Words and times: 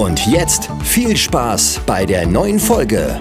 Und 0.00 0.26
jetzt 0.26 0.70
viel 0.82 1.14
Spaß 1.14 1.82
bei 1.84 2.06
der 2.06 2.26
neuen 2.26 2.58
Folge. 2.58 3.18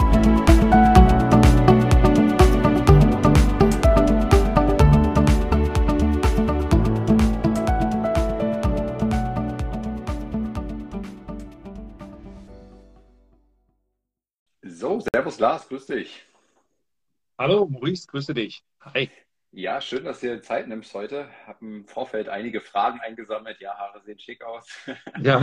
So, 14.61 15.01
Servus 15.13 15.37
Lars, 15.39 15.67
grüß 15.67 15.85
dich. 15.85 16.23
Hallo 17.37 17.67
Maurice, 17.67 18.07
grüße 18.07 18.33
dich. 18.33 18.63
Hi. 18.79 19.09
Ja, 19.51 19.81
schön, 19.81 20.03
dass 20.03 20.19
du 20.19 20.27
dir 20.27 20.41
Zeit 20.43 20.67
nimmst 20.67 20.93
heute. 20.93 21.27
Ich 21.41 21.47
habe 21.47 21.65
im 21.65 21.85
Vorfeld 21.85 22.29
einige 22.29 22.61
Fragen 22.61 22.99
eingesammelt. 22.99 23.59
Ja, 23.59 23.75
Haare 23.75 23.99
sehen 24.01 24.19
schick 24.19 24.43
aus. 24.43 24.67
Ja, 25.21 25.41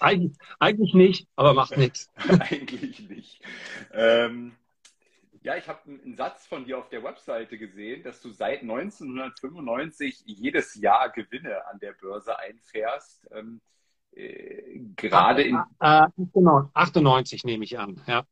eigentlich, 0.00 0.36
eigentlich 0.58 0.92
nicht, 0.92 1.28
aber 1.36 1.54
macht 1.54 1.76
nichts. 1.76 2.10
eigentlich 2.40 3.08
nicht. 3.08 3.40
Ähm, 3.92 4.56
ja, 5.42 5.56
ich 5.56 5.68
habe 5.68 5.78
einen 5.86 6.16
Satz 6.16 6.46
von 6.46 6.64
dir 6.64 6.78
auf 6.78 6.88
der 6.88 7.04
Webseite 7.04 7.58
gesehen, 7.58 8.02
dass 8.02 8.20
du 8.20 8.30
seit 8.30 8.62
1995 8.62 10.24
jedes 10.26 10.74
Jahr 10.74 11.10
Gewinne 11.10 11.64
an 11.66 11.78
der 11.78 11.92
Börse 11.92 12.36
einfährst. 12.36 13.28
Ähm, 13.32 13.60
äh, 14.14 14.80
gerade 14.96 15.42
in. 15.42 15.62
Äh, 15.78 16.08
genau, 16.16 16.70
98 16.74 17.44
nehme 17.44 17.64
ich 17.64 17.78
an, 17.78 18.00
ja. 18.06 18.24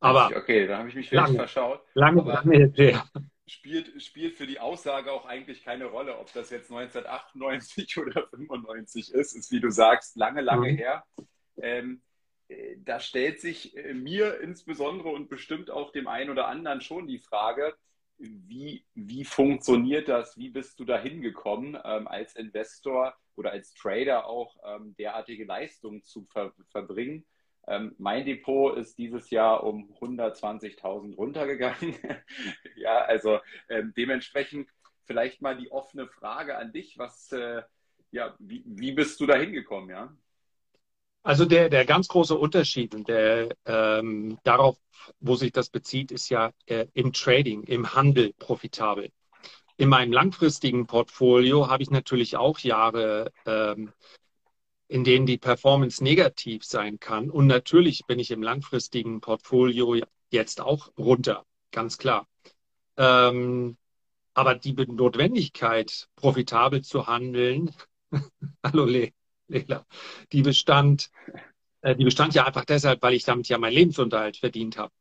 Aber 0.00 0.36
okay, 0.36 0.66
da 0.66 0.78
habe 0.78 0.88
ich 0.88 0.94
mich 0.94 1.08
vielleicht 1.08 1.28
lange, 1.28 1.38
verschaut. 1.38 1.82
Lange, 1.94 2.22
lange 2.22 2.72
her 2.74 3.04
spielt, 3.50 4.00
spielt 4.02 4.36
für 4.36 4.46
die 4.46 4.60
Aussage 4.60 5.12
auch 5.12 5.26
eigentlich 5.26 5.64
keine 5.64 5.86
Rolle, 5.86 6.18
ob 6.18 6.32
das 6.32 6.50
jetzt 6.50 6.70
1998 6.70 7.98
oder 7.98 8.28
95 8.28 9.12
ist, 9.12 9.34
ist 9.34 9.50
wie 9.50 9.60
du 9.60 9.70
sagst, 9.70 10.16
lange, 10.16 10.40
lange 10.40 10.72
mhm. 10.72 10.76
her. 10.76 11.04
Ähm, 11.60 12.02
äh, 12.48 12.76
da 12.78 13.00
stellt 13.00 13.40
sich 13.40 13.76
äh, 13.76 13.92
mir 13.92 14.40
insbesondere 14.40 15.08
und 15.08 15.28
bestimmt 15.28 15.70
auch 15.70 15.90
dem 15.90 16.06
einen 16.06 16.30
oder 16.30 16.46
anderen 16.46 16.80
schon 16.80 17.06
die 17.06 17.18
Frage, 17.18 17.74
wie, 18.18 18.84
wie 18.94 19.24
funktioniert 19.24 20.08
das? 20.08 20.36
Wie 20.36 20.50
bist 20.50 20.78
du 20.78 20.84
da 20.84 21.00
hingekommen, 21.00 21.76
ähm, 21.82 22.06
als 22.06 22.36
Investor 22.36 23.14
oder 23.34 23.50
als 23.50 23.72
Trader 23.74 24.26
auch 24.26 24.56
ähm, 24.64 24.94
derartige 24.96 25.44
Leistungen 25.44 26.04
zu 26.04 26.26
ver 26.26 26.52
verbringen? 26.68 27.24
Ähm, 27.66 27.94
mein 27.98 28.24
Depot 28.24 28.76
ist 28.76 28.98
dieses 28.98 29.30
Jahr 29.30 29.64
um 29.64 29.92
120.000 30.00 31.16
runtergegangen. 31.16 31.94
ja, 32.76 32.98
also 32.98 33.38
ähm, 33.68 33.92
dementsprechend 33.96 34.68
vielleicht 35.04 35.42
mal 35.42 35.56
die 35.56 35.70
offene 35.70 36.06
Frage 36.08 36.56
an 36.56 36.72
dich. 36.72 36.98
Was, 36.98 37.32
äh, 37.32 37.62
ja, 38.10 38.34
wie, 38.38 38.62
wie 38.66 38.92
bist 38.92 39.20
du 39.20 39.26
da 39.26 39.36
hingekommen, 39.36 39.90
ja? 39.90 40.14
Also 41.22 41.44
der, 41.44 41.68
der 41.68 41.84
ganz 41.84 42.08
große 42.08 42.36
Unterschied 42.36 43.06
der 43.06 43.54
ähm, 43.66 44.38
darauf, 44.42 44.78
wo 45.20 45.34
sich 45.34 45.52
das 45.52 45.68
bezieht, 45.68 46.12
ist 46.12 46.30
ja 46.30 46.52
äh, 46.66 46.86
im 46.94 47.12
Trading, 47.12 47.64
im 47.64 47.94
Handel 47.94 48.32
profitabel. 48.38 49.10
In 49.76 49.88
meinem 49.88 50.12
langfristigen 50.12 50.86
Portfolio 50.86 51.68
habe 51.68 51.82
ich 51.82 51.90
natürlich 51.90 52.36
auch 52.36 52.58
Jahre 52.60 53.32
ähm, 53.46 53.92
in 54.90 55.04
denen 55.04 55.24
die 55.24 55.38
Performance 55.38 56.02
negativ 56.02 56.64
sein 56.64 56.98
kann. 56.98 57.30
Und 57.30 57.46
natürlich 57.46 58.06
bin 58.06 58.18
ich 58.18 58.32
im 58.32 58.42
langfristigen 58.42 59.20
Portfolio 59.20 59.96
jetzt 60.30 60.60
auch 60.60 60.90
runter, 60.98 61.46
ganz 61.70 61.96
klar. 61.96 62.26
Ähm, 62.96 63.76
aber 64.34 64.56
die 64.56 64.72
Notwendigkeit, 64.72 66.08
profitabel 66.16 66.82
zu 66.82 67.06
handeln, 67.06 67.70
hallo 68.64 68.84
Le 68.84 69.12
Lela, 69.46 69.86
die 70.32 70.42
bestand, 70.42 71.10
äh, 71.82 71.94
die 71.94 72.04
bestand 72.04 72.34
ja 72.34 72.44
einfach 72.44 72.64
deshalb, 72.64 73.00
weil 73.02 73.14
ich 73.14 73.22
damit 73.22 73.48
ja 73.48 73.58
meinen 73.58 73.74
Lebensunterhalt 73.74 74.38
verdient 74.38 74.76
habe. 74.76 74.92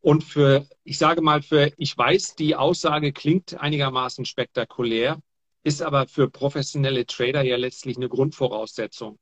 Und 0.00 0.22
für, 0.22 0.68
ich 0.84 0.98
sage 0.98 1.20
mal, 1.20 1.42
für, 1.42 1.72
ich 1.78 1.98
weiß, 1.98 2.36
die 2.36 2.54
Aussage 2.54 3.12
klingt 3.12 3.54
einigermaßen 3.54 4.24
spektakulär, 4.24 5.20
ist 5.64 5.82
aber 5.82 6.06
für 6.06 6.30
professionelle 6.30 7.06
Trader 7.06 7.42
ja 7.42 7.56
letztlich 7.56 7.96
eine 7.96 8.08
Grundvoraussetzung 8.08 9.18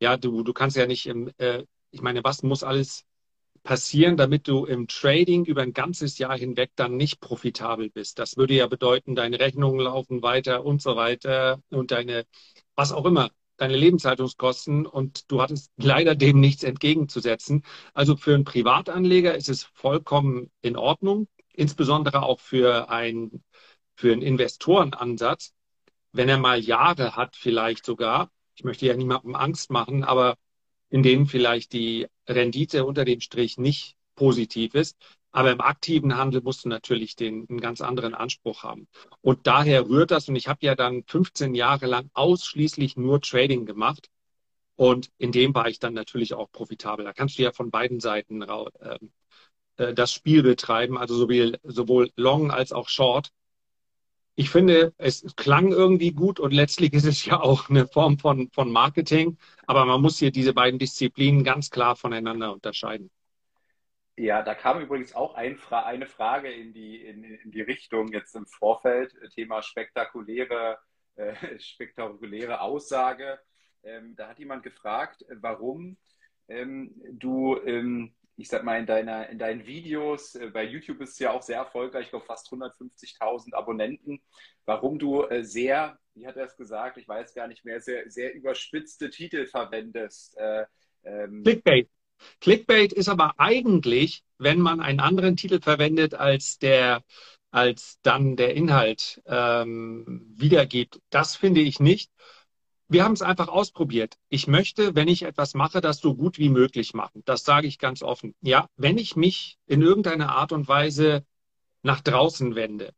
ja, 0.00 0.16
du, 0.16 0.42
du 0.42 0.52
kannst 0.52 0.76
ja 0.76 0.86
nicht 0.86 1.06
im, 1.06 1.30
äh, 1.38 1.64
ich 1.90 2.02
meine, 2.02 2.24
was 2.24 2.42
muss 2.42 2.62
alles 2.64 3.04
passieren, 3.62 4.16
damit 4.16 4.48
du 4.48 4.64
im 4.66 4.88
Trading 4.88 5.44
über 5.44 5.62
ein 5.62 5.72
ganzes 5.72 6.18
Jahr 6.18 6.36
hinweg 6.36 6.72
dann 6.76 6.96
nicht 6.96 7.20
profitabel 7.20 7.90
bist? 7.90 8.18
Das 8.18 8.36
würde 8.36 8.54
ja 8.54 8.66
bedeuten, 8.66 9.14
deine 9.14 9.38
Rechnungen 9.40 9.80
laufen 9.80 10.22
weiter 10.22 10.64
und 10.64 10.82
so 10.82 10.96
weiter 10.96 11.60
und 11.70 11.90
deine, 11.90 12.26
was 12.74 12.92
auch 12.92 13.04
immer, 13.06 13.30
deine 13.56 13.76
Lebenshaltungskosten 13.76 14.86
und 14.86 15.30
du 15.30 15.40
hattest 15.42 15.70
leider 15.76 16.14
dem 16.14 16.40
nichts 16.40 16.64
entgegenzusetzen. 16.64 17.62
Also 17.94 18.16
für 18.16 18.34
einen 18.34 18.44
Privatanleger 18.44 19.34
ist 19.36 19.48
es 19.48 19.64
vollkommen 19.74 20.50
in 20.62 20.76
Ordnung, 20.76 21.28
insbesondere 21.52 22.22
auch 22.22 22.40
für, 22.40 22.90
ein, 22.90 23.42
für 23.96 24.12
einen 24.12 24.22
Investorenansatz, 24.22 25.54
wenn 26.12 26.28
er 26.28 26.38
mal 26.38 26.58
Jahre 26.60 27.16
hat, 27.16 27.36
vielleicht 27.36 27.84
sogar, 27.86 28.30
ich 28.62 28.64
möchte 28.64 28.86
ja 28.86 28.96
niemandem 28.96 29.34
Angst 29.34 29.72
machen, 29.72 30.04
aber 30.04 30.36
in 30.88 31.02
denen 31.02 31.26
vielleicht 31.26 31.72
die 31.72 32.06
Rendite 32.28 32.84
unter 32.84 33.04
dem 33.04 33.20
Strich 33.20 33.58
nicht 33.58 33.96
positiv 34.14 34.76
ist. 34.76 34.96
Aber 35.32 35.50
im 35.50 35.60
aktiven 35.60 36.16
Handel 36.16 36.42
musst 36.42 36.64
du 36.64 36.68
natürlich 36.68 37.16
den, 37.16 37.44
einen 37.48 37.60
ganz 37.60 37.80
anderen 37.80 38.14
Anspruch 38.14 38.62
haben. 38.62 38.86
Und 39.20 39.48
daher 39.48 39.88
rührt 39.88 40.12
das. 40.12 40.28
Und 40.28 40.36
ich 40.36 40.46
habe 40.46 40.64
ja 40.64 40.76
dann 40.76 41.02
15 41.08 41.56
Jahre 41.56 41.86
lang 41.86 42.08
ausschließlich 42.12 42.96
nur 42.96 43.20
Trading 43.20 43.66
gemacht. 43.66 44.10
Und 44.76 45.10
in 45.18 45.32
dem 45.32 45.56
war 45.56 45.68
ich 45.68 45.80
dann 45.80 45.94
natürlich 45.94 46.32
auch 46.32 46.52
profitabel. 46.52 47.04
Da 47.04 47.12
kannst 47.12 47.38
du 47.38 47.42
ja 47.42 47.50
von 47.50 47.72
beiden 47.72 47.98
Seiten 47.98 48.42
äh, 48.42 48.98
äh, 49.76 49.92
das 49.92 50.12
Spiel 50.12 50.44
betreiben, 50.44 50.96
also 50.96 51.16
sowohl, 51.16 51.58
sowohl 51.64 52.12
Long 52.14 52.52
als 52.52 52.70
auch 52.70 52.88
Short 52.88 53.32
ich 54.34 54.50
finde, 54.50 54.94
es 54.96 55.24
klang 55.36 55.72
irgendwie 55.72 56.12
gut 56.12 56.40
und 56.40 56.52
letztlich 56.52 56.94
ist 56.94 57.04
es 57.04 57.24
ja 57.24 57.40
auch 57.40 57.68
eine 57.68 57.86
Form 57.86 58.18
von, 58.18 58.50
von 58.50 58.72
Marketing. 58.72 59.36
Aber 59.66 59.84
man 59.84 60.00
muss 60.00 60.18
hier 60.18 60.30
diese 60.30 60.54
beiden 60.54 60.78
Disziplinen 60.78 61.44
ganz 61.44 61.70
klar 61.70 61.96
voneinander 61.96 62.52
unterscheiden. 62.52 63.10
Ja, 64.16 64.42
da 64.42 64.54
kam 64.54 64.80
übrigens 64.80 65.14
auch 65.14 65.34
ein 65.34 65.56
Fra 65.56 65.84
eine 65.84 66.06
Frage 66.06 66.50
in 66.50 66.72
die, 66.72 66.96
in, 66.96 67.24
in, 67.24 67.50
die 67.50 67.62
Richtung 67.62 68.12
jetzt 68.12 68.34
im 68.34 68.46
Vorfeld, 68.46 69.14
Thema 69.34 69.62
spektakuläre, 69.62 70.78
äh, 71.16 71.34
spektakuläre 71.58 72.60
Aussage. 72.60 73.38
Ähm, 73.82 74.14
da 74.16 74.28
hat 74.28 74.38
jemand 74.38 74.62
gefragt, 74.62 75.24
warum 75.28 75.96
ähm, 76.48 76.94
du 77.10 77.58
ähm, 77.64 78.14
ich 78.36 78.48
sag 78.48 78.64
mal, 78.64 78.78
in, 78.78 78.86
deiner, 78.86 79.28
in 79.28 79.38
deinen 79.38 79.66
Videos, 79.66 80.34
äh, 80.34 80.50
bei 80.52 80.64
YouTube 80.64 81.00
ist 81.00 81.12
es 81.12 81.18
ja 81.18 81.32
auch 81.32 81.42
sehr 81.42 81.58
erfolgreich, 81.58 82.04
ich 82.04 82.10
glaube 82.10 82.26
fast 82.26 82.48
150.000 82.52 83.54
Abonnenten, 83.54 84.20
warum 84.64 84.98
du 84.98 85.22
äh, 85.24 85.44
sehr, 85.44 85.98
wie 86.14 86.26
hat 86.26 86.36
er 86.36 86.46
es 86.46 86.56
gesagt, 86.56 86.96
ich 86.96 87.08
weiß 87.08 87.34
gar 87.34 87.48
nicht 87.48 87.64
mehr, 87.64 87.80
sehr, 87.80 88.10
sehr 88.10 88.34
überspitzte 88.34 89.10
Titel 89.10 89.46
verwendest. 89.46 90.36
Äh, 90.38 90.64
ähm 91.04 91.42
Clickbait. 91.44 91.88
Clickbait 92.40 92.92
ist 92.92 93.08
aber 93.08 93.34
eigentlich, 93.38 94.22
wenn 94.38 94.60
man 94.60 94.80
einen 94.80 95.00
anderen 95.00 95.36
Titel 95.36 95.60
verwendet 95.60 96.14
als 96.14 96.58
der 96.58 97.02
als 97.52 97.98
dann 98.02 98.34
der 98.36 98.54
Inhalt 98.54 99.22
ähm, 99.26 100.32
wiedergibt. 100.36 101.00
Das 101.10 101.36
finde 101.36 101.60
ich 101.60 101.80
nicht. 101.80 102.10
Wir 102.92 103.04
haben 103.04 103.14
es 103.14 103.22
einfach 103.22 103.48
ausprobiert. 103.48 104.18
Ich 104.28 104.48
möchte, 104.48 104.94
wenn 104.94 105.08
ich 105.08 105.22
etwas 105.22 105.54
mache, 105.54 105.80
das 105.80 105.96
so 105.96 106.14
gut 106.14 106.38
wie 106.38 106.50
möglich 106.50 106.92
machen. 106.92 107.22
Das 107.24 107.42
sage 107.42 107.66
ich 107.66 107.78
ganz 107.78 108.02
offen. 108.02 108.34
Ja, 108.42 108.68
wenn 108.76 108.98
ich 108.98 109.16
mich 109.16 109.56
in 109.66 109.80
irgendeiner 109.80 110.36
Art 110.36 110.52
und 110.52 110.68
Weise 110.68 111.24
nach 111.82 112.02
draußen 112.02 112.54
wende, 112.54 112.92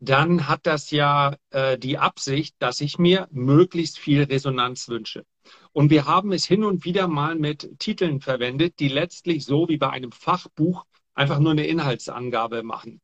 dann 0.00 0.48
hat 0.48 0.66
das 0.66 0.90
ja 0.90 1.36
äh, 1.50 1.78
die 1.78 1.96
Absicht, 1.96 2.56
dass 2.58 2.80
ich 2.80 2.98
mir 2.98 3.28
möglichst 3.30 4.00
viel 4.00 4.24
Resonanz 4.24 4.88
wünsche. 4.88 5.24
Und 5.70 5.90
wir 5.90 6.06
haben 6.06 6.32
es 6.32 6.44
hin 6.44 6.64
und 6.64 6.84
wieder 6.84 7.06
mal 7.06 7.36
mit 7.36 7.78
Titeln 7.78 8.20
verwendet, 8.20 8.80
die 8.80 8.88
letztlich 8.88 9.44
so 9.44 9.68
wie 9.68 9.76
bei 9.76 9.90
einem 9.90 10.10
Fachbuch 10.10 10.84
einfach 11.14 11.38
nur 11.38 11.52
eine 11.52 11.68
Inhaltsangabe 11.68 12.64
machen. 12.64 13.00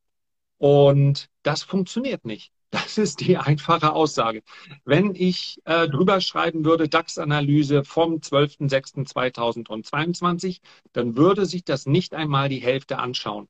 Und 0.57 1.29
das 1.41 1.63
funktioniert 1.63 2.25
nicht. 2.25 2.51
Das 2.73 2.97
ist 2.97 3.19
die 3.19 3.37
einfache 3.37 3.93
Aussage. 3.93 4.41
Wenn 4.83 5.13
ich 5.13 5.59
äh, 5.65 5.87
drüber 5.87 6.19
schreiben 6.21 6.65
würde, 6.65 6.89
DAX-Analyse 6.89 7.83
vom 7.83 8.15
12.06.2022, 8.15 10.57
dann 10.91 11.15
würde 11.15 11.45
sich 11.45 11.63
das 11.63 11.85
nicht 11.85 12.15
einmal 12.15 12.49
die 12.49 12.63
Hälfte 12.63 12.97
anschauen. 12.97 13.47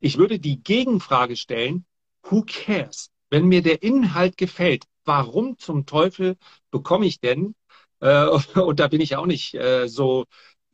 Ich 0.00 0.18
würde 0.18 0.40
die 0.40 0.64
Gegenfrage 0.64 1.36
stellen, 1.36 1.86
who 2.24 2.42
cares? 2.44 3.12
Wenn 3.30 3.46
mir 3.46 3.62
der 3.62 3.84
Inhalt 3.84 4.36
gefällt, 4.36 4.86
warum 5.04 5.58
zum 5.58 5.86
Teufel 5.86 6.36
bekomme 6.72 7.06
ich 7.06 7.20
denn, 7.20 7.54
äh, 8.00 8.26
und 8.60 8.80
da 8.80 8.88
bin 8.88 9.00
ich 9.00 9.14
auch 9.14 9.26
nicht 9.26 9.54
äh, 9.54 9.86
so 9.86 10.24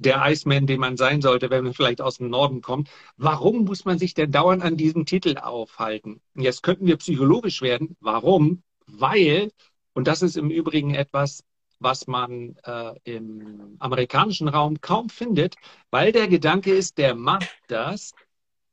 der 0.02 0.22
Iceman, 0.26 0.66
den 0.66 0.80
man 0.80 0.96
sein 0.96 1.22
sollte, 1.22 1.50
wenn 1.50 1.64
man 1.64 1.74
vielleicht 1.74 2.00
aus 2.00 2.18
dem 2.18 2.30
Norden 2.30 2.60
kommt. 2.60 2.90
Warum 3.16 3.64
muss 3.64 3.84
man 3.84 3.98
sich 3.98 4.14
denn 4.14 4.32
dauernd 4.32 4.62
an 4.62 4.76
diesem 4.76 5.06
Titel 5.06 5.38
aufhalten? 5.38 6.20
Jetzt 6.34 6.62
könnten 6.62 6.86
wir 6.86 6.96
psychologisch 6.96 7.62
werden. 7.62 7.96
Warum? 8.00 8.62
Weil, 8.86 9.50
und 9.94 10.08
das 10.08 10.22
ist 10.22 10.36
im 10.36 10.50
Übrigen 10.50 10.94
etwas, 10.94 11.44
was 11.78 12.06
man 12.06 12.56
äh, 12.64 12.94
im 13.04 13.76
amerikanischen 13.78 14.48
Raum 14.48 14.80
kaum 14.80 15.08
findet, 15.08 15.56
weil 15.90 16.12
der 16.12 16.28
Gedanke 16.28 16.72
ist, 16.72 16.98
der 16.98 17.14
macht 17.14 17.50
das, 17.68 18.12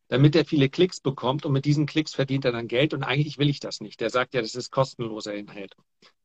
damit 0.10 0.36
er 0.36 0.46
viele 0.46 0.70
Klicks 0.70 1.00
bekommt 1.02 1.46
und 1.46 1.54
mit 1.54 1.66
diesen 1.66 1.86
Klicks 1.86 2.14
verdient 2.14 2.46
er 2.46 2.52
dann 2.52 2.68
Geld 2.68 2.94
und 2.94 3.04
eigentlich 3.04 3.38
will 3.38 3.50
ich 3.50 3.60
das 3.60 3.82
nicht. 3.82 4.02
Der 4.02 4.10
sagt 4.10 4.34
ja, 4.34 4.42
das 4.42 4.56
ist 4.56 4.72
kostenloser 4.72 5.34
Inhalt. 5.34 5.76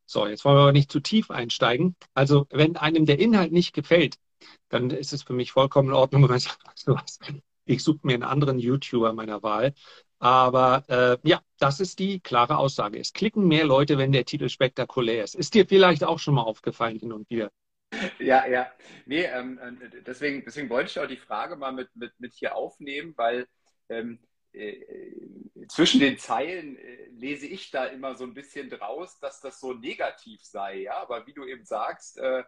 So, 0.07 0.27
jetzt 0.27 0.45
wollen 0.45 0.57
wir 0.57 0.61
aber 0.61 0.71
nicht 0.71 0.91
zu 0.91 0.99
tief 0.99 1.31
einsteigen. 1.31 1.95
Also, 2.13 2.45
wenn 2.51 2.77
einem 2.77 3.05
der 3.05 3.19
Inhalt 3.19 3.51
nicht 3.51 3.73
gefällt, 3.73 4.17
dann 4.69 4.89
ist 4.89 5.13
es 5.13 5.23
für 5.23 5.33
mich 5.33 5.51
vollkommen 5.51 5.89
in 5.89 5.95
Ordnung, 5.95 6.23
wenn 6.29 6.29
man 6.29 6.39
sagt, 6.39 7.33
ich 7.65 7.83
suche 7.83 7.99
mir 8.03 8.13
einen 8.13 8.23
anderen 8.23 8.59
YouTuber 8.59 9.13
meiner 9.13 9.43
Wahl. 9.43 9.73
Aber 10.19 10.83
äh, 10.87 11.17
ja, 11.27 11.41
das 11.59 11.79
ist 11.79 11.99
die 11.99 12.19
klare 12.19 12.57
Aussage. 12.57 12.99
Es 12.99 13.13
klicken 13.13 13.47
mehr 13.47 13.65
Leute, 13.65 13.97
wenn 13.97 14.11
der 14.11 14.25
Titel 14.25 14.49
spektakulär 14.49 15.23
ist. 15.23 15.35
Ist 15.35 15.53
dir 15.53 15.67
vielleicht 15.67 16.03
auch 16.03 16.19
schon 16.19 16.35
mal 16.35 16.43
aufgefallen 16.43 16.97
hin 16.97 17.11
und 17.11 17.29
wieder? 17.29 17.51
Ja, 18.19 18.47
ja. 18.47 18.71
Nee, 19.05 19.23
ähm, 19.25 19.59
äh, 19.59 20.01
deswegen, 20.05 20.43
deswegen 20.45 20.69
wollte 20.69 20.89
ich 20.89 20.99
auch 20.99 21.07
die 21.07 21.17
Frage 21.17 21.55
mal 21.55 21.71
mit, 21.71 21.95
mit, 21.95 22.13
mit 22.19 22.33
hier 22.33 22.55
aufnehmen, 22.55 23.13
weil 23.17 23.47
ähm, 23.89 24.19
äh, 24.53 24.81
zwischen 25.67 25.99
den 25.99 26.17
Zeilen 26.17 26.77
äh, 26.77 27.07
lese 27.11 27.47
ich 27.47 27.71
da 27.71 27.85
immer 27.85 28.15
so 28.15 28.23
ein 28.23 28.33
bisschen 28.33 28.69
draus, 28.69 29.19
dass 29.19 29.41
das 29.41 29.59
so 29.59 29.73
negativ 29.73 30.43
sei. 30.43 30.81
Ja, 30.83 31.01
aber 31.01 31.27
wie 31.27 31.33
du 31.33 31.45
eben 31.45 31.65
sagst, 31.65 32.17
äh, 32.17 32.43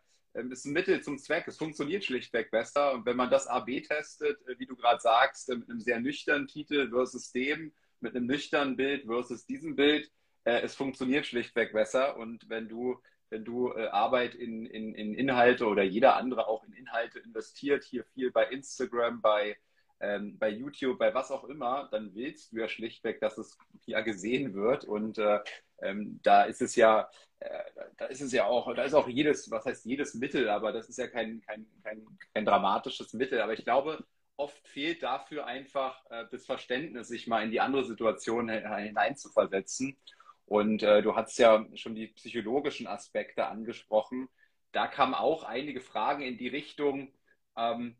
ist 0.45 0.65
ein 0.65 0.73
Mittel 0.73 1.01
zum 1.01 1.17
Zweck. 1.17 1.47
Es 1.47 1.57
funktioniert 1.57 2.05
schlichtweg 2.05 2.51
besser. 2.51 2.93
Und 2.93 3.05
wenn 3.05 3.17
man 3.17 3.29
das 3.29 3.47
AB 3.47 3.81
testet, 3.81 4.39
äh, 4.47 4.59
wie 4.59 4.65
du 4.65 4.75
gerade 4.75 4.99
sagst, 5.01 5.49
äh, 5.49 5.55
mit 5.55 5.69
einem 5.69 5.79
sehr 5.79 5.99
nüchternen 5.99 6.47
Titel 6.47 6.89
versus 6.89 7.31
dem, 7.31 7.73
mit 7.99 8.15
einem 8.15 8.27
nüchternen 8.27 8.75
Bild 8.75 9.05
versus 9.05 9.45
diesem 9.45 9.75
Bild, 9.75 10.11
äh, 10.43 10.61
es 10.61 10.75
funktioniert 10.75 11.25
schlichtweg 11.25 11.73
besser. 11.73 12.17
Und 12.17 12.49
wenn 12.49 12.69
du, 12.69 13.01
wenn 13.29 13.43
du 13.43 13.73
Arbeit 13.73 14.35
in, 14.35 14.65
in, 14.65 14.95
in 14.95 15.13
Inhalte 15.13 15.65
oder 15.65 15.83
jeder 15.83 16.15
andere 16.15 16.47
auch 16.47 16.63
in 16.63 16.71
Inhalte 16.71 17.19
investiert, 17.19 17.83
hier 17.83 18.05
viel 18.05 18.31
bei 18.31 18.45
Instagram, 18.45 19.21
bei 19.21 19.57
ähm, 19.99 20.37
bei 20.37 20.49
YouTube, 20.49 20.99
bei 20.99 21.13
was 21.13 21.31
auch 21.31 21.45
immer, 21.45 21.87
dann 21.91 22.13
willst 22.13 22.51
du 22.51 22.57
ja 22.57 22.67
schlichtweg, 22.67 23.19
dass 23.19 23.37
es 23.37 23.57
ja 23.85 24.01
gesehen 24.01 24.53
wird. 24.53 24.85
Und 24.85 25.17
äh, 25.17 25.39
ähm, 25.81 26.19
da 26.23 26.43
ist 26.43 26.61
es 26.61 26.75
ja, 26.75 27.09
äh, 27.39 27.63
da 27.97 28.05
ist 28.05 28.21
es 28.21 28.31
ja 28.31 28.45
auch, 28.45 28.73
da 28.73 28.83
ist 28.83 28.93
auch 28.93 29.07
jedes, 29.07 29.49
was 29.51 29.65
heißt 29.65 29.85
jedes 29.85 30.13
Mittel, 30.13 30.49
aber 30.49 30.71
das 30.71 30.89
ist 30.89 30.97
ja 30.97 31.07
kein, 31.07 31.41
kein, 31.41 31.65
kein, 31.83 32.05
kein 32.33 32.45
dramatisches 32.45 33.13
Mittel. 33.13 33.41
Aber 33.41 33.53
ich 33.53 33.63
glaube, 33.63 34.03
oft 34.37 34.67
fehlt 34.67 35.03
dafür 35.03 35.45
einfach 35.45 36.03
äh, 36.09 36.25
das 36.31 36.45
Verständnis, 36.45 37.07
sich 37.07 37.27
mal 37.27 37.43
in 37.43 37.51
die 37.51 37.59
andere 37.59 37.85
Situation 37.85 38.49
hineinzuversetzen. 38.49 39.97
Und 40.45 40.81
äh, 40.83 41.01
du 41.01 41.15
hast 41.15 41.37
ja 41.39 41.65
schon 41.75 41.95
die 41.95 42.07
psychologischen 42.07 42.87
Aspekte 42.87 43.47
angesprochen. 43.47 44.29
Da 44.71 44.87
kamen 44.87 45.13
auch 45.13 45.43
einige 45.43 45.81
Fragen 45.81 46.21
in 46.21 46.37
die 46.37 46.47
Richtung, 46.47 47.13
ähm, 47.57 47.97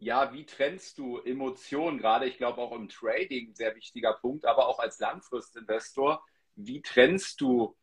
ja, 0.00 0.32
wie 0.32 0.46
trennst 0.46 0.96
du 0.98 1.18
Emotionen, 1.18 1.98
gerade 1.98 2.26
ich 2.26 2.38
glaube 2.38 2.60
auch 2.60 2.72
im 2.72 2.88
Trading, 2.88 3.54
sehr 3.54 3.76
wichtiger 3.76 4.14
Punkt, 4.14 4.46
aber 4.46 4.66
auch 4.66 4.78
als 4.78 4.98
Langfristinvestor, 4.98 6.24
wie 6.56 6.80
trennst 6.80 7.40
du, 7.42 7.76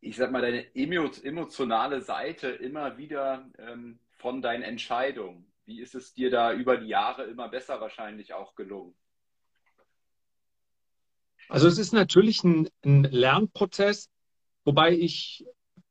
ich 0.00 0.16
sag 0.16 0.30
mal, 0.30 0.42
deine 0.42 0.74
emotionale 0.74 2.02
Seite 2.02 2.48
immer 2.48 2.98
wieder 2.98 3.50
ähm, 3.58 3.98
von 4.12 4.42
deinen 4.42 4.62
Entscheidungen? 4.62 5.52
Wie 5.66 5.80
ist 5.80 5.96
es 5.96 6.14
dir 6.14 6.30
da 6.30 6.52
über 6.52 6.76
die 6.76 6.88
Jahre 6.88 7.24
immer 7.24 7.48
besser 7.48 7.80
wahrscheinlich 7.80 8.32
auch 8.32 8.54
gelungen? 8.54 8.94
Also 11.48 11.66
es 11.66 11.78
ist 11.78 11.92
natürlich 11.92 12.44
ein, 12.44 12.70
ein 12.84 13.02
Lernprozess, 13.02 14.08
wobei 14.64 14.92
ich 14.92 15.44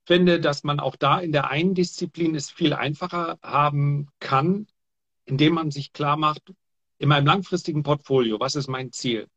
finde, 0.05 0.39
dass 0.39 0.63
man 0.63 0.79
auch 0.79 0.95
da 0.95 1.19
in 1.19 1.33
der 1.33 1.49
einen 1.49 1.75
Disziplin 1.75 2.33
es 2.33 2.49
viel 2.49 2.73
einfacher 2.73 3.39
haben 3.41 4.07
kann, 4.19 4.67
indem 5.25 5.53
man 5.53 5.71
sich 5.71 5.93
klar 5.93 6.17
macht, 6.17 6.53
in 6.97 7.09
meinem 7.09 7.25
langfristigen 7.25 7.83
Portfolio, 7.83 8.39
was 8.39 8.55
ist 8.55 8.67
mein 8.67 8.91
Ziel? 8.91 9.27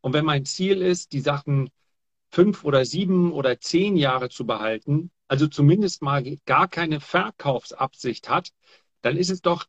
Und 0.00 0.12
wenn 0.12 0.24
mein 0.24 0.44
Ziel 0.44 0.82
ist, 0.82 1.12
die 1.12 1.20
Sachen 1.20 1.70
fünf 2.30 2.64
oder 2.64 2.84
sieben 2.84 3.32
oder 3.32 3.58
zehn 3.60 3.96
Jahre 3.96 4.28
zu 4.28 4.46
behalten, 4.46 5.10
also 5.28 5.46
zumindest 5.46 6.02
mal 6.02 6.22
gar 6.44 6.68
keine 6.68 7.00
Verkaufsabsicht 7.00 8.28
hat, 8.28 8.50
dann 9.02 9.16
ist 9.16 9.30
es 9.30 9.40
doch 9.40 9.66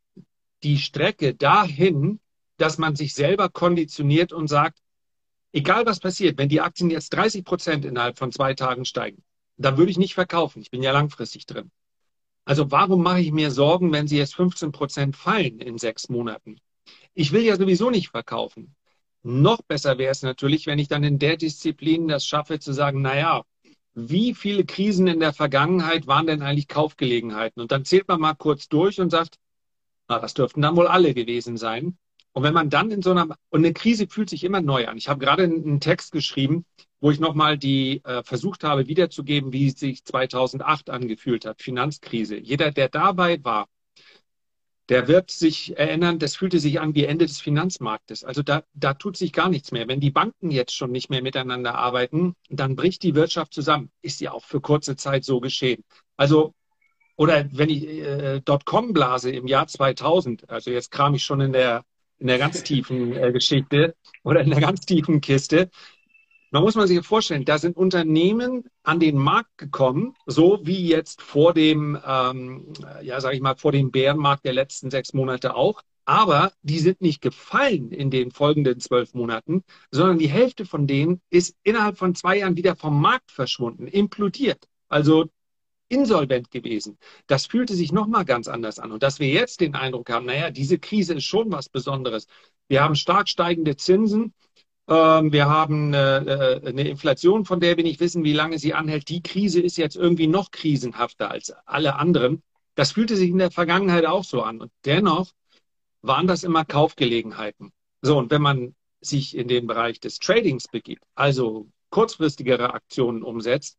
die 0.63 0.77
Strecke 0.77 1.33
dahin, 1.33 2.19
dass 2.57 2.77
man 2.77 2.95
sich 2.95 3.13
selber 3.13 3.49
konditioniert 3.49 4.33
und 4.33 4.47
sagt, 4.47 4.79
egal 5.51 5.85
was 5.85 5.99
passiert, 5.99 6.37
wenn 6.37 6.49
die 6.49 6.61
Aktien 6.61 6.89
jetzt 6.89 7.09
30 7.09 7.45
Prozent 7.45 7.85
innerhalb 7.85 8.17
von 8.17 8.31
zwei 8.31 8.53
Tagen 8.53 8.85
steigen, 8.85 9.23
dann 9.57 9.77
würde 9.77 9.91
ich 9.91 9.97
nicht 9.97 10.13
verkaufen. 10.13 10.61
Ich 10.61 10.71
bin 10.71 10.83
ja 10.83 10.91
langfristig 10.91 11.45
drin. 11.45 11.71
Also 12.47 12.71
warum 12.71 13.03
mache 13.03 13.19
ich 13.19 13.33
mir 13.33 13.51
Sorgen, 13.51 13.91
wenn 13.91 14.07
sie 14.07 14.17
jetzt 14.17 14.35
15 14.35 14.71
Prozent 14.71 15.17
fallen 15.17 15.59
in 15.59 15.77
sechs 15.77 16.07
Monaten? 16.07 16.61
Ich 17.13 17.33
will 17.33 17.41
ja 17.41 17.57
sowieso 17.57 17.89
nicht 17.89 18.07
verkaufen. 18.07 18.73
Noch 19.21 19.61
besser 19.63 19.97
wäre 19.97 20.11
es 20.11 20.21
natürlich, 20.21 20.65
wenn 20.65 20.79
ich 20.79 20.87
dann 20.87 21.03
in 21.03 21.19
der 21.19 21.35
Disziplin 21.35 22.07
das 22.07 22.25
schaffe 22.25 22.59
zu 22.59 22.71
sagen, 22.71 23.01
naja, 23.01 23.43
wie 23.95 24.33
viele 24.33 24.63
Krisen 24.63 25.07
in 25.07 25.19
der 25.19 25.33
Vergangenheit 25.33 26.07
waren 26.07 26.25
denn 26.25 26.41
eigentlich 26.41 26.69
Kaufgelegenheiten? 26.69 27.59
Und 27.59 27.73
dann 27.73 27.83
zählt 27.83 28.07
man 28.07 28.21
mal 28.21 28.35
kurz 28.35 28.69
durch 28.69 29.01
und 29.01 29.09
sagt, 29.09 29.35
na, 30.07 30.17
das 30.17 30.33
dürften 30.33 30.61
dann 30.61 30.77
wohl 30.77 30.87
alle 30.87 31.13
gewesen 31.13 31.57
sein. 31.57 31.97
Und 32.37 32.43
wenn 32.43 32.53
man 32.53 32.69
dann 32.69 32.91
in 32.91 33.01
so 33.01 33.09
einer, 33.09 33.35
und 33.49 33.65
eine 33.65 33.73
Krise 33.73 34.05
fühlt 34.07 34.29
sich 34.29 34.43
immer 34.43 34.61
neu 34.61 34.87
an. 34.87 34.95
Ich 34.95 35.09
habe 35.09 35.19
gerade 35.19 35.41
einen 35.41 35.79
Text 35.79 36.11
geschrieben, 36.11 36.65
wo 36.99 37.09
ich 37.09 37.19
nochmal 37.19 37.57
die 37.57 38.03
äh, 38.03 38.21
versucht 38.21 38.63
habe 38.63 38.87
wiederzugeben, 38.87 39.53
wie 39.53 39.71
sich 39.71 40.03
2008 40.03 40.91
angefühlt 40.91 41.45
hat, 41.47 41.63
Finanzkrise. 41.63 42.37
Jeder, 42.37 42.71
der 42.71 42.89
dabei 42.89 43.43
war, 43.43 43.67
der 44.89 45.07
wird 45.07 45.31
sich 45.31 45.79
erinnern, 45.79 46.19
das 46.19 46.35
fühlte 46.35 46.59
sich 46.59 46.79
an 46.79 46.93
wie 46.93 47.05
Ende 47.05 47.25
des 47.25 47.41
Finanzmarktes. 47.41 48.23
Also 48.23 48.43
da, 48.43 48.61
da 48.75 48.93
tut 48.93 49.17
sich 49.17 49.33
gar 49.33 49.49
nichts 49.49 49.71
mehr. 49.71 49.87
Wenn 49.87 49.99
die 49.99 50.11
Banken 50.11 50.51
jetzt 50.51 50.75
schon 50.75 50.91
nicht 50.91 51.09
mehr 51.09 51.23
miteinander 51.23 51.73
arbeiten, 51.73 52.35
dann 52.51 52.75
bricht 52.75 53.01
die 53.01 53.15
Wirtschaft 53.15 53.51
zusammen. 53.51 53.89
Ist 54.03 54.21
ja 54.21 54.31
auch 54.31 54.45
für 54.45 54.61
kurze 54.61 54.95
Zeit 54.95 55.23
so 55.23 55.39
geschehen. 55.39 55.83
Also, 56.17 56.53
oder 57.15 57.49
wenn 57.51 57.69
ich 57.69 57.87
äh, 57.87 58.41
Dotcom-Blase 58.41 59.31
im 59.31 59.47
Jahr 59.47 59.65
2000, 59.65 60.47
also 60.51 60.69
jetzt 60.69 60.91
kram 60.91 61.15
ich 61.15 61.23
schon 61.23 61.41
in 61.41 61.51
der, 61.51 61.83
in 62.19 62.27
der 62.27 62.37
ganz 62.37 62.63
tiefen 62.63 63.13
äh, 63.13 63.31
Geschichte 63.31 63.95
oder 64.23 64.41
in 64.41 64.49
der 64.49 64.61
ganz 64.61 64.81
tiefen 64.81 65.21
Kiste, 65.21 65.69
man 66.51 66.63
muss 66.63 66.75
man 66.75 66.87
sich 66.87 67.05
vorstellen, 67.05 67.45
da 67.45 67.57
sind 67.57 67.75
Unternehmen 67.75 68.63
an 68.83 68.99
den 68.99 69.17
Markt 69.17 69.57
gekommen, 69.57 70.15
so 70.25 70.59
wie 70.63 70.87
jetzt 70.87 71.21
vor 71.21 71.53
dem, 71.53 71.99
ähm, 72.05 72.73
ja, 73.01 73.19
sage 73.19 73.35
ich 73.35 73.41
mal, 73.41 73.55
vor 73.57 73.71
dem 73.73 73.91
Bärenmarkt 73.91 74.45
der 74.45 74.53
letzten 74.53 74.89
sechs 74.89 75.13
Monate 75.13 75.55
auch. 75.55 75.81
Aber 76.05 76.53
die 76.61 76.79
sind 76.79 77.01
nicht 77.01 77.21
gefallen 77.21 77.91
in 77.91 78.09
den 78.09 78.31
folgenden 78.31 78.79
zwölf 78.79 79.13
Monaten, 79.13 79.63
sondern 79.91 80.19
die 80.19 80.29
Hälfte 80.29 80.65
von 80.65 80.87
denen 80.87 81.21
ist 81.29 81.53
innerhalb 81.63 81.97
von 81.97 82.15
zwei 82.15 82.37
Jahren 82.37 82.55
wieder 82.55 82.77
vom 82.77 83.01
Markt 83.01 83.29
verschwunden, 83.29 83.87
implodiert. 83.87 84.69
Also 84.87 85.25
insolvent 85.89 86.51
gewesen. 86.51 86.97
Das 87.27 87.45
fühlte 87.45 87.73
sich 87.73 87.91
nochmal 87.91 88.25
ganz 88.25 88.47
anders 88.47 88.79
an. 88.79 88.91
Und 88.91 89.03
dass 89.03 89.19
wir 89.19 89.29
jetzt 89.29 89.61
den 89.61 89.75
Eindruck 89.75 90.09
haben, 90.09 90.25
naja, 90.25 90.51
diese 90.51 90.79
Krise 90.79 91.15
ist 91.15 91.25
schon 91.25 91.51
was 91.51 91.69
Besonderes. 91.69 92.27
Wir 92.67 92.83
haben 92.83 92.95
stark 92.95 93.29
steigende 93.29 93.75
Zinsen. 93.75 94.33
Ähm, 94.87 95.31
wir 95.31 95.49
haben 95.49 95.93
äh, 95.93 96.61
eine 96.65 96.87
Inflation, 96.87 97.45
von 97.45 97.59
der 97.59 97.77
wir 97.77 97.83
nicht 97.83 97.99
wissen, 97.99 98.23
wie 98.23 98.33
lange 98.33 98.59
sie 98.59 98.73
anhält. 98.73 99.09
Die 99.09 99.21
Krise 99.21 99.61
ist 99.61 99.77
jetzt 99.77 99.95
irgendwie 99.95 100.27
noch 100.27 100.51
krisenhafter 100.51 101.31
als 101.31 101.53
alle 101.65 101.95
anderen. 101.95 102.43
Das 102.75 102.91
fühlte 102.91 103.15
sich 103.15 103.29
in 103.29 103.37
der 103.37 103.51
Vergangenheit 103.51 104.05
auch 104.05 104.23
so 104.23 104.43
an. 104.43 104.61
Und 104.61 104.71
dennoch 104.85 105.31
waren 106.01 106.27
das 106.27 106.43
immer 106.43 106.65
Kaufgelegenheiten. 106.65 107.71
So, 108.01 108.17
und 108.17 108.31
wenn 108.31 108.41
man 108.41 108.75
sich 109.01 109.35
in 109.35 109.47
den 109.47 109.67
Bereich 109.67 109.99
des 109.99 110.19
Tradings 110.19 110.67
begibt, 110.67 111.03
also 111.15 111.69
kurzfristigere 111.89 112.73
Aktionen 112.73 113.23
umsetzt, 113.23 113.77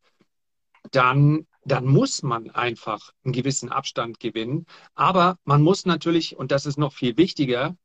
dann, 0.91 1.47
dann 1.69 1.87
muss 1.87 2.23
man 2.23 2.51
einfach 2.51 3.13
einen 3.25 3.33
gewissen 3.33 3.71
Abstand 3.71 4.21
gewinnen. 4.21 4.67
Aber 4.95 5.39
man 5.45 5.63
muss 5.63 5.87
natürlich, 5.87 6.37
und 6.37 6.51
das 6.53 6.67
ist 6.67 6.79
noch 6.79 6.93
viel 6.93 7.17
wichtiger, 7.17 7.77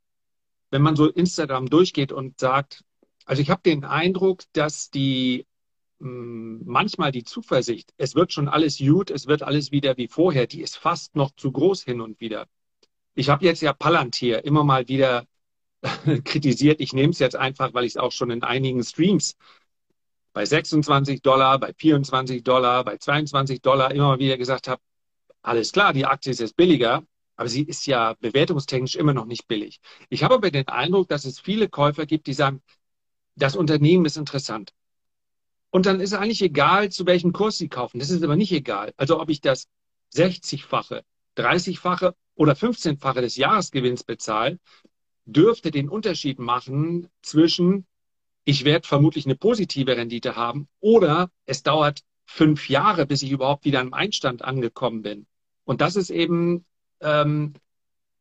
wenn 0.71 0.81
man 0.81 0.95
so 0.95 1.09
Instagram 1.09 1.69
durchgeht 1.69 2.11
und 2.11 2.39
sagt, 2.39 2.83
also 3.25 3.41
ich 3.41 3.49
habe 3.49 3.61
den 3.63 3.85
Eindruck, 3.85 4.43
dass 4.53 4.89
die 4.89 5.45
mm, 5.99 6.61
manchmal 6.65 7.11
die 7.11 7.23
Zuversicht, 7.23 7.93
es 7.97 8.15
wird 8.15 8.33
schon 8.33 8.49
alles 8.49 8.79
gut, 8.79 9.11
es 9.11 9.27
wird 9.27 9.43
alles 9.43 9.71
wieder 9.71 9.97
wie 9.97 10.07
vorher, 10.07 10.47
die 10.47 10.61
ist 10.61 10.77
fast 10.77 11.15
noch 11.15 11.31
zu 11.35 11.51
groß 11.51 11.83
hin 11.83 12.01
und 12.01 12.19
wieder. 12.19 12.47
Ich 13.15 13.29
habe 13.29 13.45
jetzt 13.45 13.61
ja 13.61 13.73
Palantir 13.73 14.43
immer 14.45 14.63
mal 14.63 14.87
wieder 14.87 15.27
kritisiert. 16.25 16.81
Ich 16.81 16.93
nehme 16.93 17.11
es 17.11 17.19
jetzt 17.19 17.35
einfach, 17.35 17.73
weil 17.73 17.85
ich 17.85 17.93
es 17.93 17.97
auch 17.97 18.11
schon 18.11 18.31
in 18.31 18.43
einigen 18.43 18.83
Streams 18.83 19.35
bei 20.33 20.45
26 20.45 21.21
Dollar, 21.21 21.59
bei 21.59 21.73
24 21.73 22.43
Dollar, 22.43 22.83
bei 22.83 22.97
22 22.97 23.61
Dollar 23.61 23.91
immer 23.91 24.09
mal 24.09 24.19
wieder 24.19 24.37
gesagt 24.37 24.67
habe, 24.67 24.81
alles 25.41 25.71
klar, 25.71 25.93
die 25.93 26.05
Aktie 26.05 26.31
ist 26.31 26.39
jetzt 26.39 26.55
billiger, 26.55 27.03
aber 27.35 27.49
sie 27.49 27.63
ist 27.63 27.85
ja 27.85 28.15
bewertungstechnisch 28.19 28.95
immer 28.95 29.13
noch 29.13 29.25
nicht 29.25 29.47
billig. 29.47 29.79
Ich 30.09 30.23
habe 30.23 30.35
aber 30.35 30.51
den 30.51 30.67
Eindruck, 30.67 31.09
dass 31.09 31.25
es 31.25 31.39
viele 31.39 31.69
Käufer 31.69 32.05
gibt, 32.05 32.27
die 32.27 32.33
sagen, 32.33 32.61
das 33.35 33.55
Unternehmen 33.55 34.05
ist 34.05 34.17
interessant. 34.17 34.73
Und 35.69 35.85
dann 35.87 35.99
ist 35.99 36.13
eigentlich 36.13 36.41
egal, 36.41 36.89
zu 36.89 37.05
welchem 37.05 37.33
Kurs 37.33 37.57
sie 37.57 37.67
kaufen. 37.67 37.99
Das 37.99 38.11
ist 38.11 38.23
aber 38.23 38.35
nicht 38.35 38.51
egal. 38.51 38.93
Also 38.95 39.19
ob 39.19 39.29
ich 39.29 39.41
das 39.41 39.67
60-fache, 40.13 41.01
30-fache 41.35 42.13
oder 42.35 42.53
15-fache 42.53 43.21
des 43.21 43.37
Jahresgewinns 43.37 44.03
bezahle, 44.03 44.59
dürfte 45.25 45.71
den 45.71 45.89
Unterschied 45.89 46.37
machen 46.37 47.09
zwischen, 47.21 47.87
ich 48.45 48.65
werde 48.65 48.87
vermutlich 48.87 49.25
eine 49.25 49.35
positive 49.35 49.95
Rendite 49.95 50.35
haben 50.35 50.67
oder 50.79 51.29
es 51.45 51.63
dauert 51.63 52.01
fünf 52.25 52.69
Jahre, 52.69 53.05
bis 53.05 53.21
ich 53.21 53.31
überhaupt 53.31 53.65
wieder 53.65 53.81
im 53.81 53.93
Einstand 53.93 54.43
angekommen 54.43 55.01
bin. 55.01 55.27
Und 55.65 55.81
das 55.81 55.95
ist 55.95 56.09
eben, 56.09 56.65
ähm, 56.99 57.53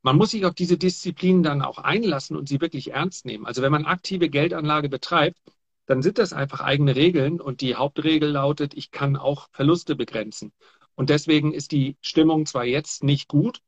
man 0.02 0.16
muss 0.16 0.30
sich 0.30 0.44
auf 0.44 0.54
diese 0.54 0.78
Disziplinen 0.78 1.42
dann 1.42 1.62
auch 1.62 1.78
einlassen 1.78 2.36
und 2.36 2.48
sie 2.48 2.60
wirklich 2.60 2.92
ernst 2.92 3.24
nehmen. 3.24 3.46
Also 3.46 3.62
wenn 3.62 3.72
man 3.72 3.86
aktive 3.86 4.28
Geldanlage 4.28 4.88
betreibt, 4.88 5.38
dann 5.86 6.02
sind 6.02 6.18
das 6.18 6.32
einfach 6.32 6.60
eigene 6.60 6.94
Regeln 6.94 7.40
und 7.40 7.60
die 7.60 7.74
Hauptregel 7.74 8.30
lautet, 8.30 8.74
ich 8.74 8.90
kann 8.90 9.16
auch 9.16 9.48
Verluste 9.52 9.96
begrenzen. 9.96 10.52
Und 10.94 11.10
deswegen 11.10 11.52
ist 11.52 11.72
die 11.72 11.96
Stimmung 12.00 12.46
zwar 12.46 12.64
jetzt 12.64 13.02
nicht 13.02 13.28
gut, 13.28 13.60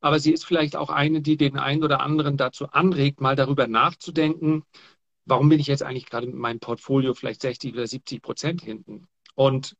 aber 0.00 0.18
sie 0.18 0.32
ist 0.32 0.44
vielleicht 0.44 0.76
auch 0.76 0.90
eine, 0.90 1.22
die 1.22 1.38
den 1.38 1.56
einen 1.56 1.82
oder 1.82 2.00
anderen 2.00 2.36
dazu 2.36 2.66
anregt, 2.68 3.22
mal 3.22 3.36
darüber 3.36 3.66
nachzudenken, 3.66 4.64
warum 5.26 5.48
bin 5.48 5.60
ich 5.60 5.66
jetzt 5.66 5.82
eigentlich 5.82 6.06
gerade 6.06 6.26
mit 6.26 6.36
meinem 6.36 6.60
Portfolio 6.60 7.14
vielleicht 7.14 7.42
60 7.42 7.74
oder 7.74 7.86
70 7.86 8.22
Prozent 8.22 8.62
hinten? 8.62 9.06
Und 9.34 9.76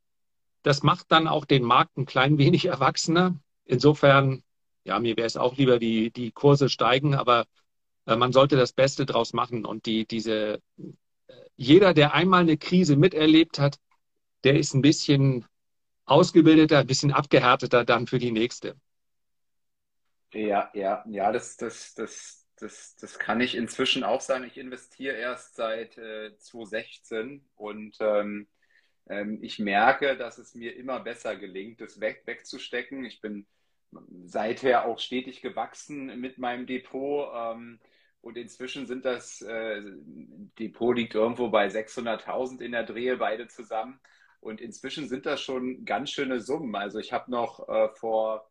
das 0.63 0.83
macht 0.83 1.11
dann 1.11 1.27
auch 1.27 1.45
den 1.45 1.63
Markt 1.63 1.97
ein 1.97 2.05
klein 2.05 2.37
wenig 2.37 2.65
erwachsener. 2.65 3.35
Insofern, 3.65 4.43
ja, 4.83 4.99
mir 4.99 5.17
wäre 5.17 5.27
es 5.27 5.37
auch 5.37 5.57
lieber, 5.57 5.79
die, 5.79 6.11
die 6.11 6.31
Kurse 6.31 6.69
steigen, 6.69 7.15
aber 7.15 7.45
äh, 8.05 8.15
man 8.15 8.31
sollte 8.31 8.55
das 8.55 8.73
Beste 8.73 9.05
draus 9.05 9.33
machen. 9.33 9.65
Und 9.65 9.85
die, 9.85 10.05
diese, 10.05 10.61
äh, 10.77 11.33
jeder, 11.55 11.93
der 11.93 12.13
einmal 12.13 12.41
eine 12.41 12.57
Krise 12.57 12.95
miterlebt 12.95 13.59
hat, 13.59 13.77
der 14.43 14.57
ist 14.57 14.73
ein 14.73 14.81
bisschen 14.81 15.45
ausgebildeter, 16.05 16.79
ein 16.79 16.87
bisschen 16.87 17.11
abgehärteter 17.11 17.83
dann 17.83 18.07
für 18.07 18.19
die 18.19 18.31
nächste. 18.31 18.75
Ja, 20.33 20.69
ja, 20.73 21.03
ja, 21.07 21.31
das, 21.31 21.55
das, 21.57 21.93
das, 21.93 22.44
das, 22.57 22.95
das 22.95 23.19
kann 23.19 23.41
ich 23.41 23.55
inzwischen 23.55 24.03
auch 24.03 24.21
sagen. 24.21 24.45
Ich 24.45 24.57
investiere 24.57 25.15
erst 25.15 25.55
seit 25.55 25.97
äh, 25.97 26.37
2016 26.37 27.45
und 27.55 27.97
ähm, 27.99 28.47
ähm, 29.07 29.39
ich 29.41 29.59
merke, 29.59 30.17
dass 30.17 30.37
es 30.37 30.55
mir 30.55 30.75
immer 30.75 30.99
besser 30.99 31.35
gelingt, 31.35 31.81
das 31.81 31.99
weg, 31.99 32.23
wegzustecken. 32.25 33.05
Ich 33.05 33.21
bin 33.21 33.45
seither 34.25 34.85
auch 34.85 34.99
stetig 34.99 35.41
gewachsen 35.41 36.19
mit 36.19 36.37
meinem 36.37 36.65
Depot. 36.65 37.29
Ähm, 37.33 37.79
und 38.21 38.37
inzwischen 38.37 38.87
sind 38.87 39.05
das, 39.05 39.41
äh, 39.41 39.81
Depot 40.57 40.95
liegt 40.95 41.13
irgendwo 41.13 41.49
bei 41.49 41.67
600.000 41.67 42.61
in 42.61 42.71
der 42.71 42.83
Drehe, 42.83 43.17
beide 43.17 43.47
zusammen. 43.47 43.99
Und 44.39 44.61
inzwischen 44.61 45.07
sind 45.07 45.25
das 45.25 45.41
schon 45.41 45.85
ganz 45.85 46.11
schöne 46.11 46.39
Summen. 46.41 46.75
Also 46.75 46.99
ich 46.99 47.13
habe 47.13 47.29
noch 47.29 47.67
äh, 47.69 47.89
vor 47.89 48.49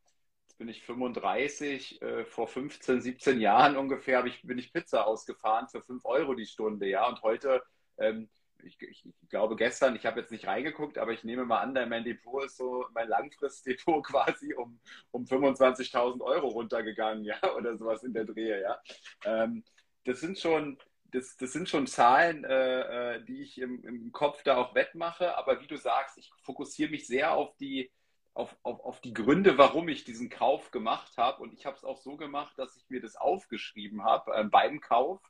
jetzt 0.55 0.59
bin 0.59 0.69
ich 0.69 0.83
35, 0.85 2.01
äh, 2.03 2.25
vor 2.25 2.47
15, 2.47 3.01
17 3.01 3.41
Jahren 3.41 3.77
ungefähr 3.77 4.25
ich, 4.25 4.43
bin 4.43 4.59
ich 4.59 4.73
Pizza 4.73 5.07
ausgefahren 5.07 5.69
für 5.69 5.83
5 5.83 6.05
Euro 6.05 6.35
die 6.35 6.47
Stunde, 6.47 6.87
ja. 6.87 7.09
Und 7.09 7.23
heute, 7.23 7.63
ähm, 7.99 8.29
ich, 8.63 8.81
ich, 8.81 9.05
glaube 9.29 9.57
gestern, 9.57 9.97
ich 9.97 10.07
habe 10.07 10.21
jetzt 10.21 10.31
nicht 10.31 10.47
reingeguckt, 10.47 10.97
aber 10.99 11.13
ich 11.13 11.25
nehme 11.25 11.45
mal 11.45 11.61
an, 11.61 11.73
mein 11.89 12.05
Depot 12.05 12.45
ist 12.45 12.57
so, 12.57 12.87
mein 12.95 13.09
Langfristdepot 13.09 14.05
quasi 14.07 14.55
um, 14.55 14.79
um 15.11 15.25
25.000 15.25 16.21
Euro 16.21 16.49
runtergegangen, 16.49 17.25
ja, 17.25 17.37
oder 17.57 17.77
sowas 17.77 18.05
in 18.05 18.13
der 18.13 18.25
Drehe, 18.25 18.63
ja. 18.63 18.81
Ähm, 19.25 19.65
das 20.05 20.21
sind 20.21 20.39
schon, 20.39 20.79
das, 21.07 21.37
das 21.37 21.53
sind 21.53 21.69
schon 21.69 21.87
Zahlen, 21.89 22.45
äh, 22.45 23.17
äh, 23.17 23.25
die 23.25 23.43
ich 23.43 23.59
im, 23.61 23.83
im 23.83 24.13
Kopf 24.13 24.43
da 24.45 24.57
auch 24.57 24.75
wettmache, 24.75 25.37
aber 25.37 25.61
wie 25.61 25.67
du 25.67 25.77
sagst, 25.77 26.17
ich 26.19 26.31
fokussiere 26.43 26.91
mich 26.91 27.07
sehr 27.07 27.33
auf 27.33 27.57
die, 27.57 27.91
auf, 28.35 28.57
auf, 28.63 28.81
auf 28.81 29.01
die 29.01 29.15
Gründe, 29.15 29.57
warum 29.59 29.89
ich 29.89 30.05
diesen 30.05 30.29
Kauf 30.29 30.71
gemacht 30.71 31.17
habe. 31.17 31.43
Und 31.43 31.53
ich 31.55 31.67
habe 31.67 31.77
es 31.77 31.85
auch 31.85 31.99
so 31.99 32.17
gemacht, 32.17 32.59
dass 32.59 32.77
ich 32.77 32.85
mir 32.91 33.01
das 33.01 33.17
aufgeschrieben 33.17 34.05
habe 34.05 34.35
äh, 34.35 34.45
beim 34.45 34.81
Kauf. 34.81 35.21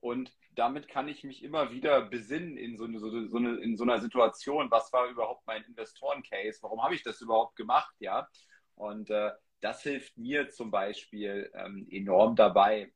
Und 0.00 0.34
damit 0.54 0.88
kann 0.88 1.08
ich 1.08 1.24
mich 1.24 1.42
immer 1.42 1.70
wieder 1.70 2.02
besinnen 2.02 2.56
in 2.56 2.76
so, 2.76 2.84
eine, 2.84 2.98
so, 2.98 3.36
eine, 3.36 3.56
in 3.56 3.76
so 3.76 3.84
einer 3.84 4.00
Situation. 4.00 4.70
Was 4.70 4.92
war 4.92 5.08
überhaupt 5.08 5.46
mein 5.46 5.64
Investoren-Case? 5.64 6.58
Warum 6.62 6.82
habe 6.82 6.94
ich 6.94 7.02
das 7.02 7.20
überhaupt 7.20 7.56
gemacht? 7.56 7.94
Ja. 8.00 8.28
Und 8.74 9.10
äh, 9.10 9.30
das 9.60 9.82
hilft 9.82 10.16
mir 10.16 10.50
zum 10.50 10.70
Beispiel 10.70 11.50
ähm, 11.54 11.86
enorm 11.90 12.34
dabei. 12.36 12.92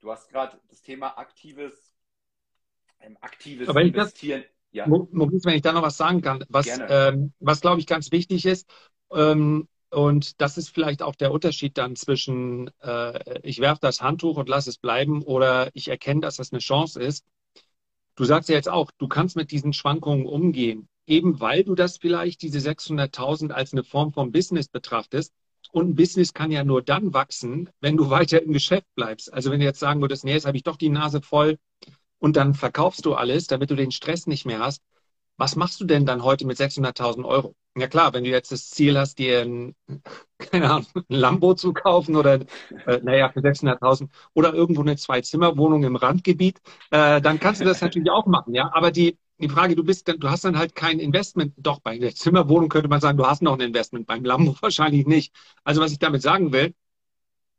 Du 0.00 0.10
hast 0.10 0.28
gerade 0.28 0.60
das 0.68 0.82
Thema 0.82 1.18
aktives, 1.18 1.94
ähm, 3.00 3.16
aktives 3.20 3.68
Investieren. 3.68 4.42
Das, 4.42 4.50
ja. 4.70 4.88
Maurice, 4.88 5.44
wenn 5.44 5.54
ich 5.54 5.62
da 5.62 5.72
noch 5.72 5.82
was 5.82 5.96
sagen 5.96 6.20
kann, 6.20 6.44
was, 6.48 6.66
ähm, 6.88 7.32
was 7.38 7.60
glaube 7.60 7.80
ich 7.80 7.86
ganz 7.86 8.10
wichtig 8.10 8.44
ist, 8.44 8.68
ähm, 9.12 9.68
und 9.90 10.40
das 10.40 10.58
ist 10.58 10.70
vielleicht 10.70 11.02
auch 11.02 11.14
der 11.14 11.32
Unterschied 11.32 11.78
dann 11.78 11.96
zwischen, 11.96 12.70
äh, 12.82 13.40
ich 13.42 13.60
werfe 13.60 13.80
das 13.80 14.02
Handtuch 14.02 14.36
und 14.36 14.48
lasse 14.48 14.70
es 14.70 14.78
bleiben 14.78 15.22
oder 15.22 15.70
ich 15.74 15.88
erkenne, 15.88 16.20
dass 16.20 16.36
das 16.36 16.52
eine 16.52 16.60
Chance 16.60 17.00
ist. 17.00 17.24
Du 18.16 18.24
sagst 18.24 18.48
ja 18.48 18.56
jetzt 18.56 18.68
auch, 18.68 18.90
du 18.98 19.08
kannst 19.08 19.36
mit 19.36 19.50
diesen 19.50 19.72
Schwankungen 19.72 20.26
umgehen, 20.26 20.88
eben 21.06 21.40
weil 21.40 21.64
du 21.64 21.74
das 21.74 21.98
vielleicht, 21.98 22.42
diese 22.42 22.60
600.000 22.60 23.52
als 23.52 23.72
eine 23.72 23.84
Form 23.84 24.12
von 24.12 24.32
Business 24.32 24.68
betrachtest. 24.68 25.32
Und 25.72 25.90
ein 25.90 25.94
Business 25.96 26.32
kann 26.32 26.52
ja 26.52 26.62
nur 26.62 26.82
dann 26.82 27.14
wachsen, 27.14 27.70
wenn 27.80 27.96
du 27.96 28.10
weiter 28.10 28.40
im 28.42 28.52
Geschäft 28.52 28.86
bleibst. 28.94 29.32
Also 29.32 29.50
wenn 29.50 29.60
du 29.60 29.66
jetzt 29.66 29.80
sagen 29.80 30.00
würdest, 30.00 30.24
nee, 30.24 30.32
jetzt 30.32 30.46
habe 30.46 30.56
ich 30.56 30.62
doch 30.62 30.76
die 30.76 30.90
Nase 30.90 31.22
voll 31.22 31.58
und 32.18 32.36
dann 32.36 32.54
verkaufst 32.54 33.04
du 33.06 33.14
alles, 33.14 33.46
damit 33.48 33.70
du 33.70 33.76
den 33.76 33.90
Stress 33.90 34.26
nicht 34.26 34.46
mehr 34.46 34.60
hast. 34.60 34.82
Was 35.36 35.56
machst 35.56 35.80
du 35.80 35.84
denn 35.84 36.06
dann 36.06 36.22
heute 36.22 36.46
mit 36.46 36.58
600.000 36.58 37.24
Euro? 37.24 37.56
Ja 37.76 37.88
klar, 37.88 38.12
wenn 38.12 38.22
du 38.22 38.30
jetzt 38.30 38.52
das 38.52 38.70
Ziel 38.70 38.96
hast, 38.96 39.18
dir 39.18 39.40
ein, 39.42 39.74
keine 40.38 40.70
Ahnung, 40.70 40.86
ein 40.94 41.04
Lambo 41.08 41.54
zu 41.54 41.72
kaufen 41.72 42.14
oder, 42.16 42.34
äh, 42.86 43.00
naja, 43.02 43.30
für 43.30 43.40
600.000 43.40 44.12
oder 44.32 44.54
irgendwo 44.54 44.82
eine 44.82 44.96
Zwei-Zimmer-Wohnung 44.96 45.82
im 45.82 45.96
Randgebiet, 45.96 46.60
äh, 46.92 47.20
dann 47.20 47.40
kannst 47.40 47.60
du 47.60 47.64
das 47.64 47.80
natürlich 47.80 48.10
auch 48.10 48.26
machen, 48.26 48.54
ja. 48.54 48.70
Aber 48.74 48.92
die, 48.92 49.18
die 49.38 49.48
Frage, 49.48 49.74
du 49.74 49.82
bist, 49.82 50.06
du 50.06 50.30
hast 50.30 50.44
dann 50.44 50.56
halt 50.56 50.76
kein 50.76 51.00
Investment. 51.00 51.52
Doch, 51.56 51.80
bei 51.80 51.98
der 51.98 52.14
Zimmerwohnung 52.14 52.68
könnte 52.68 52.88
man 52.88 53.00
sagen, 53.00 53.18
du 53.18 53.26
hast 53.26 53.42
noch 53.42 53.54
ein 53.54 53.60
Investment, 53.60 54.06
beim 54.06 54.24
Lambo 54.24 54.54
wahrscheinlich 54.62 55.06
nicht. 55.06 55.34
Also 55.64 55.80
was 55.80 55.90
ich 55.92 55.98
damit 55.98 56.22
sagen 56.22 56.52
will, 56.52 56.74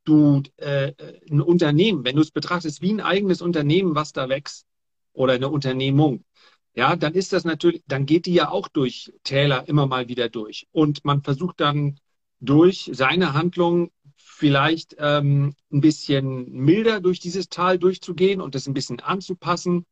du, 0.06 0.44
äh, 0.58 0.94
ein 1.30 1.42
Unternehmen, 1.42 2.04
wenn 2.06 2.16
du 2.16 2.22
es 2.22 2.32
betrachtest 2.32 2.82
wie 2.82 2.92
ein 2.94 3.02
eigenes 3.02 3.42
Unternehmen, 3.42 3.96
was 3.96 4.14
da 4.14 4.30
wächst, 4.30 4.66
oder 5.14 5.34
eine 5.34 5.50
Unternehmung, 5.50 6.26
ja, 6.76 6.96
dann 6.96 7.14
ist 7.14 7.34
das 7.34 7.46
natürlich, 7.46 7.84
dann 7.88 8.06
geht 8.06 8.26
die 8.26 8.34
ja 8.34 8.50
auch 8.50 8.68
durch 8.68 9.14
Täler 9.24 9.68
immer 9.68 9.88
mal 9.88 10.10
wieder 10.10 10.30
durch. 10.30 10.68
Und 10.72 11.06
man 11.06 11.24
versucht 11.24 11.62
dann 11.62 12.00
durch 12.42 12.90
seine 12.94 13.34
Handlung 13.34 13.92
vielleicht 14.18 14.96
ähm, 15.00 15.56
ein 15.72 15.82
bisschen 15.82 16.52
milder 16.52 17.00
durch 17.00 17.20
dieses 17.20 17.48
Tal 17.48 17.80
durchzugehen 17.80 18.42
und 18.42 18.56
das 18.56 18.68
ein 18.68 18.74
bisschen 18.74 19.00
anzupassen. 19.00 19.86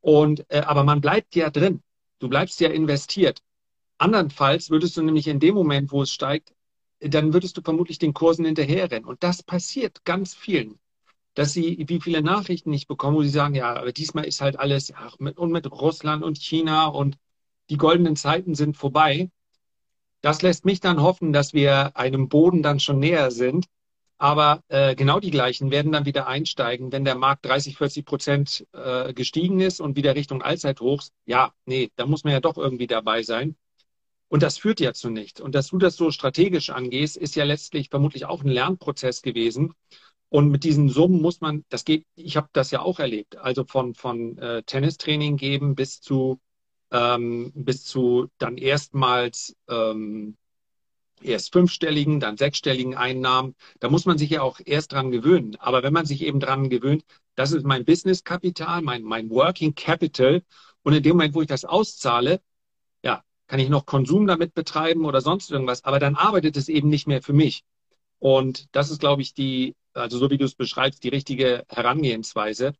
Und 0.00 0.44
äh, 0.50 0.60
aber 0.60 0.82
man 0.82 1.00
bleibt 1.00 1.36
ja 1.36 1.48
drin. 1.50 1.82
Du 2.18 2.28
bleibst 2.28 2.60
ja 2.60 2.70
investiert. 2.70 3.40
Andernfalls 3.98 4.70
würdest 4.70 4.96
du 4.96 5.02
nämlich 5.02 5.28
in 5.28 5.40
dem 5.40 5.54
Moment, 5.54 5.92
wo 5.92 6.02
es 6.02 6.10
steigt, 6.10 6.52
dann 7.00 7.32
würdest 7.34 7.56
du 7.56 7.62
vermutlich 7.62 7.98
den 7.98 8.14
Kursen 8.14 8.44
hinterherrennen. 8.44 9.08
Und 9.08 9.22
das 9.22 9.42
passiert 9.42 10.04
ganz 10.04 10.34
vielen 10.34 10.78
dass 11.36 11.52
sie, 11.52 11.84
wie 11.86 12.00
viele 12.00 12.22
Nachrichten 12.22 12.72
ich 12.72 12.88
bekomme, 12.88 13.18
wo 13.18 13.22
sie 13.22 13.28
sagen, 13.28 13.54
ja, 13.54 13.76
aber 13.76 13.92
diesmal 13.92 14.24
ist 14.24 14.40
halt 14.40 14.58
alles, 14.58 14.88
ja, 14.88 15.12
mit, 15.18 15.38
und 15.38 15.52
mit 15.52 15.70
Russland 15.70 16.24
und 16.24 16.38
China 16.38 16.86
und 16.86 17.18
die 17.70 17.76
goldenen 17.76 18.16
Zeiten 18.16 18.54
sind 18.54 18.76
vorbei. 18.76 19.30
Das 20.22 20.40
lässt 20.42 20.64
mich 20.64 20.80
dann 20.80 21.02
hoffen, 21.02 21.32
dass 21.34 21.52
wir 21.52 21.96
einem 21.96 22.28
Boden 22.28 22.62
dann 22.62 22.80
schon 22.80 22.98
näher 23.00 23.30
sind. 23.30 23.66
Aber 24.18 24.62
äh, 24.68 24.94
genau 24.94 25.20
die 25.20 25.30
gleichen 25.30 25.70
werden 25.70 25.92
dann 25.92 26.06
wieder 26.06 26.26
einsteigen, 26.26 26.90
wenn 26.90 27.04
der 27.04 27.16
Markt 27.16 27.44
30, 27.44 27.76
40 27.76 28.06
Prozent 28.06 28.66
äh, 28.72 29.12
gestiegen 29.12 29.60
ist 29.60 29.78
und 29.78 29.94
wieder 29.96 30.14
Richtung 30.14 30.40
Allzeithochs. 30.42 31.12
Ja, 31.26 31.52
nee, 31.66 31.90
da 31.96 32.06
muss 32.06 32.24
man 32.24 32.32
ja 32.32 32.40
doch 32.40 32.56
irgendwie 32.56 32.86
dabei 32.86 33.22
sein. 33.22 33.56
Und 34.28 34.42
das 34.42 34.56
führt 34.56 34.80
ja 34.80 34.94
zu 34.94 35.10
nichts. 35.10 35.40
Und 35.40 35.54
dass 35.54 35.68
du 35.68 35.76
das 35.76 35.96
so 35.96 36.10
strategisch 36.10 36.70
angehst, 36.70 37.18
ist 37.18 37.36
ja 37.36 37.44
letztlich 37.44 37.90
vermutlich 37.90 38.24
auch 38.24 38.42
ein 38.42 38.48
Lernprozess 38.48 39.20
gewesen. 39.20 39.74
Und 40.28 40.50
mit 40.50 40.64
diesen 40.64 40.88
Summen 40.88 41.22
muss 41.22 41.40
man, 41.40 41.64
das 41.68 41.84
geht, 41.84 42.04
ich 42.14 42.36
habe 42.36 42.48
das 42.52 42.70
ja 42.70 42.80
auch 42.80 42.98
erlebt, 42.98 43.36
also 43.36 43.64
von, 43.64 43.94
von 43.94 44.36
äh, 44.38 44.62
Tennistraining 44.64 45.36
geben 45.36 45.74
bis 45.74 46.00
zu 46.00 46.40
äh, 46.40 46.46
ähm, 46.90 47.52
bis 47.54 47.84
zu 47.84 48.28
dann 48.38 48.56
erstmals 48.56 49.56
ähm, 49.68 50.36
erst 51.20 51.52
fünfstelligen, 51.52 52.20
dann 52.20 52.36
sechsstelligen 52.36 52.94
Einnahmen. 52.94 53.54
Da 53.80 53.88
muss 53.88 54.04
man 54.06 54.18
sich 54.18 54.30
ja 54.30 54.42
auch 54.42 54.60
erst 54.64 54.92
dran 54.92 55.10
gewöhnen. 55.10 55.56
Aber 55.56 55.82
wenn 55.82 55.92
man 55.92 56.06
sich 56.06 56.22
eben 56.22 56.40
dran 56.40 56.68
gewöhnt, 56.68 57.04
das 57.34 57.52
ist 57.52 57.64
mein 57.64 57.84
Business-Kapital, 57.84 58.82
mein, 58.82 59.02
mein 59.02 59.30
Working 59.30 59.74
Capital. 59.74 60.42
Und 60.82 60.92
in 60.92 61.02
dem 61.02 61.16
Moment, 61.16 61.34
wo 61.34 61.42
ich 61.42 61.48
das 61.48 61.64
auszahle, 61.64 62.40
ja, 63.02 63.22
kann 63.46 63.60
ich 63.60 63.68
noch 63.68 63.86
Konsum 63.86 64.26
damit 64.26 64.54
betreiben 64.54 65.04
oder 65.04 65.20
sonst 65.20 65.50
irgendwas. 65.50 65.84
Aber 65.84 65.98
dann 65.98 66.16
arbeitet 66.16 66.56
es 66.56 66.68
eben 66.68 66.88
nicht 66.88 67.06
mehr 67.06 67.22
für 67.22 67.32
mich. 67.32 67.64
Und 68.18 68.68
das 68.72 68.90
ist, 68.90 69.00
glaube 69.00 69.22
ich, 69.22 69.34
die, 69.34 69.74
also 69.96 70.18
so 70.18 70.30
wie 70.30 70.38
du 70.38 70.44
es 70.44 70.54
beschreibst, 70.54 71.02
die 71.04 71.08
richtige 71.08 71.64
Herangehensweise. 71.68 72.74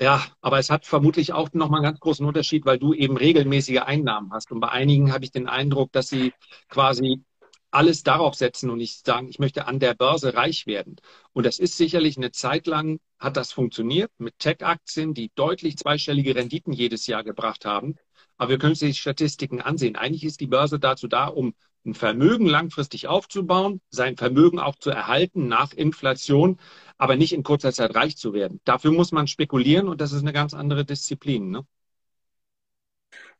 Ja, 0.00 0.24
aber 0.40 0.58
es 0.60 0.70
hat 0.70 0.86
vermutlich 0.86 1.32
auch 1.32 1.52
nochmal 1.52 1.78
einen 1.78 1.90
ganz 1.90 2.00
großen 2.00 2.24
Unterschied, 2.24 2.64
weil 2.64 2.78
du 2.78 2.94
eben 2.94 3.16
regelmäßige 3.16 3.78
Einnahmen 3.80 4.32
hast. 4.32 4.52
Und 4.52 4.60
bei 4.60 4.68
einigen 4.68 5.12
habe 5.12 5.24
ich 5.24 5.32
den 5.32 5.48
Eindruck, 5.48 5.90
dass 5.92 6.08
sie 6.08 6.32
quasi 6.68 7.24
alles 7.70 8.02
darauf 8.02 8.34
setzen 8.34 8.70
und 8.70 8.78
nicht 8.78 9.04
sagen, 9.04 9.28
ich 9.28 9.38
möchte 9.38 9.66
an 9.66 9.80
der 9.80 9.94
Börse 9.94 10.34
reich 10.34 10.66
werden. 10.66 10.96
Und 11.32 11.44
das 11.44 11.58
ist 11.58 11.76
sicherlich 11.76 12.16
eine 12.16 12.30
Zeit 12.30 12.66
lang, 12.66 13.00
hat 13.18 13.36
das 13.36 13.52
funktioniert 13.52 14.10
mit 14.18 14.38
Tech-Aktien, 14.38 15.14
die 15.14 15.30
deutlich 15.34 15.76
zweistellige 15.76 16.34
Renditen 16.34 16.72
jedes 16.72 17.06
Jahr 17.06 17.24
gebracht 17.24 17.64
haben. 17.64 17.96
Aber 18.36 18.50
wir 18.50 18.58
können 18.58 18.72
uns 18.72 18.78
die 18.78 18.94
Statistiken 18.94 19.60
ansehen. 19.60 19.96
Eigentlich 19.96 20.24
ist 20.24 20.40
die 20.40 20.46
Börse 20.46 20.78
dazu 20.78 21.08
da, 21.08 21.26
um 21.26 21.54
ein 21.88 21.94
Vermögen 21.94 22.46
langfristig 22.46 23.08
aufzubauen, 23.08 23.80
sein 23.90 24.16
Vermögen 24.16 24.58
auch 24.58 24.76
zu 24.76 24.90
erhalten 24.90 25.48
nach 25.48 25.72
Inflation, 25.72 26.58
aber 26.98 27.16
nicht 27.16 27.32
in 27.32 27.42
kurzer 27.42 27.72
Zeit 27.72 27.94
reich 27.94 28.16
zu 28.16 28.32
werden. 28.32 28.60
Dafür 28.64 28.92
muss 28.92 29.12
man 29.12 29.26
spekulieren 29.26 29.88
und 29.88 30.00
das 30.00 30.12
ist 30.12 30.22
eine 30.22 30.32
ganz 30.32 30.54
andere 30.54 30.84
Disziplin. 30.84 31.50
Ne? 31.50 31.66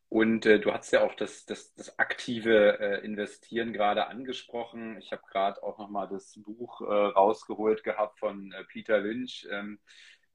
Und 0.08 0.46
äh, 0.46 0.58
du 0.58 0.72
hast 0.72 0.90
ja 0.92 1.02
auch 1.04 1.14
das, 1.14 1.44
das, 1.44 1.74
das 1.74 1.98
aktive 1.98 2.80
äh, 2.80 3.04
Investieren 3.04 3.72
gerade 3.74 4.06
angesprochen. 4.06 4.96
Ich 4.98 5.12
habe 5.12 5.22
gerade 5.30 5.62
auch 5.62 5.78
nochmal 5.78 6.08
das 6.08 6.34
Buch 6.40 6.80
äh, 6.80 6.84
rausgeholt 6.84 7.84
gehabt 7.84 8.18
von 8.18 8.52
äh, 8.52 8.64
Peter 8.64 8.98
Lynch. 9.00 9.46
Ähm, 9.50 9.78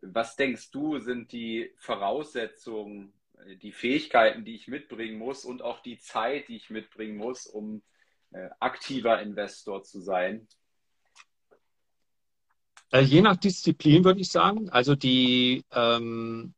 was 0.01 0.35
denkst 0.35 0.69
du, 0.71 0.99
sind 0.99 1.31
die 1.31 1.71
Voraussetzungen, 1.77 3.13
äh, 3.47 3.55
die 3.55 3.71
Fähigkeiten, 3.71 4.45
die 4.45 4.55
ich 4.55 4.67
mitbringen 4.67 5.17
muss 5.17 5.43
und 5.43 5.63
auch 5.63 5.79
die 5.79 5.97
Zeit, 5.97 6.49
die 6.49 6.57
ich 6.57 6.69
mitbringen 6.69 7.17
muss, 7.17 7.47
um 7.47 7.81
aktiver 8.59 9.21
Investor 9.21 9.83
zu 9.83 10.01
sein? 10.01 10.47
Äh, 12.91 13.01
je 13.01 13.21
nach 13.21 13.37
Disziplin 13.37 14.03
würde 14.03 14.21
ich 14.21 14.29
sagen. 14.29 14.69
Also 14.69 14.95
die, 14.95 15.65
ähm, 15.71 16.53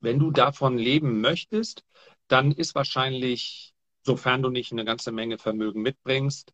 wenn 0.00 0.18
du 0.18 0.30
davon 0.30 0.78
leben 0.78 1.20
möchtest, 1.20 1.84
dann 2.28 2.52
ist 2.52 2.74
wahrscheinlich, 2.74 3.74
sofern 4.02 4.42
du 4.42 4.50
nicht 4.50 4.70
eine 4.72 4.84
ganze 4.84 5.12
Menge 5.12 5.38
Vermögen 5.38 5.82
mitbringst, 5.82 6.52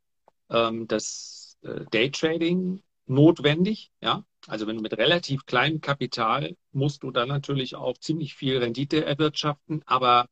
ähm, 0.48 0.88
das 0.88 1.58
äh, 1.62 1.84
Daytrading 1.90 2.82
notwendig. 3.06 3.90
Ja, 4.00 4.24
also 4.46 4.66
wenn 4.66 4.76
du 4.76 4.82
mit 4.82 4.96
relativ 4.96 5.44
kleinem 5.44 5.80
Kapital 5.80 6.56
musst 6.72 7.02
du 7.02 7.10
dann 7.10 7.28
natürlich 7.28 7.74
auch 7.74 7.98
ziemlich 7.98 8.34
viel 8.34 8.58
Rendite 8.58 9.04
erwirtschaften, 9.04 9.82
aber 9.84 10.28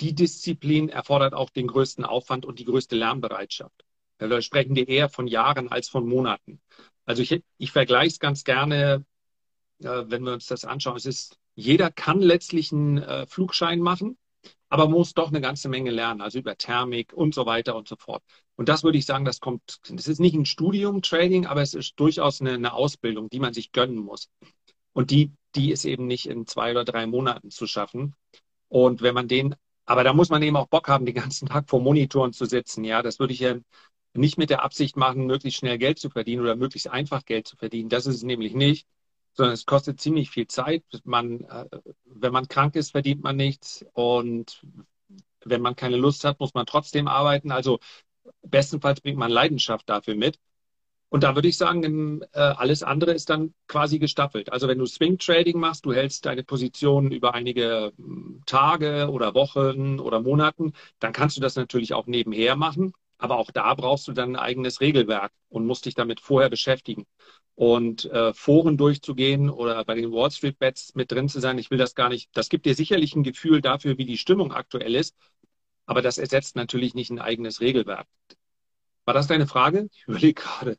die 0.00 0.14
Disziplin 0.14 0.88
erfordert 0.88 1.34
auch 1.34 1.50
den 1.50 1.66
größten 1.66 2.04
Aufwand 2.04 2.46
und 2.46 2.58
die 2.58 2.64
größte 2.64 2.96
Lernbereitschaft. 2.96 3.84
Da 4.18 4.42
sprechen 4.42 4.76
wir 4.76 4.88
eher 4.88 5.08
von 5.08 5.26
Jahren 5.26 5.70
als 5.70 5.88
von 5.88 6.06
Monaten. 6.06 6.60
Also 7.04 7.22
ich, 7.22 7.42
ich 7.58 7.72
vergleiche 7.72 8.08
es 8.08 8.18
ganz 8.20 8.44
gerne, 8.44 9.04
äh, 9.80 10.04
wenn 10.06 10.24
wir 10.24 10.32
uns 10.32 10.46
das 10.46 10.64
anschauen. 10.64 10.96
Es 10.96 11.06
ist, 11.06 11.38
jeder 11.54 11.90
kann 11.90 12.20
letztlich 12.20 12.72
einen 12.72 12.98
äh, 12.98 13.26
Flugschein 13.26 13.80
machen, 13.80 14.16
aber 14.68 14.88
muss 14.88 15.14
doch 15.14 15.28
eine 15.28 15.40
ganze 15.40 15.68
Menge 15.68 15.90
lernen, 15.90 16.20
also 16.20 16.38
über 16.38 16.56
Thermik 16.56 17.12
und 17.12 17.34
so 17.34 17.46
weiter 17.46 17.76
und 17.76 17.88
so 17.88 17.96
fort. 17.96 18.22
Und 18.56 18.68
das 18.68 18.82
würde 18.84 18.98
ich 18.98 19.06
sagen, 19.06 19.24
das 19.24 19.40
kommt, 19.40 19.80
das 19.88 20.08
ist 20.08 20.20
nicht 20.20 20.34
ein 20.34 20.46
Studium, 20.46 21.02
Trading, 21.02 21.46
aber 21.46 21.62
es 21.62 21.74
ist 21.74 21.94
durchaus 21.96 22.40
eine, 22.40 22.54
eine 22.54 22.72
Ausbildung, 22.72 23.28
die 23.30 23.40
man 23.40 23.54
sich 23.54 23.72
gönnen 23.72 23.98
muss. 23.98 24.30
Und 24.92 25.10
die, 25.10 25.32
die 25.54 25.70
ist 25.70 25.84
eben 25.84 26.06
nicht 26.06 26.26
in 26.26 26.46
zwei 26.46 26.70
oder 26.70 26.84
drei 26.84 27.06
Monaten 27.06 27.50
zu 27.50 27.66
schaffen. 27.66 28.14
Und 28.68 29.02
wenn 29.02 29.14
man 29.14 29.28
den 29.28 29.54
aber 29.86 30.04
da 30.04 30.12
muss 30.12 30.30
man 30.30 30.42
eben 30.42 30.56
auch 30.56 30.68
Bock 30.68 30.88
haben, 30.88 31.06
den 31.06 31.14
ganzen 31.14 31.48
Tag 31.48 31.68
vor 31.68 31.80
Monitoren 31.80 32.32
zu 32.32 32.46
sitzen. 32.46 32.84
Ja, 32.84 33.02
das 33.02 33.18
würde 33.18 33.32
ich 33.34 33.40
ja 33.40 33.56
nicht 34.14 34.38
mit 34.38 34.50
der 34.50 34.62
Absicht 34.62 34.96
machen, 34.96 35.26
möglichst 35.26 35.58
schnell 35.58 35.78
Geld 35.78 35.98
zu 35.98 36.10
verdienen 36.10 36.42
oder 36.42 36.56
möglichst 36.56 36.88
einfach 36.88 37.24
Geld 37.24 37.48
zu 37.48 37.56
verdienen. 37.56 37.88
Das 37.88 38.06
ist 38.06 38.16
es 38.16 38.22
nämlich 38.22 38.54
nicht, 38.54 38.86
sondern 39.32 39.54
es 39.54 39.66
kostet 39.66 40.00
ziemlich 40.00 40.30
viel 40.30 40.46
Zeit. 40.46 40.84
Man, 41.04 41.40
äh, 41.42 41.66
wenn 42.04 42.32
man 42.32 42.48
krank 42.48 42.76
ist, 42.76 42.92
verdient 42.92 43.22
man 43.22 43.36
nichts 43.36 43.84
und 43.92 44.64
wenn 45.44 45.60
man 45.60 45.76
keine 45.76 45.96
Lust 45.96 46.24
hat, 46.24 46.40
muss 46.40 46.54
man 46.54 46.66
trotzdem 46.66 47.08
arbeiten. 47.08 47.50
Also 47.50 47.78
bestenfalls 48.42 49.00
bringt 49.00 49.18
man 49.18 49.30
Leidenschaft 49.30 49.88
dafür 49.88 50.14
mit. 50.14 50.38
Und 51.14 51.22
da 51.22 51.36
würde 51.36 51.46
ich 51.46 51.56
sagen, 51.56 52.22
äh, 52.32 52.40
alles 52.40 52.82
andere 52.82 53.12
ist 53.12 53.30
dann 53.30 53.54
quasi 53.68 54.00
gestaffelt. 54.00 54.50
Also 54.50 54.66
wenn 54.66 54.80
du 54.80 54.86
Swing 54.86 55.16
Trading 55.16 55.60
machst, 55.60 55.86
du 55.86 55.92
hältst 55.92 56.26
deine 56.26 56.42
Positionen 56.42 57.12
über 57.12 57.34
einige 57.34 57.92
hm, 57.96 58.42
Tage 58.46 59.08
oder 59.08 59.32
Wochen 59.32 60.00
oder 60.00 60.18
Monaten, 60.20 60.72
dann 60.98 61.12
kannst 61.12 61.36
du 61.36 61.40
das 61.40 61.54
natürlich 61.54 61.94
auch 61.94 62.08
nebenher 62.08 62.56
machen. 62.56 62.94
Aber 63.16 63.38
auch 63.38 63.52
da 63.52 63.74
brauchst 63.74 64.08
du 64.08 64.12
dann 64.12 64.30
ein 64.30 64.42
eigenes 64.42 64.80
Regelwerk 64.80 65.30
und 65.50 65.66
musst 65.66 65.86
dich 65.86 65.94
damit 65.94 66.18
vorher 66.18 66.50
beschäftigen. 66.50 67.06
Und 67.54 68.06
äh, 68.06 68.34
Foren 68.34 68.76
durchzugehen 68.76 69.50
oder 69.50 69.84
bei 69.84 69.94
den 69.94 70.10
Wall 70.10 70.32
Street 70.32 70.58
Bets 70.58 70.96
mit 70.96 71.12
drin 71.12 71.28
zu 71.28 71.38
sein, 71.38 71.58
ich 71.58 71.70
will 71.70 71.78
das 71.78 71.94
gar 71.94 72.08
nicht. 72.08 72.28
Das 72.36 72.48
gibt 72.48 72.66
dir 72.66 72.74
sicherlich 72.74 73.14
ein 73.14 73.22
Gefühl 73.22 73.60
dafür, 73.60 73.98
wie 73.98 74.04
die 74.04 74.18
Stimmung 74.18 74.50
aktuell 74.50 74.96
ist. 74.96 75.14
Aber 75.86 76.02
das 76.02 76.18
ersetzt 76.18 76.56
natürlich 76.56 76.94
nicht 76.94 77.10
ein 77.10 77.20
eigenes 77.20 77.60
Regelwerk. 77.60 78.08
War 79.04 79.14
das 79.14 79.28
deine 79.28 79.46
Frage? 79.46 79.88
Ich 79.92 80.08
überlege 80.08 80.34
gerade. 80.42 80.76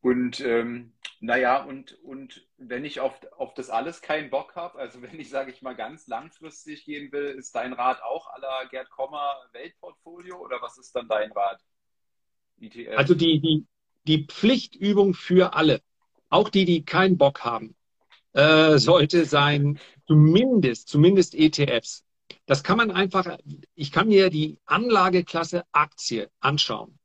Und 0.00 0.40
ähm, 0.40 0.92
naja, 1.20 1.64
und, 1.64 1.98
und 2.04 2.46
wenn 2.58 2.84
ich 2.84 3.00
auf, 3.00 3.14
auf 3.36 3.54
das 3.54 3.70
alles 3.70 4.02
keinen 4.02 4.30
Bock 4.30 4.54
habe, 4.54 4.78
also 4.78 5.02
wenn 5.02 5.18
ich, 5.18 5.30
sage 5.30 5.50
ich 5.50 5.62
mal, 5.62 5.74
ganz 5.74 6.06
langfristig 6.06 6.84
gehen 6.84 7.10
will, 7.12 7.26
ist 7.26 7.54
dein 7.54 7.72
Rat 7.72 8.02
auch 8.02 8.28
aller 8.28 8.66
Gerd 8.70 8.90
Kommer 8.90 9.34
Weltportfolio 9.52 10.36
oder 10.38 10.60
was 10.60 10.78
ist 10.78 10.94
dann 10.94 11.08
dein 11.08 11.32
Rat? 11.32 11.60
ETF? 12.60 12.96
Also 12.96 13.14
die, 13.14 13.40
die, 13.40 13.66
die 14.06 14.26
Pflichtübung 14.26 15.14
für 15.14 15.54
alle, 15.54 15.80
auch 16.28 16.48
die, 16.48 16.64
die 16.64 16.84
keinen 16.84 17.18
Bock 17.18 17.44
haben, 17.44 17.74
äh, 18.32 18.78
sollte 18.78 19.24
sein, 19.24 19.78
zumindest, 20.06 20.88
zumindest 20.88 21.34
ETFs. 21.34 22.04
Das 22.44 22.62
kann 22.62 22.76
man 22.76 22.90
einfach, 22.90 23.38
ich 23.74 23.92
kann 23.92 24.08
mir 24.08 24.30
die 24.30 24.58
Anlageklasse 24.66 25.64
Aktie 25.72 26.30
anschauen. 26.40 26.98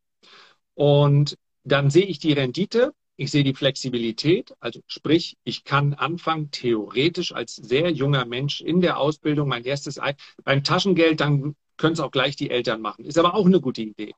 Und 0.73 1.37
dann 1.63 1.89
sehe 1.89 2.05
ich 2.05 2.19
die 2.19 2.33
Rendite, 2.33 2.93
ich 3.17 3.31
sehe 3.31 3.43
die 3.43 3.53
Flexibilität, 3.53 4.55
also 4.59 4.81
sprich, 4.87 5.37
ich 5.43 5.63
kann 5.63 5.93
anfangen, 5.93 6.49
theoretisch 6.51 7.33
als 7.33 7.55
sehr 7.55 7.91
junger 7.91 8.25
Mensch 8.25 8.61
in 8.61 8.81
der 8.81 8.97
Ausbildung 8.97 9.47
mein 9.47 9.63
erstes 9.63 9.99
Ei. 9.99 10.15
Beim 10.43 10.63
Taschengeld, 10.63 11.19
dann 11.19 11.55
können 11.77 11.93
es 11.93 11.99
auch 11.99 12.11
gleich 12.11 12.35
die 12.35 12.49
Eltern 12.49 12.81
machen. 12.81 13.05
Ist 13.05 13.17
aber 13.17 13.35
auch 13.35 13.45
eine 13.45 13.61
gute 13.61 13.81
Idee. 13.81 14.13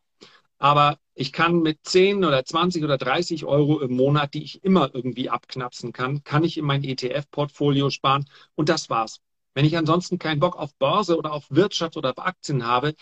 Aber 0.58 0.98
ich 1.16 1.34
kann 1.34 1.62
mit 1.62 1.80
10 1.84 2.24
oder 2.24 2.46
20 2.46 2.84
oder 2.84 2.98
30 2.98 3.46
Euro 3.46 3.82
im 3.82 3.96
Monat, 3.96 4.34
die 4.34 4.44
ich 4.44 4.64
immer 4.64 4.90
irgendwie 4.94 5.30
abknapsen 5.30 5.92
kann, 5.92 6.24
kann 6.24 6.44
ich 6.44 6.58
in 6.58 6.66
mein 6.66 6.84
ETF-Portfolio 6.84 7.90
sparen 7.90 8.26
und 8.56 8.70
das 8.70 8.90
war's. 8.90 9.20
Wenn 9.54 9.66
ich 9.66 9.78
ansonsten 9.78 10.18
keinen 10.20 10.40
Bock 10.40 10.56
auf 10.56 10.74
Börse 10.76 11.18
oder 11.18 11.34
auf 11.34 11.46
Wirtschaft 11.50 11.98
oder 11.98 12.12
auf 12.12 12.20
Aktien 12.20 12.66
habe, 12.66 12.96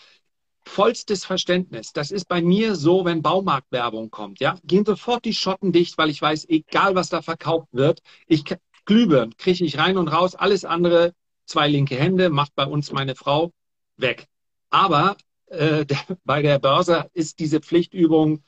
vollstes 0.64 1.24
Verständnis. 1.24 1.92
Das 1.92 2.10
ist 2.10 2.28
bei 2.28 2.42
mir 2.42 2.76
so, 2.76 3.04
wenn 3.04 3.22
Baumarktwerbung 3.22 4.10
kommt, 4.10 4.40
ja, 4.40 4.58
gehen 4.64 4.84
sofort 4.84 5.24
die 5.24 5.34
Schotten 5.34 5.72
dicht, 5.72 5.98
weil 5.98 6.10
ich 6.10 6.20
weiß, 6.22 6.48
egal 6.48 6.94
was 6.94 7.08
da 7.08 7.22
verkauft 7.22 7.68
wird, 7.72 8.02
ich 8.26 8.44
Glühbirnen 8.84 9.36
kriege 9.36 9.64
ich 9.64 9.78
rein 9.78 9.96
und 9.96 10.08
raus, 10.08 10.34
alles 10.34 10.64
andere, 10.64 11.14
zwei 11.46 11.68
linke 11.68 11.96
Hände, 11.96 12.30
macht 12.30 12.54
bei 12.54 12.66
uns 12.66 12.92
meine 12.92 13.14
Frau 13.14 13.52
weg. 13.96 14.26
Aber 14.70 15.16
äh, 15.46 15.86
der, 15.86 15.98
bei 16.24 16.42
der 16.42 16.58
Börse 16.58 17.10
ist 17.14 17.38
diese 17.38 17.60
Pflichtübung 17.60 18.42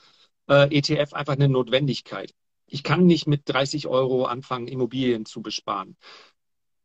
äh, 0.48 0.77
ETF 0.77 1.12
einfach 1.12 1.35
eine 1.35 1.48
Notwendigkeit. 1.48 2.35
Ich 2.66 2.83
kann 2.83 3.07
nicht 3.07 3.27
mit 3.27 3.42
30 3.46 3.87
Euro 3.87 4.24
anfangen, 4.24 4.68
Immobilien 4.68 5.27
zu 5.27 5.42
besparen. 5.42 5.96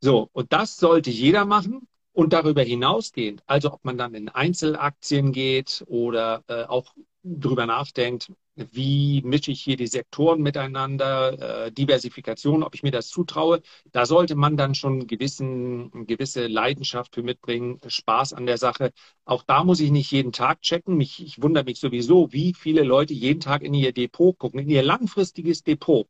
So, 0.02 0.30
und 0.32 0.54
das 0.54 0.78
sollte 0.78 1.10
jeder 1.10 1.46
machen. 1.46 1.88
Und 2.14 2.34
darüber 2.34 2.64
hinausgehend, 2.64 3.44
also 3.46 3.72
ob 3.74 3.86
man 3.86 3.98
dann 3.98 4.14
in 4.14 4.30
Einzelaktien 4.30 5.32
geht 5.32 5.84
oder 5.88 6.44
äh, 6.48 6.64
auch 6.64 6.94
drüber 7.24 7.66
nachdenkt, 7.66 8.32
wie 8.56 9.22
mische 9.24 9.52
ich 9.52 9.62
hier 9.62 9.78
die 9.78 9.88
Sektoren 9.88 10.42
miteinander, 10.42 11.66
äh, 11.68 11.72
Diversifikation, 11.72 12.64
ob 12.64 12.76
ich 12.76 12.84
mir 12.84 12.92
das 12.92 13.08
zutraue, 13.08 13.62
da 13.92 14.06
sollte 14.06 14.36
man 14.36 14.58
dann 14.58 14.76
schon 14.76 15.08
gewissen, 15.08 16.08
gewisse 16.08 16.48
Leidenschaft 16.48 17.16
für 17.16 17.24
mitbringen, 17.24 17.80
Spaß 17.88 18.34
an 18.34 18.46
der 18.46 18.58
Sache. 18.58 18.92
Auch 19.26 19.44
da 19.44 19.64
muss 19.64 19.80
ich 19.80 19.92
nicht 19.92 20.12
jeden 20.12 20.32
Tag 20.34 20.62
checken. 20.62 20.98
Mich, 20.98 21.24
ich 21.24 21.42
wundere 21.42 21.64
mich 21.64 21.80
sowieso, 21.80 22.32
wie 22.34 22.54
viele 22.54 22.84
Leute 22.84 23.14
jeden 23.14 23.40
Tag 23.40 23.62
in 23.62 23.74
ihr 23.74 23.94
Depot 23.94 24.38
gucken, 24.38 24.60
in 24.60 24.70
ihr 24.70 24.84
langfristiges 24.84 25.64
Depot. 25.64 26.08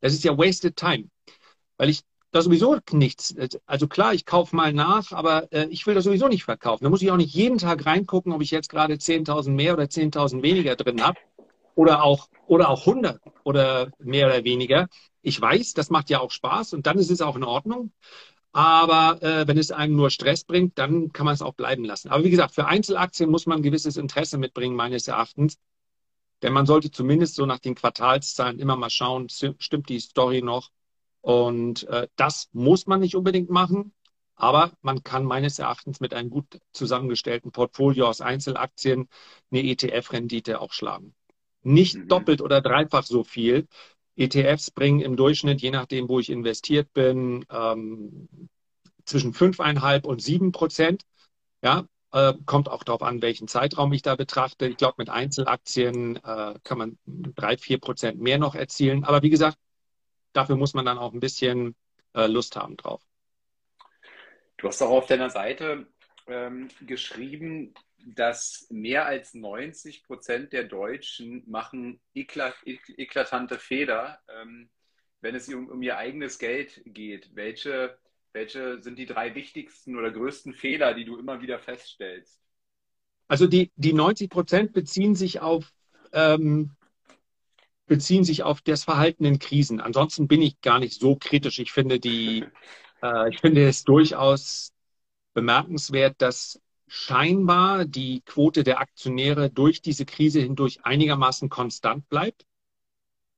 Das 0.00 0.12
ist 0.12 0.24
ja 0.24 0.36
wasted 0.38 0.76
time. 0.76 1.08
Weil 1.78 1.90
ich 1.90 2.02
da 2.30 2.42
sowieso 2.42 2.78
nichts. 2.92 3.34
Also 3.66 3.88
klar, 3.88 4.14
ich 4.14 4.26
kaufe 4.26 4.54
mal 4.54 4.72
nach, 4.72 5.12
aber 5.12 5.50
äh, 5.52 5.66
ich 5.70 5.86
will 5.86 5.94
das 5.94 6.04
sowieso 6.04 6.28
nicht 6.28 6.44
verkaufen. 6.44 6.84
Da 6.84 6.90
muss 6.90 7.02
ich 7.02 7.10
auch 7.10 7.16
nicht 7.16 7.34
jeden 7.34 7.58
Tag 7.58 7.86
reingucken, 7.86 8.32
ob 8.32 8.42
ich 8.42 8.50
jetzt 8.50 8.68
gerade 8.68 8.98
10.000 8.98 9.56
mehr 9.56 9.72
oder 9.72 9.88
10.000 9.88 10.42
weniger 10.42 10.76
drin 10.76 11.02
habe 11.02 11.18
oder 11.74 12.02
auch, 12.02 12.28
oder 12.46 12.68
auch 12.68 12.86
100 12.86 13.20
oder 13.44 13.90
mehr 13.98 14.26
oder 14.26 14.44
weniger. 14.44 14.88
Ich 15.22 15.40
weiß, 15.40 15.74
das 15.74 15.90
macht 15.90 16.10
ja 16.10 16.20
auch 16.20 16.30
Spaß 16.30 16.74
und 16.74 16.86
dann 16.86 16.98
ist 16.98 17.10
es 17.10 17.20
auch 17.22 17.36
in 17.36 17.44
Ordnung. 17.44 17.92
Aber 18.52 19.22
äh, 19.22 19.46
wenn 19.46 19.58
es 19.58 19.70
einem 19.70 19.94
nur 19.94 20.10
Stress 20.10 20.44
bringt, 20.44 20.78
dann 20.78 21.12
kann 21.12 21.26
man 21.26 21.34
es 21.34 21.42
auch 21.42 21.54
bleiben 21.54 21.84
lassen. 21.84 22.08
Aber 22.08 22.24
wie 22.24 22.30
gesagt, 22.30 22.54
für 22.54 22.66
Einzelaktien 22.66 23.30
muss 23.30 23.46
man 23.46 23.58
ein 23.58 23.62
gewisses 23.62 23.96
Interesse 23.96 24.38
mitbringen, 24.38 24.74
meines 24.74 25.06
Erachtens. 25.06 25.58
Denn 26.42 26.52
man 26.52 26.66
sollte 26.66 26.90
zumindest 26.90 27.34
so 27.34 27.46
nach 27.46 27.58
den 27.58 27.74
Quartalszahlen 27.74 28.58
immer 28.58 28.76
mal 28.76 28.90
schauen, 28.90 29.28
stimmt 29.28 29.88
die 29.88 30.00
Story 30.00 30.42
noch? 30.42 30.70
Und 31.28 31.86
äh, 31.88 32.08
das 32.16 32.48
muss 32.52 32.86
man 32.86 33.00
nicht 33.00 33.14
unbedingt 33.14 33.50
machen. 33.50 33.92
Aber 34.34 34.72
man 34.80 35.02
kann 35.02 35.26
meines 35.26 35.58
Erachtens 35.58 36.00
mit 36.00 36.14
einem 36.14 36.30
gut 36.30 36.58
zusammengestellten 36.72 37.52
Portfolio 37.52 38.06
aus 38.08 38.22
Einzelaktien 38.22 39.10
eine 39.50 39.60
ETF-Rendite 39.60 40.58
auch 40.58 40.72
schlagen. 40.72 41.14
Nicht 41.62 41.96
mhm. 41.96 42.08
doppelt 42.08 42.40
oder 42.40 42.62
dreifach 42.62 43.04
so 43.04 43.24
viel, 43.24 43.68
ETFs 44.16 44.70
bringen 44.70 45.00
im 45.00 45.16
Durchschnitt, 45.16 45.60
je 45.60 45.70
nachdem, 45.70 46.08
wo 46.08 46.18
ich 46.18 46.30
investiert 46.30 46.94
bin, 46.94 47.44
ähm, 47.50 48.48
zwischen 49.04 49.34
5,5 49.34 50.06
und 50.06 50.22
7 50.22 50.50
Prozent. 50.50 51.02
Ja, 51.62 51.84
äh, 52.12 52.32
kommt 52.46 52.70
auch 52.70 52.84
darauf 52.84 53.02
an, 53.02 53.20
welchen 53.20 53.48
Zeitraum 53.48 53.92
ich 53.92 54.00
da 54.00 54.16
betrachte. 54.16 54.66
Ich 54.66 54.78
glaube, 54.78 54.94
mit 54.96 55.10
Einzelaktien 55.10 56.16
äh, 56.24 56.54
kann 56.62 56.78
man 56.78 56.98
drei, 57.04 57.58
vier 57.58 57.78
Prozent 57.78 58.18
mehr 58.18 58.38
noch 58.38 58.54
erzielen. 58.54 59.04
Aber 59.04 59.20
wie 59.20 59.30
gesagt, 59.30 59.58
dafür 60.32 60.56
muss 60.56 60.74
man 60.74 60.84
dann 60.84 60.98
auch 60.98 61.12
ein 61.12 61.20
bisschen 61.20 61.74
äh, 62.14 62.26
Lust 62.26 62.56
haben 62.56 62.76
drauf. 62.76 63.02
Du 64.56 64.66
hast 64.66 64.82
auch 64.82 64.90
auf 64.90 65.06
deiner 65.06 65.30
Seite 65.30 65.86
ähm, 66.26 66.68
geschrieben, 66.80 67.74
dass 68.14 68.66
mehr 68.70 69.06
als 69.06 69.34
90 69.34 70.04
Prozent 70.04 70.52
der 70.52 70.64
Deutschen 70.64 71.42
machen 71.46 72.00
eklat 72.14 72.54
eklatante 72.64 73.58
Fehler, 73.58 74.20
ähm, 74.40 74.70
wenn 75.20 75.34
es 75.34 75.48
um, 75.48 75.68
um, 75.68 75.82
ihr 75.82 75.96
eigenes 75.96 76.38
Geld 76.38 76.82
geht. 76.86 77.34
Welche, 77.34 77.98
welche 78.32 78.82
sind 78.82 78.98
die 78.98 79.06
drei 79.06 79.34
wichtigsten 79.34 79.96
oder 79.96 80.10
größten 80.10 80.54
Fehler, 80.54 80.94
die 80.94 81.04
du 81.04 81.18
immer 81.18 81.40
wieder 81.40 81.58
feststellst? 81.58 82.40
Also 83.26 83.46
die, 83.46 83.70
die 83.76 83.92
90 83.92 84.30
Prozent 84.30 84.72
beziehen 84.72 85.14
sich 85.14 85.40
auf 85.40 85.72
ähm, 86.12 86.76
beziehen 87.88 88.24
sich 88.24 88.42
auf 88.44 88.60
das 88.60 88.84
Verhalten 88.84 89.24
in 89.24 89.38
Krisen. 89.38 89.80
Ansonsten 89.80 90.28
bin 90.28 90.42
ich 90.42 90.60
gar 90.60 90.78
nicht 90.78 91.00
so 91.00 91.16
kritisch. 91.16 91.58
Ich 91.58 91.72
finde 91.72 91.98
die, 91.98 92.44
äh, 93.02 93.30
ich 93.30 93.40
finde 93.40 93.66
es 93.66 93.84
durchaus 93.84 94.72
bemerkenswert, 95.34 96.16
dass 96.18 96.60
scheinbar 96.86 97.84
die 97.84 98.22
Quote 98.22 98.64
der 98.64 98.80
Aktionäre 98.80 99.50
durch 99.50 99.82
diese 99.82 100.06
Krise 100.06 100.40
hindurch 100.40 100.84
einigermaßen 100.84 101.48
konstant 101.48 102.08
bleibt. 102.08 102.46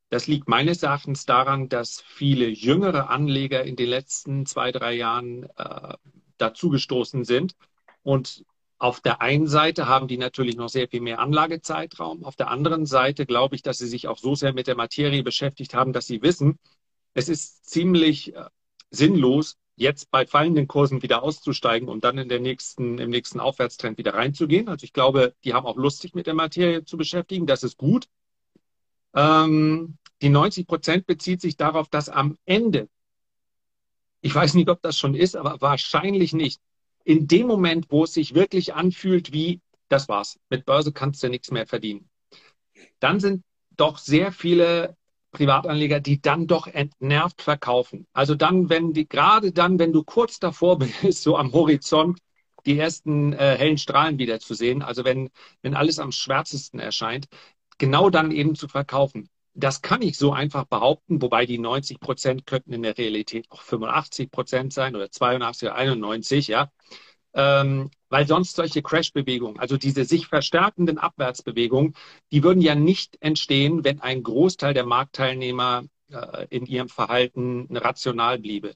Das 0.08 0.26
liegt 0.26 0.48
meines 0.48 0.82
Erachtens 0.82 1.24
daran, 1.24 1.68
dass 1.68 2.00
viele 2.00 2.48
jüngere 2.48 3.10
Anleger 3.10 3.64
in 3.64 3.76
den 3.76 3.88
letzten 3.88 4.44
zwei, 4.44 4.72
drei 4.72 4.94
Jahren 4.94 5.44
äh, 5.56 5.94
dazugestoßen 6.38 7.24
sind. 7.24 7.54
Und 8.02 8.44
auf 8.80 9.00
der 9.02 9.20
einen 9.20 9.46
Seite 9.46 9.88
haben 9.88 10.08
die 10.08 10.16
natürlich 10.16 10.56
noch 10.56 10.70
sehr 10.70 10.88
viel 10.88 11.02
mehr 11.02 11.18
Anlagezeitraum. 11.20 12.24
Auf 12.24 12.34
der 12.34 12.48
anderen 12.48 12.86
Seite 12.86 13.26
glaube 13.26 13.54
ich, 13.54 13.62
dass 13.62 13.76
sie 13.76 13.86
sich 13.86 14.08
auch 14.08 14.16
so 14.16 14.34
sehr 14.34 14.54
mit 14.54 14.66
der 14.66 14.74
Materie 14.74 15.22
beschäftigt 15.22 15.74
haben, 15.74 15.92
dass 15.92 16.06
sie 16.06 16.22
wissen, 16.22 16.58
es 17.12 17.28
ist 17.28 17.68
ziemlich 17.68 18.34
äh, 18.34 18.46
sinnlos, 18.90 19.58
jetzt 19.76 20.10
bei 20.10 20.26
fallenden 20.26 20.66
Kursen 20.66 21.02
wieder 21.02 21.22
auszusteigen 21.22 21.90
und 21.90 22.04
dann 22.04 22.16
in 22.16 22.30
der 22.30 22.40
nächsten, 22.40 22.98
im 22.98 23.10
nächsten 23.10 23.38
Aufwärtstrend 23.38 23.98
wieder 23.98 24.14
reinzugehen. 24.14 24.68
Also 24.68 24.84
ich 24.84 24.94
glaube, 24.94 25.34
die 25.44 25.52
haben 25.52 25.66
auch 25.66 25.76
Lust, 25.76 26.00
sich 26.00 26.14
mit 26.14 26.26
der 26.26 26.34
Materie 26.34 26.82
zu 26.84 26.96
beschäftigen. 26.96 27.46
Das 27.46 27.62
ist 27.62 27.76
gut. 27.76 28.08
Ähm, 29.14 29.98
die 30.22 30.30
90 30.30 30.66
Prozent 30.66 31.06
bezieht 31.06 31.42
sich 31.42 31.58
darauf, 31.58 31.88
dass 31.88 32.08
am 32.08 32.38
Ende, 32.46 32.88
ich 34.22 34.34
weiß 34.34 34.54
nicht, 34.54 34.70
ob 34.70 34.80
das 34.80 34.98
schon 34.98 35.14
ist, 35.14 35.36
aber 35.36 35.60
wahrscheinlich 35.60 36.32
nicht, 36.32 36.62
in 37.04 37.26
dem 37.26 37.46
Moment, 37.46 37.86
wo 37.90 38.04
es 38.04 38.14
sich 38.14 38.34
wirklich 38.34 38.74
anfühlt 38.74 39.32
wie, 39.32 39.60
das 39.88 40.08
war's, 40.08 40.38
mit 40.48 40.64
Börse 40.64 40.92
kannst 40.92 41.22
du 41.22 41.28
nichts 41.28 41.50
mehr 41.50 41.66
verdienen, 41.66 42.08
dann 43.00 43.20
sind 43.20 43.42
doch 43.76 43.98
sehr 43.98 44.32
viele 44.32 44.96
Privatanleger, 45.32 46.00
die 46.00 46.20
dann 46.20 46.46
doch 46.46 46.66
entnervt 46.66 47.42
verkaufen. 47.42 48.06
Also 48.12 48.34
dann, 48.34 48.68
wenn 48.68 48.92
die, 48.92 49.08
gerade 49.08 49.52
dann, 49.52 49.78
wenn 49.78 49.92
du 49.92 50.02
kurz 50.02 50.38
davor 50.38 50.78
bist, 51.02 51.22
so 51.22 51.36
am 51.36 51.52
Horizont, 51.52 52.18
die 52.66 52.78
ersten 52.78 53.32
äh, 53.32 53.56
hellen 53.56 53.78
Strahlen 53.78 54.18
wieder 54.18 54.38
zu 54.40 54.54
sehen, 54.54 54.82
also 54.82 55.04
wenn, 55.04 55.30
wenn 55.62 55.74
alles 55.74 55.98
am 55.98 56.12
schwärzesten 56.12 56.78
erscheint, 56.78 57.26
genau 57.78 58.10
dann 58.10 58.32
eben 58.32 58.54
zu 58.54 58.68
verkaufen. 58.68 59.28
Das 59.54 59.82
kann 59.82 60.02
ich 60.02 60.16
so 60.16 60.32
einfach 60.32 60.64
behaupten, 60.64 61.20
wobei 61.22 61.44
die 61.46 61.58
90 61.58 62.00
Prozent 62.00 62.46
könnten 62.46 62.72
in 62.72 62.82
der 62.82 62.96
Realität 62.96 63.46
auch 63.50 63.62
85 63.62 64.30
Prozent 64.30 64.72
sein 64.72 64.94
oder 64.94 65.10
82 65.10 65.68
oder 65.68 65.76
91, 65.76 66.48
ja. 66.48 66.70
Ähm, 67.32 67.90
weil 68.08 68.26
sonst 68.26 68.56
solche 68.56 68.82
Crash-Bewegungen, 68.82 69.60
also 69.60 69.76
diese 69.76 70.04
sich 70.04 70.26
verstärkenden 70.26 70.98
Abwärtsbewegungen, 70.98 71.94
die 72.32 72.42
würden 72.42 72.60
ja 72.60 72.74
nicht 72.74 73.16
entstehen, 73.20 73.84
wenn 73.84 74.00
ein 74.00 74.22
Großteil 74.22 74.74
der 74.74 74.84
Marktteilnehmer 74.84 75.84
äh, 76.10 76.46
in 76.50 76.66
ihrem 76.66 76.88
Verhalten 76.88 77.68
rational 77.70 78.38
bliebe. 78.38 78.74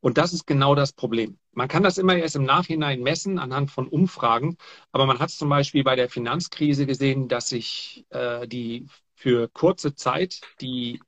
Und 0.00 0.18
das 0.18 0.34
ist 0.34 0.46
genau 0.46 0.74
das 0.74 0.92
Problem. 0.92 1.38
Man 1.52 1.68
kann 1.68 1.82
das 1.82 1.96
immer 1.96 2.14
erst 2.16 2.36
im 2.36 2.44
Nachhinein 2.44 3.00
messen 3.02 3.38
anhand 3.38 3.70
von 3.70 3.88
Umfragen, 3.88 4.58
aber 4.92 5.06
man 5.06 5.18
hat 5.18 5.30
es 5.30 5.38
zum 5.38 5.48
Beispiel 5.48 5.82
bei 5.82 5.96
der 5.96 6.10
Finanzkrise 6.10 6.84
gesehen, 6.84 7.28
dass 7.28 7.48
sich 7.48 8.04
äh, 8.10 8.46
die 8.46 8.86
für 9.24 9.48
kurze 9.48 9.94
Zeit 9.94 10.42
die 10.60 11.00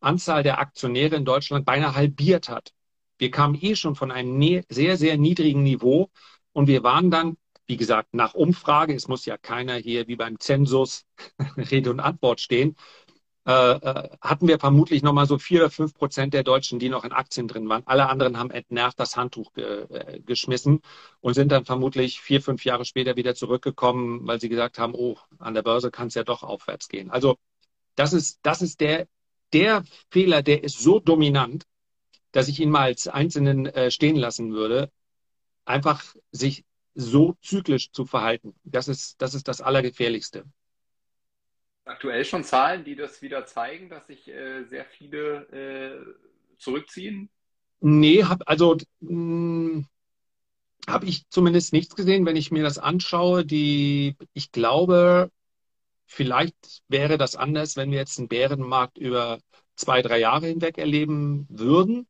Anzahl 0.00 0.42
der 0.42 0.58
Aktionäre 0.58 1.14
in 1.14 1.24
Deutschland 1.24 1.64
beinahe 1.64 1.94
halbiert 1.94 2.48
hat. 2.48 2.72
Wir 3.18 3.30
kamen 3.30 3.56
eh 3.60 3.76
schon 3.76 3.94
von 3.94 4.10
einem 4.10 4.36
ne-, 4.36 4.64
sehr, 4.68 4.96
sehr 4.96 5.16
niedrigen 5.16 5.62
Niveau 5.62 6.10
und 6.52 6.66
wir 6.66 6.82
waren 6.82 7.12
dann, 7.12 7.36
wie 7.68 7.76
gesagt, 7.76 8.14
nach 8.14 8.34
Umfrage, 8.34 8.94
es 8.94 9.06
muss 9.06 9.26
ja 9.26 9.36
keiner 9.38 9.76
hier 9.76 10.08
wie 10.08 10.16
beim 10.16 10.40
Zensus 10.40 11.06
Rede 11.56 11.90
und 11.90 12.00
Antwort 12.00 12.40
stehen, 12.40 12.74
äh, 13.46 13.72
äh, 13.72 14.08
hatten 14.20 14.48
wir 14.48 14.58
vermutlich 14.58 15.02
nochmal 15.04 15.26
so 15.26 15.38
vier 15.38 15.60
oder 15.60 15.70
fünf 15.70 15.94
Prozent 15.94 16.34
der 16.34 16.42
Deutschen, 16.42 16.80
die 16.80 16.88
noch 16.88 17.04
in 17.04 17.12
Aktien 17.12 17.46
drin 17.46 17.68
waren. 17.68 17.82
Alle 17.86 18.08
anderen 18.08 18.38
haben 18.38 18.50
entnervt 18.50 18.98
das 18.98 19.16
Handtuch 19.16 19.52
ge 19.52 19.86
äh, 19.90 20.20
geschmissen 20.20 20.80
und 21.20 21.34
sind 21.34 21.52
dann 21.52 21.64
vermutlich 21.64 22.20
vier, 22.20 22.42
fünf 22.42 22.64
Jahre 22.64 22.84
später 22.84 23.16
wieder 23.16 23.36
zurückgekommen, 23.36 24.26
weil 24.26 24.40
sie 24.40 24.48
gesagt 24.48 24.78
haben, 24.80 24.94
oh, 24.94 25.16
an 25.38 25.54
der 25.54 25.62
Börse 25.62 25.92
kann 25.92 26.08
es 26.08 26.14
ja 26.14 26.24
doch 26.24 26.42
aufwärts 26.42 26.88
gehen. 26.88 27.10
Also 27.10 27.36
das 27.94 28.12
ist, 28.12 28.40
das 28.42 28.62
ist 28.62 28.80
der, 28.80 29.06
der 29.52 29.84
Fehler, 30.10 30.42
der 30.42 30.64
ist 30.64 30.78
so 30.78 31.00
dominant, 31.00 31.64
dass 32.32 32.48
ich 32.48 32.60
ihn 32.60 32.70
mal 32.70 32.82
als 32.84 33.08
Einzelnen 33.08 33.66
äh, 33.66 33.90
stehen 33.90 34.16
lassen 34.16 34.52
würde 34.52 34.90
einfach 35.64 36.14
sich 36.30 36.64
so 36.94 37.36
zyklisch 37.40 37.90
zu 37.92 38.04
verhalten. 38.04 38.54
Das 38.64 38.88
ist 38.88 39.20
das, 39.22 39.34
ist 39.34 39.48
das 39.48 39.60
Allergefährlichste. 39.60 40.44
Aktuell 41.84 42.24
schon 42.24 42.44
Zahlen, 42.44 42.84
die 42.84 42.94
das 42.94 43.22
wieder 43.22 43.46
zeigen, 43.46 43.88
dass 43.88 44.06
sich 44.06 44.28
äh, 44.28 44.64
sehr 44.64 44.84
viele 44.84 45.48
äh, 45.50 46.58
zurückziehen? 46.58 47.28
Nee, 47.80 48.22
hab, 48.22 48.48
also 48.48 48.76
hm, 49.00 49.86
habe 50.86 51.06
ich 51.06 51.28
zumindest 51.28 51.72
nichts 51.72 51.96
gesehen, 51.96 52.24
wenn 52.24 52.36
ich 52.36 52.52
mir 52.52 52.62
das 52.62 52.78
anschaue. 52.78 53.44
Die, 53.44 54.16
ich 54.32 54.52
glaube, 54.52 55.30
vielleicht 56.12 56.82
wäre 56.88 57.18
das 57.18 57.36
anders, 57.36 57.76
wenn 57.76 57.90
wir 57.90 57.98
jetzt 57.98 58.18
einen 58.18 58.28
Bärenmarkt 58.28 58.98
über 58.98 59.38
zwei, 59.76 60.02
drei 60.02 60.18
Jahre 60.18 60.46
hinweg 60.46 60.78
erleben 60.78 61.46
würden. 61.48 62.06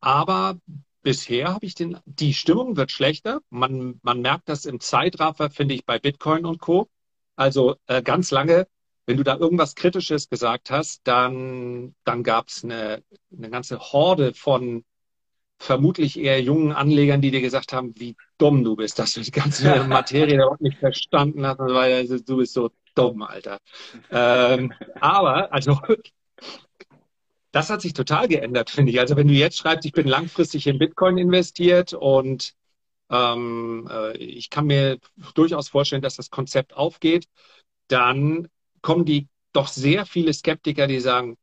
Aber 0.00 0.58
bisher 1.02 1.54
habe 1.54 1.64
ich 1.64 1.74
den, 1.74 1.98
die 2.04 2.34
Stimmung 2.34 2.76
wird 2.76 2.90
schlechter. 2.90 3.40
Man, 3.50 4.00
man 4.02 4.20
merkt 4.20 4.48
das 4.48 4.66
im 4.66 4.80
Zeitraffer, 4.80 5.50
finde 5.50 5.74
ich, 5.74 5.84
bei 5.84 5.98
Bitcoin 5.98 6.44
und 6.44 6.58
Co. 6.60 6.88
Also 7.36 7.76
äh, 7.86 8.02
ganz 8.02 8.30
lange, 8.30 8.66
wenn 9.06 9.16
du 9.16 9.22
da 9.22 9.36
irgendwas 9.36 9.76
Kritisches 9.76 10.28
gesagt 10.28 10.70
hast, 10.70 11.02
dann, 11.04 11.94
dann 12.04 12.24
gab 12.24 12.48
es 12.48 12.64
eine, 12.64 13.04
eine 13.36 13.50
ganze 13.50 13.78
Horde 13.78 14.34
von 14.34 14.84
vermutlich 15.58 16.18
eher 16.18 16.42
jungen 16.42 16.72
Anlegern, 16.72 17.20
die 17.22 17.30
dir 17.30 17.40
gesagt 17.40 17.72
haben, 17.72 17.94
wie 17.96 18.16
dumm 18.38 18.64
du 18.64 18.76
bist, 18.76 18.98
dass 18.98 19.14
du 19.14 19.20
die 19.20 19.30
ganze 19.30 19.84
Materie 19.88 20.34
überhaupt 20.34 20.60
nicht 20.60 20.78
verstanden 20.78 21.46
hast, 21.46 21.58
weil 21.58 22.06
du 22.08 22.36
bist 22.36 22.52
so 22.52 22.70
dumm, 22.96 23.22
Alter. 23.22 23.58
ähm, 24.10 24.72
aber, 25.00 25.52
also 25.52 25.80
das 27.52 27.70
hat 27.70 27.80
sich 27.80 27.94
total 27.94 28.28
geändert, 28.28 28.70
finde 28.70 28.92
ich. 28.92 29.00
Also 29.00 29.16
wenn 29.16 29.28
du 29.28 29.34
jetzt 29.34 29.56
schreibst, 29.56 29.86
ich 29.86 29.92
bin 29.92 30.06
langfristig 30.06 30.66
in 30.66 30.78
Bitcoin 30.78 31.16
investiert 31.16 31.94
und 31.94 32.54
ähm, 33.10 33.88
äh, 33.90 34.16
ich 34.18 34.50
kann 34.50 34.66
mir 34.66 34.98
durchaus 35.34 35.68
vorstellen, 35.68 36.02
dass 36.02 36.16
das 36.16 36.30
Konzept 36.30 36.74
aufgeht, 36.74 37.28
dann 37.88 38.48
kommen 38.82 39.04
die 39.04 39.28
doch 39.52 39.68
sehr 39.68 40.06
viele 40.06 40.34
Skeptiker, 40.34 40.86
die 40.86 41.00
sagen, 41.00 41.38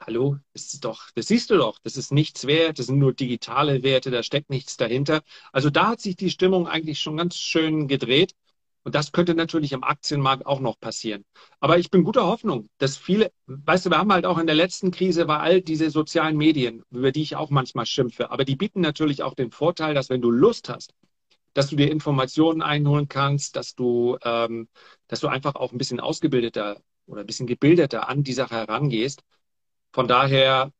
hallo, 0.00 0.38
ist 0.54 0.84
doch, 0.84 1.10
das 1.14 1.26
siehst 1.26 1.50
du 1.50 1.56
doch, 1.56 1.78
das 1.82 1.96
ist 1.96 2.12
nichts 2.12 2.46
wert, 2.46 2.78
das 2.78 2.86
sind 2.86 2.98
nur 2.98 3.12
digitale 3.12 3.82
Werte, 3.82 4.10
da 4.10 4.22
steckt 4.22 4.50
nichts 4.50 4.76
dahinter. 4.76 5.22
Also 5.52 5.70
da 5.70 5.88
hat 5.88 6.00
sich 6.00 6.16
die 6.16 6.30
Stimmung 6.30 6.68
eigentlich 6.68 7.00
schon 7.00 7.16
ganz 7.16 7.36
schön 7.36 7.88
gedreht. 7.88 8.34
Und 8.84 8.94
das 8.94 9.12
könnte 9.12 9.34
natürlich 9.34 9.72
im 9.72 9.84
Aktienmarkt 9.84 10.44
auch 10.44 10.60
noch 10.60 10.78
passieren. 10.80 11.24
Aber 11.60 11.78
ich 11.78 11.90
bin 11.90 12.02
guter 12.02 12.26
Hoffnung, 12.26 12.68
dass 12.78 12.96
viele, 12.96 13.30
weißt 13.46 13.86
du, 13.86 13.90
wir 13.90 13.98
haben 13.98 14.12
halt 14.12 14.26
auch 14.26 14.38
in 14.38 14.46
der 14.46 14.56
letzten 14.56 14.90
Krise 14.90 15.28
war 15.28 15.40
all 15.40 15.60
diese 15.60 15.90
sozialen 15.90 16.36
Medien, 16.36 16.82
über 16.90 17.12
die 17.12 17.22
ich 17.22 17.36
auch 17.36 17.50
manchmal 17.50 17.86
schimpfe, 17.86 18.30
aber 18.30 18.44
die 18.44 18.56
bieten 18.56 18.80
natürlich 18.80 19.22
auch 19.22 19.34
den 19.34 19.50
Vorteil, 19.52 19.94
dass 19.94 20.10
wenn 20.10 20.20
du 20.20 20.30
Lust 20.30 20.68
hast, 20.68 20.94
dass 21.54 21.68
du 21.68 21.76
dir 21.76 21.90
Informationen 21.90 22.62
einholen 22.62 23.08
kannst, 23.08 23.56
dass 23.56 23.74
du, 23.74 24.16
ähm, 24.24 24.68
dass 25.06 25.20
du 25.20 25.28
einfach 25.28 25.54
auch 25.54 25.72
ein 25.72 25.78
bisschen 25.78 26.00
ausgebildeter 26.00 26.80
oder 27.06 27.20
ein 27.20 27.26
bisschen 27.26 27.46
gebildeter 27.46 28.08
an 28.08 28.22
die 28.22 28.32
Sache 28.32 28.54
herangehst. 28.56 29.22
Von 29.92 30.08
daher 30.08 30.72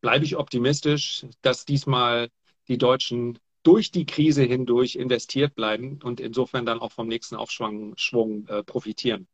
bleibe 0.00 0.24
ich 0.24 0.36
optimistisch, 0.36 1.26
dass 1.42 1.64
diesmal 1.64 2.30
die 2.68 2.78
Deutschen 2.78 3.38
durch 3.66 3.90
die 3.90 4.06
Krise 4.06 4.44
hindurch 4.44 4.94
investiert 4.94 5.56
bleiben 5.56 5.98
und 6.02 6.20
insofern 6.20 6.64
dann 6.64 6.78
auch 6.78 6.92
vom 6.92 7.08
nächsten 7.08 7.34
Aufschwung 7.34 7.94
Schwung, 7.96 8.46
äh, 8.46 8.62
profitieren. 8.62 9.26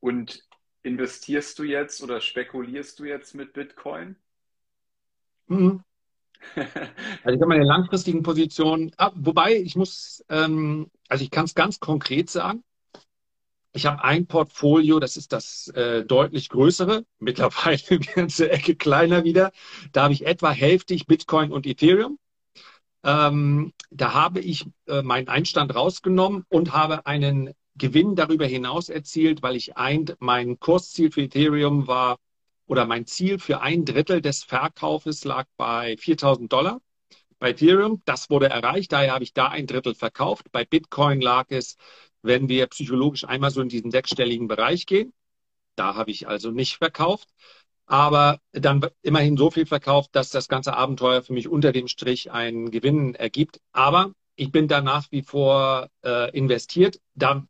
Und 0.00 0.42
investierst 0.82 1.58
du 1.60 1.62
jetzt 1.62 2.02
oder 2.02 2.20
spekulierst 2.20 2.98
du 2.98 3.04
jetzt 3.04 3.34
mit 3.34 3.52
Bitcoin? 3.52 4.16
Mhm. 5.46 5.82
Also 7.22 7.36
ich 7.36 7.40
habe 7.40 7.46
meine 7.46 7.64
langfristigen 7.64 8.22
Positionen, 8.22 8.92
ah, 8.98 9.12
wobei 9.14 9.56
ich 9.56 9.76
muss, 9.76 10.22
ähm, 10.28 10.90
also 11.08 11.24
ich 11.24 11.30
kann 11.30 11.46
es 11.46 11.54
ganz 11.54 11.80
konkret 11.80 12.28
sagen. 12.28 12.62
Ich 13.72 13.86
habe 13.86 14.04
ein 14.04 14.26
Portfolio, 14.26 15.00
das 15.00 15.16
ist 15.16 15.32
das 15.32 15.68
äh, 15.68 16.04
deutlich 16.04 16.50
größere, 16.50 17.06
mittlerweile 17.18 17.80
eine 17.88 17.98
ganze 18.14 18.50
Ecke 18.50 18.76
kleiner 18.76 19.24
wieder. 19.24 19.52
Da 19.92 20.02
habe 20.02 20.12
ich 20.12 20.26
etwa 20.26 20.50
hälftig 20.50 21.06
Bitcoin 21.06 21.50
und 21.50 21.64
Ethereum. 21.66 22.18
Ähm, 23.04 23.72
da 23.90 24.14
habe 24.14 24.40
ich 24.40 24.66
äh, 24.86 25.02
meinen 25.02 25.28
Einstand 25.28 25.74
rausgenommen 25.74 26.44
und 26.48 26.72
habe 26.72 27.06
einen 27.06 27.52
Gewinn 27.76 28.16
darüber 28.16 28.46
hinaus 28.46 28.88
erzielt, 28.88 29.42
weil 29.42 29.56
ich 29.56 29.76
ein, 29.76 30.06
mein 30.20 30.58
Kursziel 30.58 31.10
für 31.12 31.22
Ethereum 31.22 31.86
war 31.86 32.18
oder 32.66 32.86
mein 32.86 33.06
Ziel 33.06 33.38
für 33.38 33.60
ein 33.60 33.84
Drittel 33.84 34.22
des 34.22 34.42
Verkaufes 34.44 35.24
lag 35.24 35.46
bei 35.58 35.96
4000 35.98 36.50
Dollar. 36.50 36.80
Bei 37.38 37.50
Ethereum, 37.50 38.00
das 38.06 38.30
wurde 38.30 38.48
erreicht, 38.48 38.92
daher 38.92 39.12
habe 39.12 39.24
ich 39.24 39.34
da 39.34 39.48
ein 39.48 39.66
Drittel 39.66 39.94
verkauft. 39.94 40.50
Bei 40.50 40.64
Bitcoin 40.64 41.20
lag 41.20 41.46
es, 41.50 41.76
wenn 42.22 42.48
wir 42.48 42.66
psychologisch 42.68 43.24
einmal 43.24 43.50
so 43.50 43.60
in 43.60 43.68
diesen 43.68 43.90
sechsstelligen 43.90 44.48
Bereich 44.48 44.86
gehen. 44.86 45.12
Da 45.76 45.94
habe 45.94 46.10
ich 46.10 46.26
also 46.28 46.50
nicht 46.52 46.76
verkauft 46.76 47.28
aber 47.86 48.40
dann 48.52 48.86
immerhin 49.02 49.36
so 49.36 49.50
viel 49.50 49.66
verkauft, 49.66 50.10
dass 50.12 50.30
das 50.30 50.48
ganze 50.48 50.76
Abenteuer 50.76 51.22
für 51.22 51.32
mich 51.32 51.48
unter 51.48 51.72
dem 51.72 51.88
Strich 51.88 52.30
einen 52.32 52.70
Gewinn 52.70 53.14
ergibt. 53.14 53.60
Aber 53.72 54.12
ich 54.36 54.50
bin 54.50 54.68
da 54.68 54.80
nach 54.80 55.10
wie 55.10 55.22
vor 55.22 55.88
äh, 56.04 56.30
investiert. 56.36 57.00
Da 57.14 57.46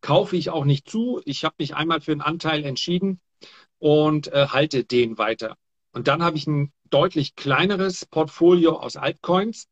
kaufe 0.00 0.36
ich 0.36 0.50
auch 0.50 0.64
nicht 0.64 0.88
zu. 0.88 1.20
Ich 1.24 1.44
habe 1.44 1.56
mich 1.58 1.74
einmal 1.74 2.00
für 2.00 2.12
einen 2.12 2.20
Anteil 2.20 2.64
entschieden 2.64 3.20
und 3.78 4.28
äh, 4.28 4.48
halte 4.48 4.84
den 4.84 5.18
weiter. 5.18 5.56
Und 5.92 6.08
dann 6.08 6.22
habe 6.22 6.36
ich 6.36 6.46
ein 6.46 6.72
deutlich 6.90 7.34
kleineres 7.36 8.04
Portfolio 8.06 8.78
aus 8.78 8.96
Altcoins. 8.96 9.68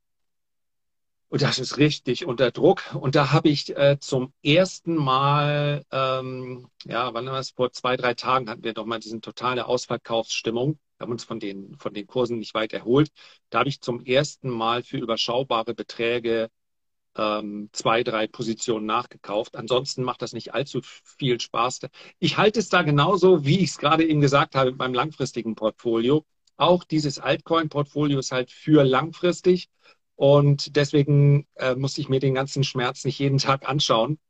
Und 1.32 1.40
das 1.40 1.58
ist 1.58 1.78
richtig 1.78 2.26
unter 2.26 2.50
Druck. 2.50 2.94
Und 2.94 3.14
da 3.14 3.32
habe 3.32 3.48
ich 3.48 3.74
äh, 3.74 3.96
zum 3.98 4.34
ersten 4.42 4.94
Mal, 4.94 5.82
ähm, 5.90 6.68
ja, 6.84 7.14
wann 7.14 7.24
war 7.24 7.38
es? 7.38 7.52
Vor 7.52 7.72
zwei, 7.72 7.96
drei 7.96 8.12
Tagen 8.12 8.50
hatten 8.50 8.64
wir 8.64 8.74
doch 8.74 8.84
mal 8.84 8.98
diesen 8.98 9.22
totale 9.22 9.64
Ausverkaufsstimmung. 9.64 10.78
Wir 10.98 11.04
haben 11.06 11.12
uns 11.12 11.24
von 11.24 11.40
den, 11.40 11.74
von 11.78 11.94
den 11.94 12.06
Kursen 12.06 12.38
nicht 12.38 12.52
weit 12.52 12.74
erholt. 12.74 13.10
Da 13.48 13.60
habe 13.60 13.70
ich 13.70 13.80
zum 13.80 14.04
ersten 14.04 14.50
Mal 14.50 14.82
für 14.82 14.98
überschaubare 14.98 15.72
Beträge 15.74 16.50
ähm, 17.16 17.70
zwei, 17.72 18.02
drei 18.02 18.26
Positionen 18.26 18.84
nachgekauft. 18.84 19.56
Ansonsten 19.56 20.02
macht 20.02 20.20
das 20.20 20.34
nicht 20.34 20.52
allzu 20.52 20.82
viel 20.84 21.40
Spaß. 21.40 21.80
Ich 22.18 22.36
halte 22.36 22.60
es 22.60 22.68
da 22.68 22.82
genauso, 22.82 23.46
wie 23.46 23.60
ich 23.60 23.70
es 23.70 23.78
gerade 23.78 24.04
eben 24.06 24.20
gesagt 24.20 24.54
habe, 24.54 24.72
beim 24.72 24.92
langfristigen 24.92 25.54
Portfolio. 25.54 26.26
Auch 26.58 26.84
dieses 26.84 27.18
Altcoin-Portfolio 27.18 28.18
ist 28.18 28.32
halt 28.32 28.50
für 28.50 28.84
langfristig. 28.84 29.70
Und 30.22 30.76
deswegen 30.76 31.48
äh, 31.56 31.74
musste 31.74 32.00
ich 32.00 32.08
mir 32.08 32.20
den 32.20 32.34
ganzen 32.34 32.62
Schmerz 32.62 33.04
nicht 33.04 33.18
jeden 33.18 33.38
Tag 33.38 33.68
anschauen. 33.68 34.20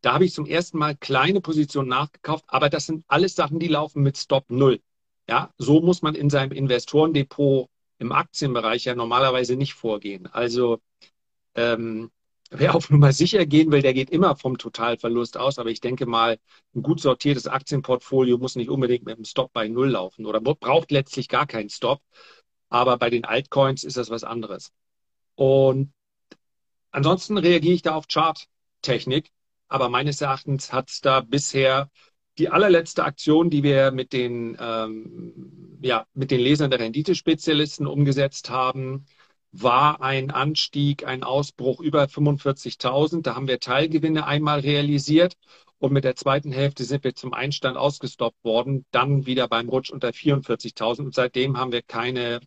Da 0.00 0.14
habe 0.14 0.24
ich 0.24 0.32
zum 0.32 0.46
ersten 0.46 0.78
Mal 0.78 0.94
kleine 0.94 1.40
Positionen 1.40 1.88
nachgekauft, 1.88 2.44
aber 2.46 2.70
das 2.70 2.86
sind 2.86 3.04
alles 3.08 3.34
Sachen, 3.34 3.58
die 3.58 3.66
laufen 3.66 4.04
mit 4.04 4.16
Stop 4.16 4.48
Null. 4.48 4.80
Ja, 5.28 5.52
so 5.58 5.80
muss 5.80 6.02
man 6.02 6.14
in 6.14 6.30
seinem 6.30 6.52
Investorendepot 6.52 7.68
im 7.98 8.12
Aktienbereich 8.12 8.84
ja 8.84 8.94
normalerweise 8.94 9.56
nicht 9.56 9.74
vorgehen. 9.74 10.28
Also 10.28 10.78
ähm, 11.56 12.12
wer 12.50 12.76
auf 12.76 12.88
Nummer 12.88 13.12
sicher 13.12 13.44
gehen 13.44 13.72
will, 13.72 13.82
der 13.82 13.92
geht 13.92 14.10
immer 14.10 14.36
vom 14.36 14.56
Totalverlust 14.56 15.36
aus. 15.36 15.58
Aber 15.58 15.70
ich 15.70 15.80
denke 15.80 16.06
mal, 16.06 16.38
ein 16.76 16.82
gut 16.82 17.00
sortiertes 17.00 17.48
Aktienportfolio 17.48 18.38
muss 18.38 18.54
nicht 18.54 18.70
unbedingt 18.70 19.04
mit 19.04 19.16
einem 19.16 19.24
Stop 19.24 19.52
bei 19.52 19.66
Null 19.66 19.90
laufen 19.90 20.26
oder 20.26 20.40
braucht 20.40 20.92
letztlich 20.92 21.28
gar 21.28 21.48
keinen 21.48 21.70
Stop. 21.70 22.00
Aber 22.68 22.98
bei 22.98 23.10
den 23.10 23.24
Altcoins 23.24 23.82
ist 23.82 23.96
das 23.96 24.10
was 24.10 24.22
anderes. 24.22 24.72
Und 25.34 25.92
ansonsten 26.90 27.38
reagiere 27.38 27.74
ich 27.74 27.82
da 27.82 27.94
auf 27.94 28.06
Charttechnik. 28.08 29.30
Aber 29.68 29.88
meines 29.88 30.20
Erachtens 30.20 30.72
hat 30.72 30.90
es 30.90 31.00
da 31.00 31.20
bisher 31.20 31.90
die 32.38 32.48
allerletzte 32.48 33.04
Aktion, 33.04 33.50
die 33.50 33.62
wir 33.62 33.92
mit 33.92 34.12
den, 34.12 34.56
ähm, 34.60 35.78
ja, 35.82 36.06
mit 36.14 36.30
den 36.30 36.40
Lesern 36.40 36.70
der 36.70 36.80
Renditespezialisten 36.80 37.86
umgesetzt 37.86 38.50
haben, 38.50 39.06
war 39.52 40.00
ein 40.00 40.30
Anstieg, 40.30 41.06
ein 41.06 41.22
Ausbruch 41.22 41.80
über 41.80 42.08
45.000. 42.08 43.22
Da 43.22 43.34
haben 43.34 43.48
wir 43.48 43.60
Teilgewinne 43.60 44.26
einmal 44.26 44.60
realisiert 44.60 45.36
und 45.78 45.92
mit 45.92 46.04
der 46.04 46.16
zweiten 46.16 46.52
Hälfte 46.52 46.84
sind 46.84 47.04
wir 47.04 47.14
zum 47.14 47.32
Einstand 47.32 47.76
ausgestoppt 47.76 48.44
worden, 48.44 48.84
dann 48.90 49.26
wieder 49.26 49.48
beim 49.48 49.68
Rutsch 49.68 49.90
unter 49.90 50.10
44.000 50.10 51.06
und 51.06 51.14
seitdem 51.14 51.56
haben 51.56 51.72
wir 51.72 51.82
keine 51.82 52.40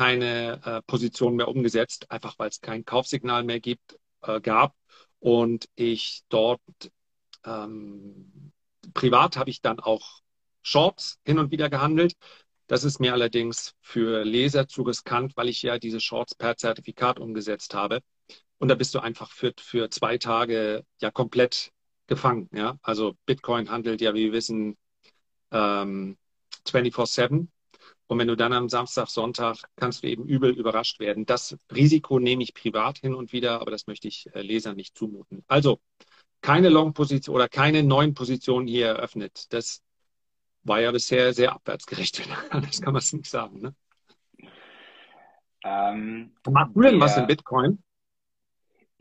keine 0.00 0.62
äh, 0.64 0.82
Position 0.86 1.36
mehr 1.36 1.48
umgesetzt, 1.48 2.10
einfach 2.10 2.38
weil 2.38 2.48
es 2.48 2.62
kein 2.62 2.86
Kaufsignal 2.86 3.44
mehr 3.44 3.60
gibt, 3.60 3.98
äh, 4.22 4.40
gab. 4.40 4.74
Und 5.18 5.68
ich 5.74 6.22
dort 6.30 6.62
ähm, 7.44 8.50
privat 8.94 9.36
habe 9.36 9.50
ich 9.50 9.60
dann 9.60 9.78
auch 9.78 10.20
Shorts 10.62 11.18
hin 11.26 11.38
und 11.38 11.50
wieder 11.50 11.68
gehandelt. 11.68 12.14
Das 12.66 12.84
ist 12.84 12.98
mir 12.98 13.12
allerdings 13.12 13.74
für 13.82 14.24
Leser 14.24 14.66
zu 14.68 14.84
riskant, 14.84 15.36
weil 15.36 15.50
ich 15.50 15.60
ja 15.60 15.78
diese 15.78 16.00
Shorts 16.00 16.34
per 16.34 16.56
Zertifikat 16.56 17.18
umgesetzt 17.18 17.74
habe. 17.74 18.00
Und 18.56 18.68
da 18.68 18.76
bist 18.76 18.94
du 18.94 19.00
einfach 19.00 19.30
für, 19.30 19.52
für 19.60 19.90
zwei 19.90 20.16
Tage 20.16 20.82
ja 21.02 21.10
komplett 21.10 21.72
gefangen. 22.06 22.48
Ja? 22.54 22.78
Also 22.80 23.18
Bitcoin 23.26 23.70
handelt 23.70 24.00
ja, 24.00 24.14
wie 24.14 24.26
wir 24.26 24.32
wissen, 24.32 24.78
ähm, 25.50 26.16
24-7. 26.66 27.48
Und 28.10 28.18
wenn 28.18 28.26
du 28.26 28.36
dann 28.36 28.52
am 28.52 28.68
Samstag, 28.68 29.06
Sonntag 29.06 29.58
kannst 29.76 30.02
du 30.02 30.08
eben 30.08 30.26
übel 30.26 30.50
überrascht 30.50 30.98
werden. 30.98 31.26
Das 31.26 31.56
Risiko 31.72 32.18
nehme 32.18 32.42
ich 32.42 32.54
privat 32.54 32.98
hin 32.98 33.14
und 33.14 33.32
wieder, 33.32 33.60
aber 33.60 33.70
das 33.70 33.86
möchte 33.86 34.08
ich 34.08 34.28
äh, 34.34 34.42
Lesern 34.42 34.74
nicht 34.74 34.98
zumuten. 34.98 35.44
Also 35.46 35.80
keine 36.40 36.70
Long-Position 36.70 37.36
oder 37.36 37.48
keine 37.48 37.84
neuen 37.84 38.14
Positionen 38.14 38.66
hier 38.66 38.88
eröffnet. 38.88 39.52
Das 39.52 39.84
war 40.64 40.80
ja 40.80 40.90
bisher 40.90 41.32
sehr 41.32 41.52
abwärtsgerichtet. 41.52 42.26
Das 42.50 42.80
kann 42.80 42.94
man 42.94 43.02
nicht 43.12 43.30
sagen. 43.30 43.60
Ne? 43.60 43.74
Ähm, 45.62 46.34
Machst 46.50 46.74
du 46.74 46.82
denn 46.82 46.98
was 46.98 47.16
in 47.16 47.28
Bitcoin? 47.28 47.80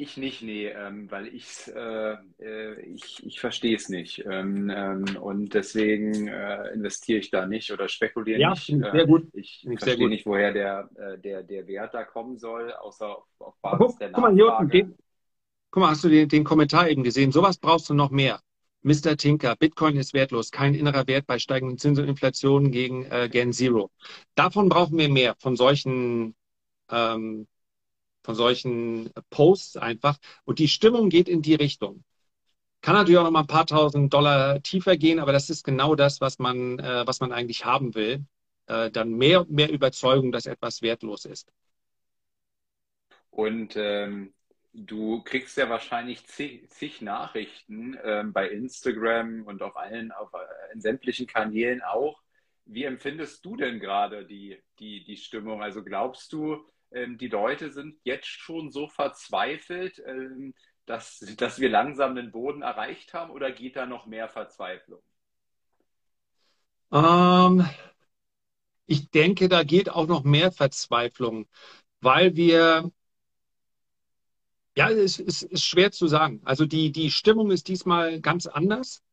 Ich 0.02 0.16
nicht, 0.16 0.42
nee, 0.44 0.68
ähm, 0.68 1.12
weil 1.12 1.28
ich's, 1.28 1.68
äh, 1.68 2.16
äh, 2.40 2.82
ich, 2.84 3.22
ich 3.26 3.42
verstehe 3.42 3.76
es 3.76 3.90
nicht. 3.90 4.24
Ähm, 4.26 4.72
ähm, 4.74 5.18
und 5.22 5.54
deswegen 5.54 6.30
äh, 6.30 6.70
investiere 6.70 7.20
ich 7.20 7.32
da 7.32 7.46
nicht 7.46 7.70
oder 7.70 7.90
spekuliere 7.90 8.40
ja, 8.40 8.52
nicht. 8.52 8.66
Sehr 8.66 9.06
gut. 9.06 9.28
Ich 9.34 9.68
verstehe 9.78 10.08
nicht, 10.08 10.26
woher 10.26 10.54
der, 10.54 10.90
äh, 10.96 11.20
der, 11.20 11.44
der 11.44 11.68
Wert 11.68 11.94
da 11.94 12.06
kommen 12.06 12.38
soll, 12.38 12.72
außer 12.72 13.10
auf, 13.10 13.26
auf 13.40 13.56
Basis 13.62 13.78
guck, 13.88 14.00
der 14.00 14.12
guck 14.14 14.22
mal, 14.22 14.38
Jürgen, 14.38 14.70
den, 14.70 14.96
guck 15.70 15.82
mal, 15.82 15.90
hast 15.90 16.06
du 16.06 16.08
den, 16.08 16.30
den 16.30 16.46
Kommentar 16.46 16.88
eben 16.88 17.04
gesehen? 17.04 17.34
Sowas 17.34 17.58
brauchst 17.58 17.90
du 17.90 17.94
noch 17.94 18.10
mehr. 18.10 18.40
Mr. 18.84 19.18
Tinker, 19.18 19.58
Bitcoin 19.58 19.98
ist 19.98 20.14
wertlos, 20.14 20.52
kein 20.52 20.76
innerer 20.76 21.08
Wert 21.08 21.28
bei 21.28 21.40
steigenden 21.40 21.78
Zinsen 21.78 22.06
und 22.06 22.10
Inflation 22.10 22.72
gegen 22.72 23.04
äh, 23.12 23.28
Gen 23.30 23.52
Zero. 23.52 23.92
Davon 24.36 24.70
brauchen 24.70 24.98
wir 24.98 25.10
mehr, 25.10 25.36
von 25.40 25.58
solchen 25.58 26.36
ähm, 26.90 27.48
von 28.30 28.36
solchen 28.36 29.10
Posts 29.32 29.78
einfach. 29.78 30.20
Und 30.46 30.60
die 30.60 30.68
Stimmung 30.68 31.10
geht 31.10 31.28
in 31.28 31.42
die 31.42 31.56
Richtung. 31.56 32.04
Kann 32.82 32.94
natürlich 32.94 33.18
auch 33.18 33.24
noch 33.24 33.32
mal 33.32 33.40
ein 33.40 33.48
paar 33.48 33.66
tausend 33.66 34.14
Dollar 34.14 34.62
tiefer 34.62 34.98
gehen, 34.98 35.18
aber 35.18 35.32
das 35.32 35.50
ist 35.50 35.64
genau 35.64 35.96
das, 35.96 36.22
was 36.22 36.38
man, 36.38 36.78
äh, 36.78 37.08
was 37.08 37.22
man 37.22 37.32
eigentlich 37.32 37.66
haben 37.66 37.96
will. 37.96 38.24
Äh, 38.68 38.92
dann 38.92 39.14
mehr 39.14 39.42
und 39.42 39.50
mehr 39.50 39.72
Überzeugung, 39.72 40.32
dass 40.32 40.46
etwas 40.46 40.84
wertlos 40.84 41.26
ist. 41.26 41.52
Und 43.32 43.76
ähm, 43.76 44.32
du 44.74 45.24
kriegst 45.24 45.58
ja 45.58 45.68
wahrscheinlich 45.68 46.28
zig, 46.28 46.70
zig 46.70 47.02
Nachrichten 47.02 47.98
ähm, 48.04 48.32
bei 48.32 48.48
Instagram 48.48 49.42
und 49.48 49.64
auf 49.64 49.76
allen, 49.76 50.12
auf, 50.12 50.32
äh, 50.36 50.74
in 50.76 50.82
sämtlichen 50.82 51.26
Kanälen 51.26 51.82
auch 51.82 52.22
wie 52.72 52.84
empfindest 52.84 53.44
du 53.44 53.56
denn 53.56 53.80
gerade 53.80 54.26
die, 54.26 54.62
die, 54.78 55.04
die 55.04 55.18
Stimmung? 55.18 55.64
Also 55.64 55.84
glaubst 55.84 56.32
du, 56.32 56.64
die 56.92 57.28
Leute 57.28 57.72
sind 57.72 58.00
jetzt 58.04 58.28
schon 58.28 58.72
so 58.72 58.88
verzweifelt, 58.88 60.02
ähm, 60.06 60.54
dass, 60.86 61.20
dass 61.38 61.60
wir 61.60 61.70
langsam 61.70 62.16
den 62.16 62.32
Boden 62.32 62.64
erreicht 62.64 63.14
haben 63.14 63.32
oder 63.32 63.52
geht 63.52 63.76
da 63.76 63.86
noch 63.86 64.08
mehr 64.08 64.28
Verzweiflung? 64.28 65.02
Ähm, 66.92 67.70
ich 68.88 69.12
denke, 69.12 69.50
da 69.50 69.64
geht 69.64 69.90
auch 69.90 70.08
noch 70.08 70.24
mehr 70.24 70.52
Verzweiflung, 70.52 71.48
weil 72.02 72.36
wir, 72.36 72.92
ja, 74.76 74.90
es, 74.90 75.20
es 75.20 75.44
ist 75.44 75.66
schwer 75.66 75.92
zu 75.92 76.08
sagen. 76.08 76.42
Also 76.44 76.66
die, 76.66 76.92
die 76.92 77.12
Stimmung 77.12 77.52
ist 77.52 77.68
diesmal 77.68 78.20
ganz 78.20 78.48
anders. 78.48 79.04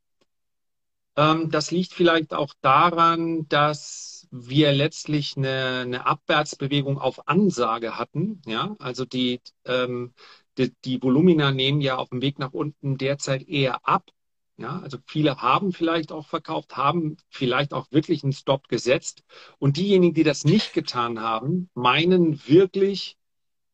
Ähm, 1.16 1.50
das 1.50 1.70
liegt 1.70 1.92
vielleicht 1.92 2.32
auch 2.32 2.54
daran, 2.62 3.46
dass 3.48 4.15
wir 4.30 4.72
letztlich 4.72 5.36
eine, 5.36 5.80
eine 5.84 6.06
Abwärtsbewegung 6.06 6.98
auf 6.98 7.28
Ansage 7.28 7.98
hatten. 7.98 8.42
Ja, 8.46 8.76
also 8.78 9.04
die, 9.04 9.40
ähm, 9.64 10.14
die, 10.58 10.74
die 10.84 11.02
Volumina 11.02 11.52
nehmen 11.52 11.80
ja 11.80 11.96
auf 11.96 12.10
dem 12.10 12.22
Weg 12.22 12.38
nach 12.38 12.52
unten 12.52 12.98
derzeit 12.98 13.48
eher 13.48 13.86
ab. 13.86 14.10
Ja, 14.58 14.80
also 14.80 14.98
viele 15.06 15.36
haben 15.42 15.72
vielleicht 15.72 16.12
auch 16.12 16.26
verkauft, 16.26 16.76
haben 16.76 17.18
vielleicht 17.28 17.74
auch 17.74 17.86
wirklich 17.90 18.22
einen 18.22 18.32
Stop 18.32 18.68
gesetzt. 18.68 19.22
Und 19.58 19.76
diejenigen, 19.76 20.14
die 20.14 20.24
das 20.24 20.44
nicht 20.44 20.72
getan 20.72 21.20
haben, 21.20 21.68
meinen 21.74 22.46
wirklich 22.48 23.18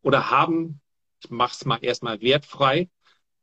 oder 0.03 0.31
haben, 0.31 0.81
ich 1.23 1.31
mache 1.31 1.53
es 1.55 1.65
mal 1.65 1.79
erstmal 1.83 2.21
wertfrei, 2.21 2.91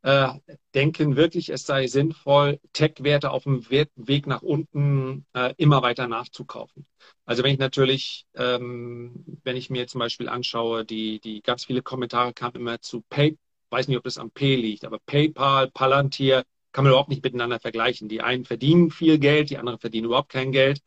äh, 0.02 0.30
denken 0.74 1.16
wirklich, 1.16 1.50
es 1.50 1.66
sei 1.66 1.88
sinnvoll, 1.88 2.60
Tech-Werte 2.74 3.32
auf 3.32 3.44
dem 3.44 3.70
Weg 3.70 4.28
nach 4.28 4.42
unten 4.42 5.26
äh, 5.34 5.54
immer 5.58 5.82
weiter 5.82 6.08
nachzukaufen. 6.08 6.86
Also 7.26 7.44
wenn 7.44 7.54
ich 7.54 7.60
natürlich, 7.60 8.26
ähm, 8.36 9.26
wenn 9.44 9.58
ich 9.58 9.70
mir 9.70 9.88
zum 9.88 10.00
Beispiel 10.00 10.30
anschaue, 10.30 10.86
die, 10.86 11.20
die 11.20 11.42
ganz 11.42 11.66
viele 11.66 11.82
Kommentare 11.82 12.34
kamen 12.34 12.56
immer 12.56 12.82
zu 12.82 13.02
Pay, 13.10 13.38
weiß 13.70 13.88
nicht, 13.88 13.98
ob 13.98 14.04
das 14.04 14.18
am 14.18 14.32
P 14.32 14.56
liegt, 14.56 14.86
aber 14.86 15.00
PayPal, 15.06 15.70
Palantir, 15.72 16.44
kann 16.72 16.84
man 16.84 16.92
überhaupt 16.92 17.10
nicht 17.10 17.24
miteinander 17.24 17.60
vergleichen. 17.60 18.10
Die 18.10 18.22
einen 18.22 18.46
verdienen 18.46 18.92
viel 18.92 19.18
Geld, 19.20 19.50
die 19.50 19.58
anderen 19.58 19.80
verdienen 19.80 20.06
überhaupt 20.06 20.30
kein 20.32 20.52
Geld. 20.52 20.82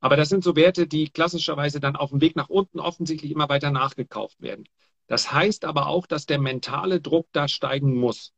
Aber 0.00 0.16
das 0.16 0.28
sind 0.28 0.44
so 0.44 0.56
Werte, 0.56 0.86
die 0.86 1.10
klassischerweise 1.10 1.80
dann 1.80 1.96
auf 1.96 2.10
dem 2.10 2.20
Weg 2.20 2.36
nach 2.36 2.48
unten 2.50 2.80
offensichtlich 2.80 3.30
immer 3.32 3.48
weiter 3.48 3.70
nachgekauft 3.70 4.40
werden. 4.42 4.66
Das 5.06 5.32
heißt 5.32 5.64
aber 5.64 5.88
auch, 5.88 6.06
dass 6.06 6.26
der 6.26 6.38
mentale 6.38 7.00
Druck 7.00 7.28
da 7.32 7.48
steigen 7.48 7.94
muss. 7.94 8.32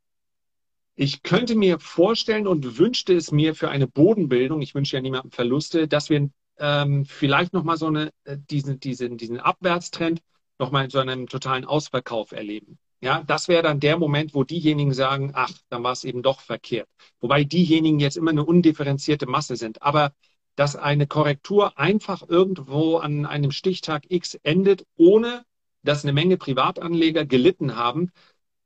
Ich 0.94 1.22
könnte 1.22 1.54
mir 1.54 1.78
vorstellen 1.78 2.46
und 2.46 2.78
wünschte 2.78 3.14
es 3.14 3.30
mir 3.30 3.54
für 3.54 3.68
eine 3.68 3.86
Bodenbildung, 3.86 4.62
ich 4.62 4.74
wünsche 4.74 4.96
ja 4.96 5.02
niemandem 5.02 5.30
Verluste, 5.30 5.88
dass 5.88 6.08
wir 6.08 6.30
ähm, 6.58 7.04
vielleicht 7.04 7.52
nochmal 7.52 7.76
so 7.76 7.86
eine, 7.86 8.10
äh, 8.24 8.38
diesen, 8.50 8.80
diesen, 8.80 9.18
diesen 9.18 9.38
Abwärtstrend 9.38 10.22
nochmal 10.58 10.84
in 10.84 10.90
so 10.90 10.98
einem 10.98 11.26
totalen 11.28 11.66
Ausverkauf 11.66 12.32
erleben. 12.32 12.78
Ja, 13.02 13.22
das 13.26 13.46
wäre 13.48 13.62
dann 13.62 13.78
der 13.78 13.98
Moment, 13.98 14.34
wo 14.34 14.42
diejenigen 14.42 14.94
sagen, 14.94 15.32
ach, 15.34 15.52
dann 15.68 15.84
war 15.84 15.92
es 15.92 16.04
eben 16.04 16.22
doch 16.22 16.40
verkehrt. 16.40 16.88
Wobei 17.20 17.44
diejenigen 17.44 18.00
jetzt 18.00 18.16
immer 18.16 18.30
eine 18.30 18.44
undifferenzierte 18.44 19.26
Masse 19.26 19.56
sind. 19.56 19.82
Aber 19.82 20.12
dass 20.56 20.76
eine 20.76 21.06
Korrektur 21.06 21.78
einfach 21.78 22.26
irgendwo 22.26 22.96
an 22.96 23.26
einem 23.26 23.50
Stichtag 23.50 24.04
X 24.08 24.34
endet, 24.42 24.86
ohne 24.96 25.44
dass 25.86 26.04
eine 26.04 26.12
Menge 26.12 26.36
Privatanleger 26.36 27.24
gelitten 27.24 27.76
haben, 27.76 28.10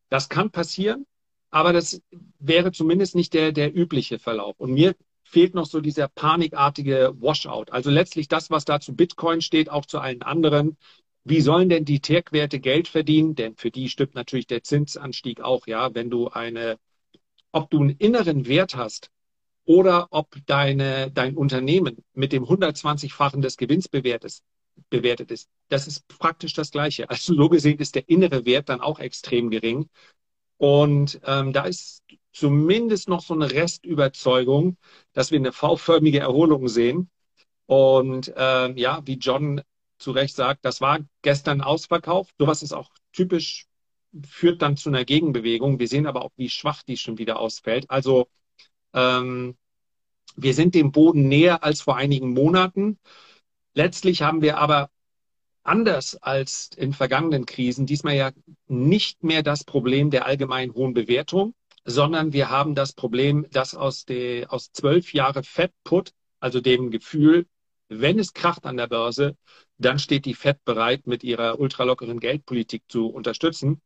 das 0.08 0.28
kann 0.28 0.50
passieren. 0.50 1.06
Aber 1.50 1.72
das 1.72 2.00
wäre 2.38 2.72
zumindest 2.72 3.14
nicht 3.16 3.34
der, 3.34 3.52
der 3.52 3.74
übliche 3.74 4.18
Verlauf. 4.18 4.58
Und 4.58 4.72
mir 4.72 4.94
fehlt 5.24 5.54
noch 5.54 5.66
so 5.66 5.80
dieser 5.80 6.08
panikartige 6.08 7.12
Washout. 7.20 7.66
Also 7.70 7.90
letztlich 7.90 8.28
das, 8.28 8.50
was 8.50 8.64
da 8.64 8.80
zu 8.80 8.94
Bitcoin 8.94 9.40
steht, 9.40 9.70
auch 9.70 9.86
zu 9.86 9.98
allen 9.98 10.22
anderen. 10.22 10.76
Wie 11.24 11.40
sollen 11.40 11.68
denn 11.68 11.84
die 11.84 12.00
Tech-Werte 12.00 12.60
Geld 12.60 12.88
verdienen? 12.88 13.34
Denn 13.34 13.56
für 13.56 13.70
die 13.70 13.88
stimmt 13.88 14.14
natürlich 14.14 14.46
der 14.46 14.62
Zinsanstieg 14.62 15.40
auch, 15.40 15.66
ja. 15.66 15.94
Wenn 15.94 16.10
du 16.10 16.28
eine, 16.28 16.78
ob 17.52 17.70
du 17.70 17.80
einen 17.80 17.90
inneren 17.90 18.46
Wert 18.46 18.76
hast 18.76 19.10
oder 19.64 20.08
ob 20.10 20.34
deine, 20.46 21.10
dein 21.10 21.36
Unternehmen 21.36 21.98
mit 22.12 22.32
dem 22.32 22.44
120-fachen 22.44 23.42
des 23.42 23.56
Gewinns 23.56 23.88
bewertet, 23.88 24.40
bewertet 24.90 25.30
ist, 25.30 25.48
das 25.68 25.86
ist 25.86 26.06
praktisch 26.08 26.52
das 26.54 26.70
Gleiche. 26.70 27.08
Also 27.10 27.34
so 27.34 27.48
gesehen 27.48 27.78
ist 27.78 27.94
der 27.94 28.08
innere 28.08 28.44
Wert 28.44 28.68
dann 28.68 28.80
auch 28.80 28.98
extrem 28.98 29.50
gering. 29.50 29.88
Und 30.56 31.20
ähm, 31.24 31.52
da 31.52 31.64
ist 31.64 32.02
zumindest 32.32 33.08
noch 33.08 33.22
so 33.22 33.34
eine 33.34 33.50
Restüberzeugung, 33.50 34.76
dass 35.12 35.30
wir 35.30 35.38
eine 35.38 35.52
V-förmige 35.52 36.20
Erholung 36.20 36.68
sehen. 36.68 37.10
Und 37.66 38.32
ähm, 38.36 38.76
ja, 38.76 39.00
wie 39.06 39.14
John 39.14 39.62
zu 39.98 40.10
Recht 40.10 40.34
sagt, 40.34 40.64
das 40.64 40.80
war 40.80 40.98
gestern 41.22 41.60
ausverkauft. 41.60 42.34
Sowas 42.38 42.62
ist 42.62 42.72
auch 42.72 42.90
typisch, 43.12 43.66
führt 44.26 44.60
dann 44.62 44.76
zu 44.76 44.88
einer 44.88 45.04
Gegenbewegung. 45.04 45.78
Wir 45.78 45.88
sehen 45.88 46.06
aber 46.06 46.24
auch, 46.24 46.32
wie 46.36 46.50
schwach 46.50 46.82
die 46.82 46.96
schon 46.96 47.18
wieder 47.18 47.38
ausfällt. 47.38 47.88
Also 47.88 48.28
ähm, 48.92 49.56
wir 50.36 50.54
sind 50.54 50.74
dem 50.74 50.92
Boden 50.92 51.28
näher 51.28 51.62
als 51.64 51.80
vor 51.80 51.96
einigen 51.96 52.32
Monaten. 52.32 52.98
Letztlich 53.74 54.22
haben 54.22 54.42
wir 54.42 54.58
aber 54.58 54.90
anders 55.62 56.16
als 56.16 56.70
in 56.76 56.92
vergangenen 56.92 57.46
Krisen 57.46 57.86
diesmal 57.86 58.14
ja 58.14 58.30
nicht 58.66 59.22
mehr 59.22 59.42
das 59.42 59.64
Problem 59.64 60.10
der 60.10 60.26
allgemein 60.26 60.74
hohen 60.74 60.94
Bewertung, 60.94 61.54
sondern 61.84 62.32
wir 62.32 62.50
haben 62.50 62.74
das 62.74 62.92
Problem, 62.92 63.46
dass 63.50 63.74
aus, 63.74 64.04
der, 64.04 64.52
aus 64.52 64.72
zwölf 64.72 65.12
Jahre 65.12 65.42
Fed 65.42 65.72
Put, 65.84 66.12
also 66.40 66.60
dem 66.60 66.90
Gefühl, 66.90 67.46
wenn 67.88 68.18
es 68.18 68.32
kracht 68.32 68.66
an 68.66 68.76
der 68.76 68.86
Börse, 68.86 69.36
dann 69.78 69.98
steht 69.98 70.24
die 70.24 70.34
Fed 70.34 70.64
bereit, 70.64 71.06
mit 71.06 71.24
ihrer 71.24 71.58
ultralockeren 71.58 72.20
Geldpolitik 72.20 72.84
zu 72.88 73.08
unterstützen. 73.08 73.80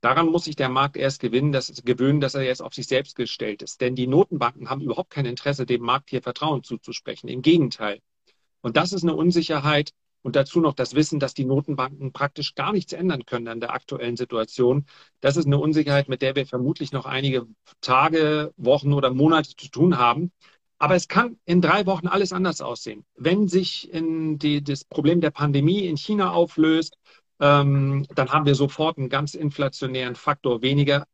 Daran 0.00 0.26
muss 0.28 0.44
sich 0.44 0.56
der 0.56 0.68
Markt 0.68 0.96
erst 0.96 1.20
gewinnen, 1.20 1.52
dass, 1.52 1.72
gewöhnen, 1.84 2.20
dass 2.20 2.34
er 2.34 2.42
jetzt 2.42 2.62
auf 2.62 2.74
sich 2.74 2.86
selbst 2.86 3.16
gestellt 3.16 3.62
ist. 3.62 3.80
Denn 3.80 3.94
die 3.94 4.06
Notenbanken 4.06 4.68
haben 4.68 4.80
überhaupt 4.80 5.10
kein 5.10 5.26
Interesse, 5.26 5.66
dem 5.66 5.82
Markt 5.82 6.10
hier 6.10 6.22
Vertrauen 6.22 6.62
zuzusprechen. 6.62 7.28
Im 7.28 7.42
Gegenteil. 7.42 8.00
Und 8.62 8.76
das 8.76 8.92
ist 8.92 9.02
eine 9.02 9.14
Unsicherheit, 9.14 9.92
und 10.26 10.34
dazu 10.34 10.60
noch 10.60 10.74
das 10.74 10.96
Wissen, 10.96 11.20
dass 11.20 11.34
die 11.34 11.44
Notenbanken 11.44 12.10
praktisch 12.12 12.56
gar 12.56 12.72
nichts 12.72 12.92
ändern 12.92 13.26
können 13.26 13.46
an 13.46 13.60
der 13.60 13.72
aktuellen 13.72 14.16
Situation. 14.16 14.84
Das 15.20 15.36
ist 15.36 15.46
eine 15.46 15.56
Unsicherheit, 15.56 16.08
mit 16.08 16.20
der 16.20 16.34
wir 16.34 16.46
vermutlich 16.46 16.90
noch 16.90 17.06
einige 17.06 17.46
Tage, 17.80 18.52
Wochen 18.56 18.92
oder 18.92 19.10
Monate 19.10 19.54
zu 19.54 19.70
tun 19.70 19.98
haben. 19.98 20.32
Aber 20.78 20.96
es 20.96 21.06
kann 21.06 21.38
in 21.44 21.60
drei 21.60 21.86
Wochen 21.86 22.08
alles 22.08 22.32
anders 22.32 22.60
aussehen. 22.60 23.04
Wenn 23.14 23.46
sich 23.46 23.88
die, 23.92 24.64
das 24.64 24.82
Problem 24.82 25.20
der 25.20 25.30
Pandemie 25.30 25.86
in 25.86 25.96
China 25.96 26.32
auflöst, 26.32 26.98
ähm, 27.38 28.04
dann 28.16 28.30
haben 28.30 28.46
wir 28.46 28.56
sofort 28.56 28.98
einen 28.98 29.10
ganz 29.10 29.34
inflationären 29.34 30.16
Faktor 30.16 30.60
weniger. 30.60 31.06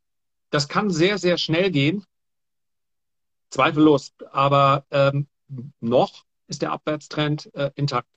Das 0.49 0.67
kann 0.67 0.89
sehr, 0.89 1.19
sehr 1.19 1.37
schnell 1.37 1.69
gehen. 1.69 2.03
Zweifellos. 3.51 4.11
Aber 4.31 4.87
ähm, 4.89 5.27
noch 5.81 6.25
ist 6.47 6.61
der 6.61 6.71
Abwärtstrend 6.71 7.53
äh, 7.53 7.71
intakt 7.75 8.07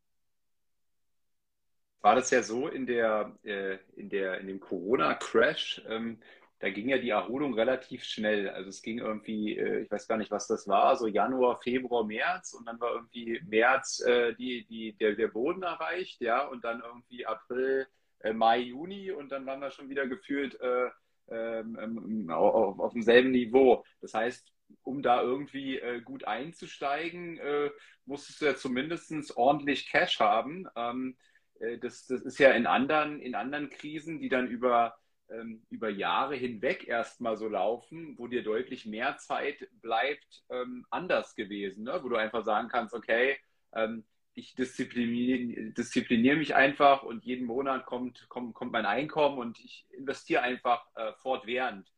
war 2.07 2.15
das 2.15 2.31
ja 2.31 2.41
so 2.41 2.69
in 2.69 2.87
der, 2.87 3.37
äh, 3.43 3.79
in 3.97 4.09
der, 4.09 4.39
in 4.39 4.47
dem 4.47 4.61
Corona-Crash, 4.61 5.83
ähm, 5.89 6.21
da 6.61 6.71
ging 6.71 6.89
ja 6.89 6.99
die 6.99 7.11
Erholung 7.11 7.55
relativ 7.55 8.05
schnell. 8.05 8.49
Also 8.49 8.69
es 8.69 8.81
ging 8.81 9.01
irgendwie, 9.01 9.59
äh, 9.59 9.81
ich 9.81 9.91
weiß 9.91 10.07
gar 10.07 10.17
nicht, 10.17 10.31
was 10.31 10.47
das 10.47 10.69
war, 10.69 10.95
so 10.97 11.09
Januar, 11.09 11.61
Februar, 11.61 12.05
März 12.05 12.55
und 12.55 12.65
dann 12.67 12.79
war 12.79 12.95
irgendwie 12.95 13.41
März 13.49 14.05
äh, 14.07 14.35
die, 14.35 14.65
die, 14.67 14.93
der, 14.93 15.17
der 15.17 15.27
Boden 15.27 15.65
erreicht, 15.65 16.21
ja, 16.21 16.47
und 16.47 16.63
dann 16.63 16.81
irgendwie 16.81 17.27
April, 17.27 17.89
äh, 18.21 18.33
Mai, 18.33 18.59
Juni 18.61 19.11
und 19.11 19.33
dann 19.33 19.45
waren 19.45 19.59
wir 19.59 19.73
schon 19.73 19.89
wieder 19.89 20.07
gefühlt 20.07 20.57
äh, 20.61 20.89
ähm, 21.29 21.77
ähm, 21.83 22.31
auf, 22.31 22.79
auf 22.79 22.93
demselben 22.93 23.33
Niveau. 23.33 23.85
Das 24.01 24.15
heißt, 24.15 24.53
um 24.83 25.03
da 25.03 25.23
irgendwie 25.23 25.79
äh, 25.79 26.01
gut 26.01 26.25
einzusteigen, 26.25 27.39
äh, 27.39 27.71
musstest 28.05 28.41
du 28.41 28.47
ja 28.47 28.57
zumindest 28.57 29.37
ordentlich 29.37 29.89
Cash 29.91 30.21
haben. 30.21 30.67
Ähm, 30.77 31.17
äh, 31.61 31.79
das, 31.79 32.07
das 32.07 32.23
ist 32.23 32.39
ja 32.39 32.51
in 32.53 32.67
anderen, 32.67 33.21
in 33.21 33.35
anderen 33.35 33.71
Krisen, 33.71 34.21
die 34.21 34.29
dann 34.29 34.49
über, 34.49 34.97
ähm, 35.29 35.65
über 35.71 35.89
Jahre 35.89 36.37
hinweg 36.37 36.87
erstmal 36.87 37.37
so 37.37 37.49
laufen, 37.49 38.17
wo 38.19 38.27
dir 38.27 38.43
deutlich 38.43 38.87
mehr 38.87 39.17
Zeit 39.19 39.69
bleibt, 39.83 40.45
ähm, 40.51 40.87
anders 40.91 41.35
gewesen, 41.35 41.85
ne? 41.85 42.01
wo 42.03 42.09
du 42.09 42.17
einfach 42.17 42.45
sagen 42.45 42.69
kannst, 42.69 42.95
okay, 42.95 43.37
ähm, 43.75 44.05
ich 44.35 44.55
diszipliniere, 44.55 46.37
mich 46.37 46.55
einfach 46.55 47.03
und 47.03 47.25
jeden 47.25 47.47
Monat 47.47 47.87
kommt, 47.87 48.29
kommt, 48.29 48.55
kommt 48.55 48.71
mein 48.71 48.85
Einkommen 48.85 49.39
und 49.39 49.59
ich 49.59 49.87
investiere 49.91 50.43
einfach 50.43 50.87
äh, 50.95 51.13
fortwährend. 51.23 51.91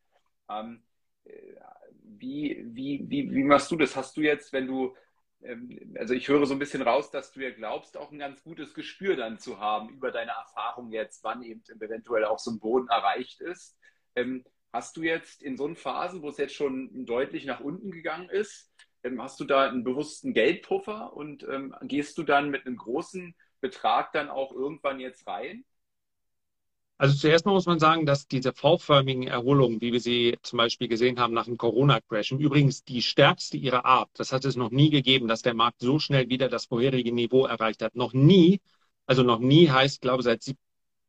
Wie, 2.09 2.65
wie, 2.65 3.05
wie, 3.09 3.31
wie 3.31 3.45
machst 3.45 3.71
du 3.71 3.77
das? 3.77 3.97
Hast 3.97 4.17
du 4.17 4.23
jetzt, 4.23 4.53
wenn 4.53 4.67
du 4.67 4.95
ähm, 5.43 5.95
also 5.99 6.15
ich 6.15 6.29
höre 6.29 6.47
so 6.47 6.55
ein 6.55 6.59
bisschen 6.59 6.83
raus, 6.83 7.11
dass 7.11 7.33
du 7.33 7.41
ja 7.41 7.51
glaubst, 7.51 7.97
auch 7.97 8.11
ein 8.11 8.19
ganz 8.19 8.43
gutes 8.43 8.75
Gespür 8.75 9.17
dann 9.17 9.39
zu 9.39 9.59
haben 9.61 9.91
über 9.91 10.11
deine 10.11 10.33
Erfahrung 10.33 10.91
jetzt, 10.91 11.23
wann 11.25 11.43
eben 11.43 11.63
eventuell 11.81 12.25
auch 12.25 12.39
so 12.39 12.51
ein 12.51 12.61
Boden 12.61 12.89
erreicht 12.89 13.41
ist. 13.41 13.79
Ähm, 14.15 14.45
hast 14.73 14.97
du 14.97 15.03
jetzt 15.03 15.43
in 15.43 15.57
so 15.57 15.73
Phasen, 15.75 16.23
wo 16.23 16.29
es 16.29 16.39
jetzt 16.39 16.55
schon 16.55 17.07
deutlich 17.07 17.45
nach 17.45 17.61
unten 17.61 17.91
gegangen 17.91 18.29
ist, 18.29 18.73
ähm, 19.05 19.23
hast 19.23 19.39
du 19.41 19.45
da 19.45 19.69
einen 19.69 19.85
bewussten 19.85 20.33
Geldpuffer 20.35 21.13
und 21.15 21.45
ähm, 21.45 21.75
gehst 21.83 22.19
du 22.19 22.25
dann 22.25 22.51
mit 22.51 22.67
einem 22.67 22.77
großen 22.77 23.35
Betrag 23.61 24.13
dann 24.13 24.29
auch 24.29 24.53
irgendwann 24.53 25.01
jetzt 25.01 25.27
rein? 25.27 25.65
Also 26.99 27.15
zuerst 27.17 27.47
mal 27.47 27.53
muss 27.53 27.67
man 27.67 27.79
sagen, 27.79 28.07
dass 28.07 28.27
diese 28.27 28.53
V-förmigen 28.53 29.23
Erholungen, 29.29 29.81
wie 29.81 29.93
wir 29.93 30.01
sie 30.01 30.37
zum 30.43 30.57
Beispiel 30.57 30.89
gesehen 30.89 31.21
haben 31.21 31.33
nach 31.33 31.45
dem 31.45 31.57
Corona-Crash, 31.57 32.33
übrigens 32.33 32.83
die 32.85 33.03
stärkste 33.03 33.57
ihrer 33.57 33.85
Art, 33.85 34.11
das 34.15 34.33
hat 34.33 34.45
es 34.45 34.57
noch 34.57 34.71
nie 34.71 34.91
gegeben, 34.91 35.29
dass 35.29 35.43
der 35.43 35.55
Markt 35.55 35.81
so 35.81 36.01
schnell 36.01 36.29
wieder 36.29 36.49
das 36.49 36.67
vorherige 36.67 37.13
Niveau 37.13 37.47
erreicht 37.47 37.83
hat. 37.83 37.95
Noch 37.95 38.13
nie, 38.15 38.61
also 39.07 39.23
noch 39.23 39.39
nie 39.39 39.71
heißt, 39.71 40.01
glaube 40.01 40.23
ich, 40.23 40.25
seit 40.25 40.45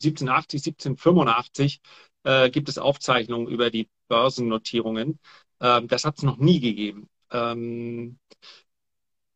1780, 0.04 0.62
1785 0.68 1.82
äh, 2.24 2.50
gibt 2.52 2.70
es 2.70 2.78
Aufzeichnungen 2.78 3.48
über 3.48 3.72
die 3.72 3.90
Börsennotierungen. 4.10 5.20
Ähm, 5.60 5.88
das 5.88 6.06
hat 6.06 6.18
es 6.18 6.24
noch 6.24 6.38
nie 6.38 6.60
gegeben. 6.60 7.10
Ähm, 7.32 8.20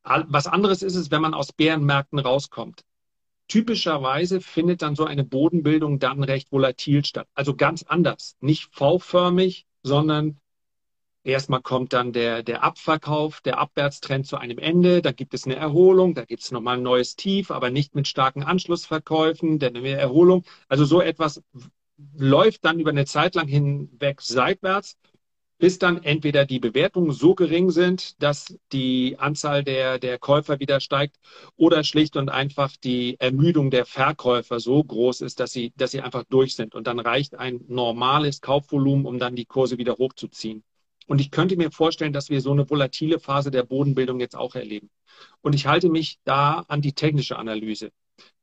was 0.03 0.47
anderes 0.47 0.83
ist 0.83 0.95
es, 0.95 1.11
wenn 1.11 1.21
man 1.21 1.33
aus 1.33 1.51
Bärenmärkten 1.53 2.19
rauskommt 2.19 2.83
typischerweise 3.53 4.41
findet 4.41 4.81
dann 4.81 4.95
so 4.95 5.05
eine 5.05 5.23
Bodenbildung 5.23 5.99
dann 5.99 6.23
recht 6.23 6.51
volatil 6.51 7.05
statt. 7.05 7.27
Also 7.35 7.55
ganz 7.55 7.83
anders. 7.83 8.35
Nicht 8.39 8.73
V-förmig, 8.73 9.67
sondern 9.83 10.39
erstmal 11.23 11.61
kommt 11.61 11.93
dann 11.93 12.13
der, 12.13 12.41
der 12.41 12.63
Abverkauf, 12.63 13.41
der 13.41 13.59
Abwärtstrend 13.59 14.25
zu 14.25 14.37
einem 14.37 14.57
Ende. 14.57 15.03
Da 15.03 15.11
gibt 15.11 15.35
es 15.35 15.45
eine 15.45 15.55
Erholung, 15.55 16.15
da 16.15 16.25
gibt 16.25 16.41
es 16.41 16.49
nochmal 16.49 16.77
ein 16.77 16.81
neues 16.83 17.15
Tief, 17.15 17.51
aber 17.51 17.69
nicht 17.69 17.93
mit 17.93 18.07
starken 18.07 18.41
Anschlussverkäufen, 18.41 19.59
dann 19.59 19.75
eine 19.75 19.89
Erholung. 19.89 20.45
Also 20.67 20.85
so 20.85 20.99
etwas 20.99 21.43
läuft 22.17 22.65
dann 22.65 22.79
über 22.79 22.89
eine 22.89 23.05
Zeit 23.05 23.35
lang 23.35 23.47
hinweg 23.47 24.19
seitwärts 24.21 24.97
bis 25.63 25.79
dann 25.79 26.03
entweder 26.03 26.45
die 26.45 26.59
Bewertungen 26.59 27.13
so 27.13 27.35
gering 27.35 27.71
sind, 27.71 28.21
dass 28.21 28.53
die 28.73 29.15
Anzahl 29.17 29.63
der, 29.63 29.97
der 29.97 30.19
Käufer 30.19 30.59
wieder 30.59 30.81
steigt 30.81 31.15
oder 31.55 31.85
schlicht 31.85 32.17
und 32.17 32.27
einfach 32.27 32.75
die 32.75 33.17
Ermüdung 33.21 33.71
der 33.71 33.85
Verkäufer 33.85 34.59
so 34.59 34.83
groß 34.83 35.21
ist, 35.21 35.39
dass 35.39 35.53
sie, 35.53 35.71
dass 35.77 35.91
sie 35.91 36.01
einfach 36.01 36.25
durch 36.25 36.57
sind. 36.57 36.75
Und 36.75 36.85
dann 36.85 36.99
reicht 36.99 37.35
ein 37.35 37.61
normales 37.69 38.41
Kaufvolumen, 38.41 39.05
um 39.05 39.19
dann 39.19 39.37
die 39.37 39.45
Kurse 39.45 39.77
wieder 39.77 39.95
hochzuziehen. 39.95 40.65
Und 41.07 41.21
ich 41.21 41.31
könnte 41.31 41.55
mir 41.55 41.71
vorstellen, 41.71 42.11
dass 42.11 42.29
wir 42.29 42.41
so 42.41 42.51
eine 42.51 42.69
volatile 42.69 43.17
Phase 43.21 43.49
der 43.49 43.63
Bodenbildung 43.63 44.19
jetzt 44.19 44.35
auch 44.35 44.55
erleben. 44.55 44.89
Und 45.39 45.55
ich 45.55 45.65
halte 45.65 45.87
mich 45.87 46.19
da 46.25 46.65
an 46.67 46.81
die 46.81 46.91
technische 46.91 47.37
Analyse. 47.37 47.93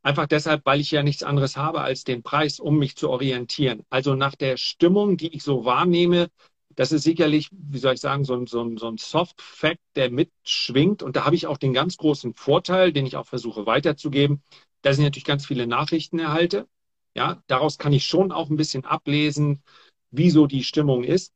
Einfach 0.03 0.27
deshalb, 0.27 0.65
weil 0.65 0.81
ich 0.81 0.91
ja 0.91 1.03
nichts 1.03 1.23
anderes 1.23 1.59
habe 1.59 1.83
als 1.83 2.05
den 2.05 2.23
Preis, 2.23 2.59
um 2.59 2.79
mich 2.79 2.97
zu 2.97 3.11
orientieren. 3.11 3.85
Also 3.91 4.15
nach 4.15 4.35
der 4.35 4.57
Stimmung, 4.57 5.19
die 5.19 5.35
ich 5.35 5.43
so 5.43 5.67
wahrnehme, 5.67 6.31
das 6.77 6.93
ist 6.93 7.03
sicherlich, 7.03 7.49
wie 7.53 7.79
soll 7.79 7.95
ich 7.95 8.01
sagen, 8.01 8.25
so 8.25 8.35
ein, 8.35 8.47
so 8.47 8.63
ein, 8.63 8.77
so 8.77 8.89
ein 8.89 8.97
Soft-Fact, 8.97 9.81
der 9.97 10.11
mitschwingt. 10.11 11.03
Und 11.03 11.17
da 11.17 11.25
habe 11.25 11.37
ich 11.37 11.47
auch 11.47 11.59
den 11.59 11.75
ganz 11.75 11.97
großen 11.97 12.35
Vorteil, 12.35 12.93
den 12.93 13.07
ich 13.07 13.17
auch 13.17 13.27
versuche 13.27 13.67
weiterzugeben, 13.67 14.43
dass 14.83 14.99
ich 14.99 15.05
natürlich 15.05 15.25
ganz 15.25 15.47
viele 15.47 15.67
Nachrichten 15.67 16.19
erhalte. 16.19 16.69
Ja, 17.15 17.43
daraus 17.49 17.77
kann 17.79 17.93
ich 17.93 18.07
schon 18.07 18.31
auch 18.33 18.51
ein 18.51 18.57
bisschen 18.57 18.85
ablesen, 18.85 19.63
wieso 20.11 20.47
die 20.47 20.65
Stimmung 20.65 21.05
ist. 21.05 21.33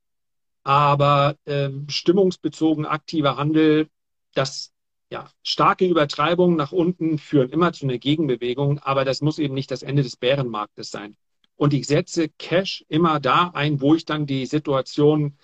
Aber 0.62 1.36
äh, 1.44 1.70
stimmungsbezogen 1.88 2.86
aktiver 2.86 3.36
Handel, 3.36 3.88
das 4.34 4.72
ja, 5.10 5.30
starke 5.42 5.86
Übertreibungen 5.86 6.56
nach 6.56 6.72
unten 6.72 7.18
führen 7.18 7.50
immer 7.50 7.72
zu 7.72 7.84
einer 7.84 7.98
Gegenbewegung, 7.98 8.78
aber 8.78 9.04
das 9.04 9.20
muss 9.20 9.38
eben 9.38 9.54
nicht 9.54 9.70
das 9.70 9.82
Ende 9.82 10.02
des 10.02 10.16
Bärenmarktes 10.16 10.90
sein 10.90 11.16
und 11.56 11.74
ich 11.74 11.86
setze 11.86 12.28
Cash 12.28 12.84
immer 12.88 13.20
da 13.20 13.50
ein, 13.54 13.80
wo 13.80 13.94
ich 13.94 14.04
dann 14.04 14.26
die 14.26 14.46
Situation 14.46 15.38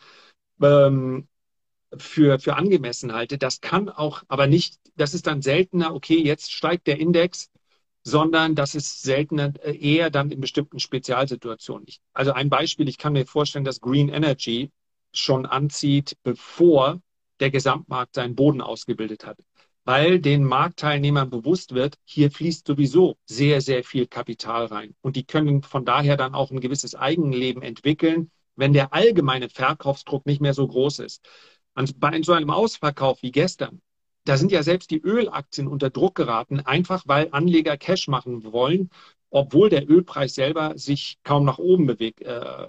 ähm, 0.62 1.28
für, 1.96 2.38
für 2.38 2.56
angemessen 2.56 3.12
halte. 3.12 3.38
Das 3.38 3.60
kann 3.60 3.88
auch, 3.88 4.22
aber 4.28 4.46
nicht, 4.46 4.78
das 4.96 5.14
ist 5.14 5.26
dann 5.26 5.42
seltener, 5.42 5.94
okay, 5.94 6.22
jetzt 6.22 6.52
steigt 6.52 6.86
der 6.86 6.98
Index, 6.98 7.50
sondern 8.02 8.54
das 8.54 8.74
ist 8.74 9.02
seltener, 9.02 9.52
äh, 9.62 9.76
eher 9.76 10.10
dann 10.10 10.30
in 10.30 10.40
bestimmten 10.40 10.80
Spezialsituationen. 10.80 11.84
Ich, 11.88 12.00
also 12.12 12.32
ein 12.32 12.50
Beispiel, 12.50 12.88
ich 12.88 12.98
kann 12.98 13.12
mir 13.12 13.26
vorstellen, 13.26 13.64
dass 13.64 13.80
Green 13.80 14.08
Energy 14.08 14.70
schon 15.12 15.46
anzieht, 15.46 16.16
bevor 16.22 17.00
der 17.40 17.50
Gesamtmarkt 17.50 18.14
seinen 18.14 18.34
Boden 18.36 18.60
ausgebildet 18.60 19.26
hat 19.26 19.38
weil 19.90 20.20
den 20.20 20.44
Marktteilnehmern 20.44 21.30
bewusst 21.30 21.74
wird, 21.74 21.98
hier 22.04 22.30
fließt 22.30 22.64
sowieso 22.64 23.16
sehr, 23.24 23.60
sehr 23.60 23.82
viel 23.82 24.06
Kapital 24.06 24.66
rein. 24.66 24.94
Und 25.00 25.16
die 25.16 25.24
können 25.24 25.64
von 25.64 25.84
daher 25.84 26.16
dann 26.16 26.32
auch 26.32 26.52
ein 26.52 26.60
gewisses 26.60 26.94
Eigenleben 26.94 27.60
entwickeln, 27.60 28.30
wenn 28.54 28.72
der 28.72 28.94
allgemeine 28.94 29.48
Verkaufsdruck 29.48 30.26
nicht 30.26 30.40
mehr 30.40 30.54
so 30.54 30.68
groß 30.68 31.00
ist. 31.00 31.28
Bei 31.96 32.22
so 32.22 32.34
einem 32.34 32.50
Ausverkauf 32.50 33.20
wie 33.24 33.32
gestern, 33.32 33.82
da 34.26 34.36
sind 34.36 34.52
ja 34.52 34.62
selbst 34.62 34.92
die 34.92 35.00
Ölaktien 35.00 35.66
unter 35.66 35.90
Druck 35.90 36.14
geraten, 36.14 36.60
einfach 36.60 37.02
weil 37.06 37.26
Anleger 37.32 37.76
Cash 37.76 38.06
machen 38.06 38.44
wollen, 38.44 38.90
obwohl 39.28 39.70
der 39.70 39.90
Ölpreis 39.90 40.36
selber 40.36 40.78
sich 40.78 41.18
kaum 41.24 41.44
nach 41.44 41.58
oben 41.58 41.86
bewegt, 41.86 42.22
äh, 42.22 42.66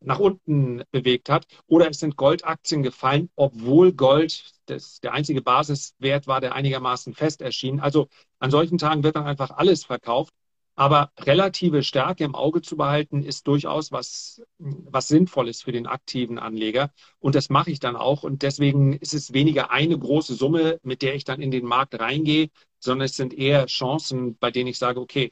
nach 0.00 0.18
unten 0.18 0.82
bewegt 0.90 1.28
hat. 1.28 1.46
Oder 1.66 1.90
es 1.90 1.98
sind 1.98 2.16
Goldaktien 2.16 2.82
gefallen, 2.82 3.30
obwohl 3.36 3.92
Gold 3.92 4.44
das, 4.66 5.00
der 5.00 5.12
einzige 5.12 5.42
Basiswert 5.42 6.26
war, 6.26 6.40
der 6.40 6.54
einigermaßen 6.54 7.14
fest 7.14 7.42
erschien. 7.42 7.80
Also 7.80 8.08
an 8.38 8.50
solchen 8.50 8.78
Tagen 8.78 9.02
wird 9.02 9.16
dann 9.16 9.26
einfach 9.26 9.50
alles 9.50 9.84
verkauft. 9.84 10.32
Aber 10.76 11.12
relative 11.18 11.82
Stärke 11.82 12.24
im 12.24 12.34
Auge 12.34 12.62
zu 12.62 12.76
behalten, 12.76 13.22
ist 13.22 13.46
durchaus 13.46 13.92
was, 13.92 14.42
was 14.58 15.08
Sinnvolles 15.08 15.60
für 15.62 15.72
den 15.72 15.86
aktiven 15.86 16.38
Anleger. 16.38 16.90
Und 17.18 17.34
das 17.34 17.50
mache 17.50 17.70
ich 17.70 17.80
dann 17.80 17.96
auch. 17.96 18.22
Und 18.22 18.42
deswegen 18.42 18.94
ist 18.94 19.12
es 19.12 19.34
weniger 19.34 19.70
eine 19.70 19.98
große 19.98 20.34
Summe, 20.34 20.78
mit 20.82 21.02
der 21.02 21.14
ich 21.14 21.24
dann 21.24 21.42
in 21.42 21.50
den 21.50 21.66
Markt 21.66 22.00
reingehe, 22.00 22.48
sondern 22.78 23.04
es 23.06 23.16
sind 23.16 23.34
eher 23.34 23.66
Chancen, 23.66 24.38
bei 24.38 24.50
denen 24.50 24.68
ich 24.68 24.78
sage, 24.78 25.00
okay, 25.00 25.28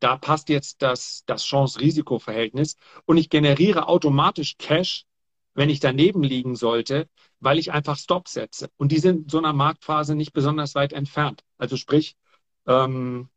da 0.00 0.16
passt 0.16 0.48
jetzt 0.48 0.82
das, 0.82 1.22
das 1.26 1.44
Chance-Risiko-Verhältnis 1.44 2.76
und 3.04 3.18
ich 3.18 3.28
generiere 3.28 3.86
automatisch 3.88 4.56
Cash, 4.58 5.04
wenn 5.54 5.70
ich 5.70 5.80
daneben 5.80 6.22
liegen 6.22 6.56
sollte, 6.56 7.08
weil 7.38 7.58
ich 7.58 7.72
einfach 7.72 7.98
Stop 7.98 8.28
setze. 8.28 8.70
Und 8.76 8.92
die 8.92 8.98
sind 8.98 9.24
in 9.24 9.28
so 9.28 9.38
einer 9.38 9.52
Marktphase 9.52 10.14
nicht 10.14 10.32
besonders 10.32 10.74
weit 10.74 10.92
entfernt. 10.92 11.44
Also 11.58 11.76
sprich, 11.76 12.16
ähm, 12.66 13.28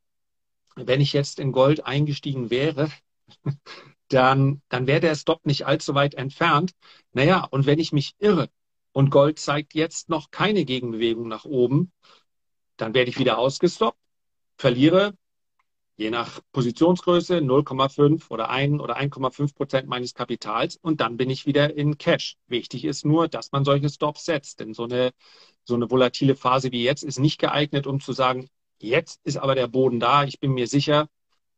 wenn 0.76 1.02
ich 1.02 1.14
jetzt 1.14 1.40
in 1.40 1.52
Gold 1.52 1.86
eingestiegen 1.86 2.50
wäre, 2.50 2.90
dann, 4.08 4.62
dann 4.70 4.88
wäre 4.88 5.02
der 5.02 5.16
Stop 5.16 5.46
nicht 5.46 5.66
allzu 5.66 5.96
weit 5.96 6.16
entfernt. 6.16 6.72
Naja, 7.12 7.46
und 7.50 7.66
wenn 7.66 7.80
ich 7.80 7.92
mich 7.92 8.16
irre 8.20 8.50
und 8.94 9.10
Gold 9.10 9.40
zeigt 9.40 9.74
jetzt 9.74 10.10
noch 10.10 10.32
keine 10.32 10.66
Gegenbewegung 10.66 11.28
nach 11.28 11.46
oben, 11.46 11.92
dann 12.78 12.94
werde 12.94 13.10
ich 13.10 13.20
wieder 13.20 13.38
ausgestoppt, 13.38 14.00
verliere 14.58 15.14
je 15.96 16.10
nach 16.10 16.40
Positionsgröße 16.52 17.38
0,5 17.38 18.30
oder 18.32 18.50
1 18.50 18.82
oder 18.82 18.98
1,5 18.98 19.56
Prozent 19.56 19.88
meines 19.88 20.14
Kapitals 20.14 20.76
und 20.78 21.02
dann 21.02 21.18
bin 21.18 21.30
ich 21.30 21.46
wieder 21.46 21.76
in 21.76 21.98
Cash. 21.98 22.38
Wichtig 22.48 22.86
ist 22.86 23.06
nur, 23.06 23.28
dass 23.28 23.52
man 23.52 23.64
solche 23.64 23.90
Stops 23.90 24.26
setzt, 24.26 24.60
denn 24.60 24.74
so 24.74 24.84
eine, 24.86 25.12
so 25.64 25.76
eine 25.76 25.90
volatile 25.90 26.36
Phase 26.36 26.72
wie 26.72 26.84
jetzt 26.84 27.04
ist 27.04 27.20
nicht 27.20 27.40
geeignet, 27.40 27.88
um 27.88 28.00
zu 28.00 28.14
sagen, 28.14 28.50
jetzt 28.80 29.22
ist 29.24 29.38
aber 29.38 29.56
der 29.56 29.68
Boden 29.68 30.00
da, 30.00 30.24
ich 30.24 30.40
bin 30.40 30.54
mir 30.54 30.68
sicher 30.68 31.10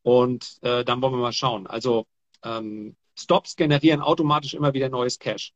und 0.04 0.58
äh, 0.62 0.84
dann 0.86 1.02
wollen 1.02 1.14
wir 1.14 1.20
mal 1.20 1.34
schauen. 1.34 1.68
Also 1.68 2.06
ähm, 2.44 2.96
Stops 3.18 3.56
generieren 3.56 4.02
automatisch 4.02 4.54
immer 4.54 4.74
wieder 4.74 4.90
neues 4.90 5.20
Cash. 5.20 5.54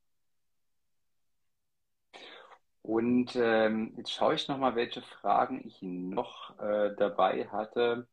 Und 2.81 3.35
ähm, 3.35 3.93
jetzt 3.97 4.11
schaue 4.11 4.33
ich 4.35 4.47
nochmal, 4.47 4.75
welche 4.75 5.01
Fragen 5.01 5.61
ich 5.67 5.77
noch 5.81 6.57
äh, 6.59 6.95
dabei 6.97 7.47
hatte. 7.49 8.07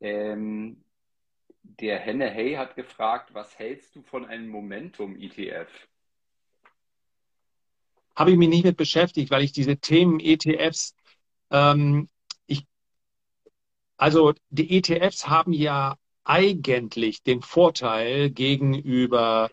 Ähm, 0.00 0.82
der 1.62 1.98
Henne 1.98 2.30
Hey 2.30 2.54
hat 2.54 2.74
gefragt, 2.76 3.34
was 3.34 3.58
hältst 3.58 3.94
du 3.94 4.02
von 4.02 4.24
einem 4.24 4.48
Momentum-ETF? 4.48 5.68
Habe 8.16 8.32
ich 8.32 8.36
mich 8.36 8.48
nicht 8.48 8.64
mit 8.64 8.76
beschäftigt, 8.76 9.30
weil 9.30 9.44
ich 9.44 9.52
diese 9.52 9.76
Themen 9.78 10.20
ETFs, 10.20 10.94
ähm, 11.50 12.08
ich, 12.46 12.66
also 13.96 14.34
die 14.50 14.76
ETFs 14.76 15.28
haben 15.28 15.52
ja 15.52 15.96
eigentlich 16.24 17.22
den 17.22 17.42
Vorteil 17.42 18.30
gegenüber 18.30 19.50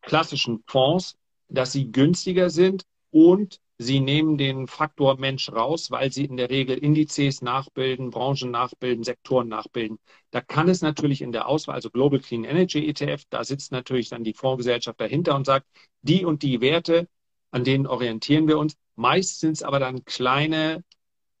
klassischen 0.00 0.62
Fonds, 0.66 1.16
dass 1.48 1.72
sie 1.72 1.90
günstiger 1.90 2.50
sind 2.50 2.84
und 3.10 3.60
Sie 3.84 4.00
nehmen 4.00 4.38
den 4.38 4.66
Faktor 4.66 5.18
Mensch 5.18 5.50
raus, 5.52 5.90
weil 5.90 6.10
Sie 6.10 6.24
in 6.24 6.36
der 6.38 6.48
Regel 6.48 6.78
Indizes 6.78 7.42
nachbilden, 7.42 8.10
Branchen 8.10 8.50
nachbilden, 8.50 9.04
Sektoren 9.04 9.48
nachbilden. 9.48 9.98
Da 10.30 10.40
kann 10.40 10.68
es 10.68 10.80
natürlich 10.80 11.20
in 11.20 11.32
der 11.32 11.46
Auswahl, 11.46 11.74
also 11.74 11.90
Global 11.90 12.18
Clean 12.18 12.44
Energy 12.44 12.88
ETF, 12.88 13.24
da 13.28 13.44
sitzt 13.44 13.72
natürlich 13.72 14.08
dann 14.08 14.24
die 14.24 14.32
Fondsgesellschaft 14.32 15.00
dahinter 15.00 15.36
und 15.36 15.44
sagt, 15.44 15.66
die 16.02 16.24
und 16.24 16.42
die 16.42 16.60
Werte, 16.62 17.08
an 17.50 17.64
denen 17.64 17.86
orientieren 17.86 18.48
wir 18.48 18.58
uns. 18.58 18.76
Meist 18.96 19.40
sind 19.40 19.52
es 19.52 19.62
aber 19.62 19.78
dann 19.80 20.04
kleine 20.06 20.82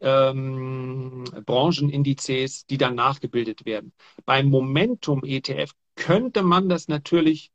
ähm, 0.00 1.24
Branchenindizes, 1.46 2.66
die 2.66 2.76
dann 2.78 2.94
nachgebildet 2.94 3.64
werden. 3.64 3.92
Beim 4.26 4.50
Momentum 4.50 5.22
ETF 5.24 5.72
könnte 5.96 6.42
man 6.42 6.68
das 6.68 6.88
natürlich 6.88 7.52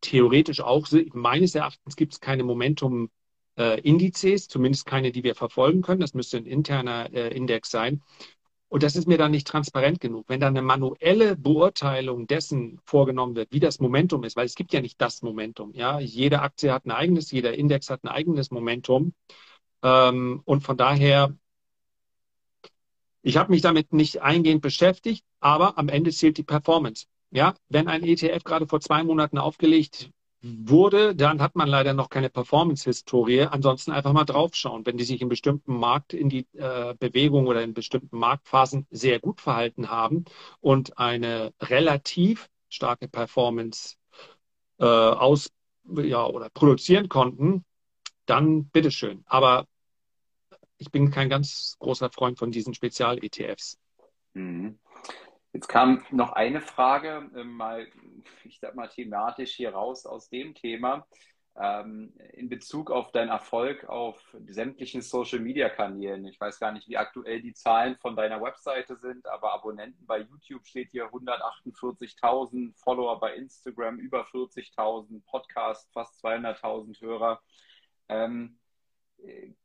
theoretisch 0.00 0.60
auch, 0.60 0.86
meines 1.12 1.54
Erachtens 1.54 1.96
gibt 1.96 2.14
es 2.14 2.20
keine 2.20 2.44
Momentum 2.44 3.10
äh, 3.58 3.80
Indizes, 3.80 4.48
zumindest 4.48 4.86
keine, 4.86 5.12
die 5.12 5.24
wir 5.24 5.34
verfolgen 5.34 5.82
können. 5.82 6.00
Das 6.00 6.14
müsste 6.14 6.38
ein 6.38 6.46
interner 6.46 7.12
äh, 7.12 7.34
Index 7.34 7.70
sein. 7.70 8.02
Und 8.68 8.82
das 8.82 8.96
ist 8.96 9.06
mir 9.06 9.18
dann 9.18 9.30
nicht 9.30 9.46
transparent 9.46 10.00
genug. 10.00 10.24
Wenn 10.28 10.40
da 10.40 10.48
eine 10.48 10.62
manuelle 10.62 11.36
Beurteilung 11.36 12.26
dessen 12.26 12.80
vorgenommen 12.84 13.36
wird, 13.36 13.52
wie 13.52 13.60
das 13.60 13.78
Momentum 13.78 14.24
ist, 14.24 14.36
weil 14.36 14.46
es 14.46 14.56
gibt 14.56 14.72
ja 14.72 14.80
nicht 14.80 15.00
das 15.00 15.22
Momentum. 15.22 15.72
Ja, 15.74 16.00
jede 16.00 16.40
Aktie 16.42 16.72
hat 16.72 16.84
ein 16.84 16.90
eigenes, 16.90 17.30
jeder 17.30 17.54
Index 17.54 17.88
hat 17.88 18.02
ein 18.02 18.08
eigenes 18.08 18.50
Momentum. 18.50 19.14
Ähm, 19.82 20.42
und 20.44 20.62
von 20.62 20.76
daher, 20.76 21.36
ich 23.22 23.36
habe 23.36 23.52
mich 23.52 23.62
damit 23.62 23.92
nicht 23.92 24.22
eingehend 24.22 24.60
beschäftigt, 24.60 25.24
aber 25.38 25.78
am 25.78 25.88
Ende 25.88 26.10
zählt 26.10 26.38
die 26.38 26.42
Performance. 26.42 27.06
Ja, 27.30 27.54
wenn 27.68 27.86
ein 27.86 28.02
ETF 28.02 28.42
gerade 28.44 28.66
vor 28.66 28.80
zwei 28.80 29.04
Monaten 29.04 29.38
aufgelegt 29.38 30.10
wurde, 30.44 31.14
dann 31.14 31.40
hat 31.40 31.56
man 31.56 31.68
leider 31.68 31.94
noch 31.94 32.10
keine 32.10 32.28
Performance-Historie. 32.28 33.42
Ansonsten 33.42 33.92
einfach 33.92 34.12
mal 34.12 34.24
draufschauen. 34.24 34.84
Wenn 34.84 34.96
die 34.96 35.04
sich 35.04 35.22
in 35.22 35.28
bestimmten 35.28 35.76
Markt 35.76 36.12
in 36.12 36.28
die 36.28 36.46
äh, 36.52 36.94
Bewegung 36.98 37.46
oder 37.46 37.62
in 37.62 37.72
bestimmten 37.72 38.18
Marktphasen 38.18 38.86
sehr 38.90 39.20
gut 39.20 39.40
verhalten 39.40 39.88
haben 39.88 40.24
und 40.60 40.98
eine 40.98 41.52
relativ 41.60 42.48
starke 42.68 43.08
Performance 43.08 43.96
äh, 44.78 44.84
aus 44.84 45.50
ja, 45.96 46.26
oder 46.26 46.50
produzieren 46.50 47.08
konnten, 47.08 47.64
dann 48.26 48.66
bitteschön. 48.66 49.22
Aber 49.26 49.66
ich 50.78 50.90
bin 50.90 51.10
kein 51.10 51.28
ganz 51.28 51.76
großer 51.78 52.10
Freund 52.10 52.38
von 52.38 52.50
diesen 52.50 52.74
Spezial-ETFs. 52.74 53.78
Mhm. 54.34 54.78
Jetzt 55.54 55.68
kam 55.68 56.04
noch 56.10 56.32
eine 56.32 56.60
Frage, 56.60 57.30
ähm, 57.36 57.52
mal, 57.56 57.86
ich 58.42 58.58
sag 58.58 58.74
mal, 58.74 58.88
thematisch 58.88 59.52
hier 59.54 59.72
raus 59.72 60.04
aus 60.04 60.28
dem 60.28 60.52
Thema. 60.52 61.06
Ähm, 61.56 62.12
in 62.32 62.48
Bezug 62.48 62.90
auf 62.90 63.12
deinen 63.12 63.28
Erfolg 63.28 63.84
auf 63.84 64.20
sämtlichen 64.48 65.00
Social 65.00 65.38
Media 65.38 65.68
Kanälen. 65.68 66.26
Ich 66.26 66.40
weiß 66.40 66.58
gar 66.58 66.72
nicht, 66.72 66.88
wie 66.88 66.96
aktuell 66.96 67.40
die 67.40 67.54
Zahlen 67.54 67.96
von 67.98 68.16
deiner 68.16 68.42
Webseite 68.42 68.96
sind, 68.96 69.28
aber 69.28 69.52
Abonnenten 69.52 70.04
bei 70.06 70.22
YouTube 70.22 70.66
steht 70.66 70.90
hier 70.90 71.06
148.000, 71.10 72.76
Follower 72.76 73.20
bei 73.20 73.36
Instagram 73.36 74.00
über 74.00 74.26
40.000, 74.26 75.24
Podcast 75.24 75.88
fast 75.92 76.18
200.000 76.24 77.00
Hörer. 77.00 77.40
Ähm, 78.08 78.58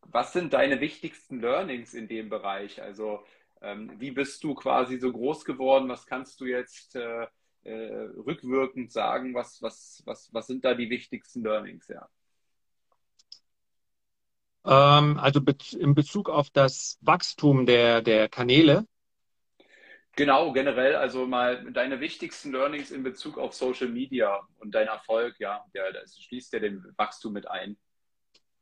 was 0.02 0.34
sind 0.34 0.54
deine 0.54 0.82
wichtigsten 0.82 1.40
Learnings 1.42 1.96
in 1.96 2.08
dem 2.08 2.30
Bereich? 2.30 2.80
Also 2.80 3.26
ähm, 3.62 3.92
wie 4.00 4.12
bist 4.12 4.44
du 4.44 4.56
quasi 4.56 5.00
so 5.00 5.12
groß 5.12 5.46
geworden? 5.46 5.90
Was 5.90 6.06
kannst 6.06 6.40
du 6.42 6.46
jetzt 6.46 6.96
äh, 6.96 7.28
äh, 7.64 8.10
rückwirkend 8.26 8.92
sagen? 8.92 9.34
Was, 9.34 9.62
was, 9.62 10.02
was, 10.06 10.34
was 10.34 10.48
sind 10.48 10.64
da 10.64 10.74
die 10.74 10.90
wichtigsten 10.90 11.44
Learnings? 11.44 11.88
Ja. 11.88 12.08
Ähm, 14.66 15.18
also 15.18 15.42
in 15.78 15.96
Bezug 15.96 16.30
auf 16.30 16.50
das 16.50 16.98
Wachstum 17.02 17.66
der, 17.66 18.02
der 18.02 18.30
Kanäle. 18.30 18.86
Genau, 20.16 20.52
generell, 20.52 20.96
also 20.96 21.26
mal 21.26 21.72
deine 21.72 22.02
wichtigsten 22.02 22.52
Learnings 22.52 22.92
in 22.92 23.04
Bezug 23.04 23.38
auf 23.38 23.54
Social 23.54 23.88
Media 23.88 24.40
und 24.58 24.76
dein 24.76 24.88
Erfolg, 24.88 25.40
ja, 25.40 25.64
ja 25.74 25.92
das 25.94 26.20
schließt 26.20 26.52
ja 26.54 26.60
den 26.60 26.84
Wachstum 26.98 27.34
mit 27.34 27.48
ein. 27.48 27.78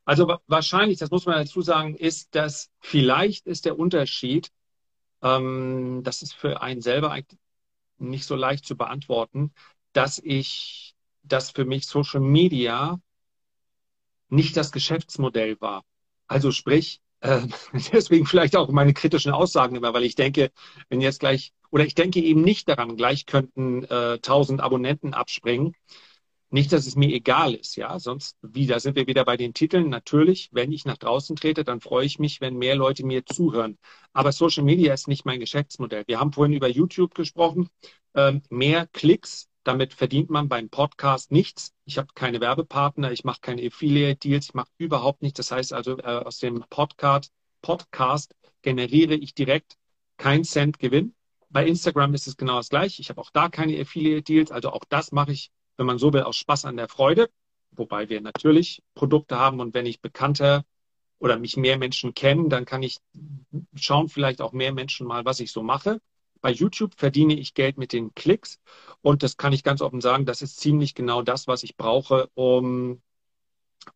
Also 0.06 0.38
wahrscheinlich, 0.48 1.00
das 1.00 1.10
muss 1.10 1.26
man 1.26 1.36
dazu 1.36 1.62
sagen, 1.62 1.96
ist, 1.96 2.34
dass 2.36 2.72
vielleicht 2.80 3.48
ist 3.48 3.66
der 3.66 3.78
Unterschied 3.78 4.52
ähm, 5.22 6.02
das 6.04 6.22
ist 6.22 6.34
für 6.34 6.62
einen 6.62 6.82
selber 6.82 7.12
eigentlich 7.12 7.40
nicht 7.98 8.26
so 8.26 8.36
leicht 8.36 8.66
zu 8.66 8.78
beantworten, 8.78 9.54
dass 9.94 10.20
ich, 10.20 10.96
dass 11.24 11.52
für 11.52 11.66
mich 11.66 11.88
Social 11.88 12.22
Media 12.22 13.00
nicht 14.30 14.58
das 14.58 14.72
Geschäftsmodell 14.72 15.60
war. 15.62 15.84
Also 16.28 16.52
sprich, 16.52 17.02
äh, 17.22 17.42
deswegen 17.94 18.26
vielleicht 18.26 18.56
auch 18.56 18.70
meine 18.70 18.94
kritischen 18.94 19.32
Aussagen 19.32 19.76
immer, 19.76 19.94
weil 19.94 20.04
ich 20.04 20.16
denke, 20.16 20.52
wenn 20.90 21.02
jetzt 21.02 21.20
gleich, 21.20 21.54
oder 21.72 21.86
ich 21.86 21.96
denke 21.96 22.20
eben 22.20 22.42
nicht 22.42 22.70
daran, 22.70 22.98
gleich 22.98 23.26
könnten 23.26 23.84
äh, 23.86 24.14
1000 24.22 24.62
Abonnenten 24.62 25.14
abspringen. 25.14 25.74
Nicht, 26.50 26.72
dass 26.72 26.88
es 26.88 26.96
mir 26.96 27.14
egal 27.14 27.54
ist, 27.54 27.76
ja. 27.76 28.00
Sonst, 28.00 28.38
wieder 28.42 28.80
sind 28.80 28.96
wir 28.96 29.06
wieder 29.08 29.26
bei 29.26 29.36
den 29.36 29.54
Titeln. 29.54 29.90
Natürlich, 29.90 30.50
wenn 30.54 30.72
ich 30.72 30.86
nach 30.86 30.98
draußen 30.98 31.36
trete, 31.36 31.66
dann 31.66 31.82
freue 31.82 32.06
ich 32.06 32.20
mich, 32.20 32.40
wenn 32.40 32.56
mehr 32.56 32.76
Leute 32.76 33.06
mir 33.06 33.26
zuhören. 33.26 33.78
Aber 34.14 34.32
Social 34.32 34.64
Media 34.64 34.94
ist 34.94 35.10
nicht 35.10 35.26
mein 35.26 35.42
Geschäftsmodell. 35.42 36.06
Wir 36.08 36.20
haben 36.20 36.32
vorhin 36.32 36.54
über 36.54 36.70
YouTube 36.70 37.16
gesprochen. 37.16 37.70
Ähm, 38.16 38.42
mehr 38.50 38.88
Klicks, 38.88 39.50
damit 39.64 39.94
verdient 39.94 40.30
man 40.30 40.48
beim 40.48 40.70
Podcast 40.70 41.32
nichts. 41.34 41.74
Ich 41.84 41.98
habe 41.98 42.08
keine 42.16 42.40
Werbepartner, 42.40 43.12
ich 43.12 43.26
mache 43.26 43.42
keine 43.42 43.68
Affiliate-Deals, 43.68 44.48
ich 44.48 44.54
mache 44.54 44.70
überhaupt 44.78 45.22
nichts. 45.22 45.38
Das 45.38 45.52
heißt 45.52 45.74
also, 45.74 45.98
äh, 45.98 46.04
aus 46.04 46.40
dem 46.40 46.64
Podcast, 46.70 47.34
Podcast 47.62 48.34
generiere 48.62 49.16
ich 49.16 49.36
direkt 49.36 49.76
keinen 50.16 50.46
Cent 50.46 50.80
Gewinn. 50.80 51.14
Bei 51.50 51.66
Instagram 51.68 52.14
ist 52.14 52.28
es 52.28 52.38
genau 52.38 52.58
das 52.58 52.70
gleiche. 52.70 53.02
Ich 53.02 53.10
habe 53.10 53.20
auch 53.20 53.32
da 53.32 53.50
keine 53.50 53.80
Affiliate-Deals. 53.80 54.52
Also 54.52 54.72
auch 54.72 54.86
das 54.88 55.12
mache 55.12 55.34
ich 55.34 55.52
wenn 55.78 55.86
man 55.86 56.00
so 56.00 56.14
will, 56.14 56.24
aus 56.24 56.38
Spaß 56.38 56.66
an 56.66 56.78
der 56.78 56.90
Freude, 56.90 57.30
wobei 57.72 58.10
wir 58.10 58.22
natürlich 58.22 58.82
Produkte 58.96 59.38
haben 59.38 59.60
und 59.60 59.74
wenn 59.74 59.86
ich 59.86 60.02
bekannter 60.02 60.66
oder 61.20 61.38
mich 61.40 61.58
mehr 61.58 61.78
Menschen 61.78 62.14
kennen, 62.14 62.50
dann 62.50 62.66
kann 62.66 62.84
ich 62.84 62.98
schauen 63.76 64.10
vielleicht 64.10 64.42
auch 64.42 64.52
mehr 64.52 64.74
Menschen 64.74 65.08
mal, 65.08 65.26
was 65.26 65.40
ich 65.40 65.52
so 65.52 65.64
mache. 65.64 66.00
Bei 66.42 66.52
YouTube 66.52 66.94
verdiene 66.96 67.34
ich 67.34 67.54
Geld 67.54 67.78
mit 67.78 67.94
den 67.94 68.14
Klicks 68.14 68.60
und 69.02 69.24
das 69.24 69.38
kann 69.38 69.54
ich 69.54 69.64
ganz 69.64 69.82
offen 69.82 70.02
sagen, 70.02 70.26
das 70.26 70.42
ist 70.42 70.60
ziemlich 70.60 70.94
genau 70.94 71.22
das, 71.22 71.48
was 71.48 71.64
ich 71.64 71.78
brauche, 71.78 72.30
um, 72.36 73.02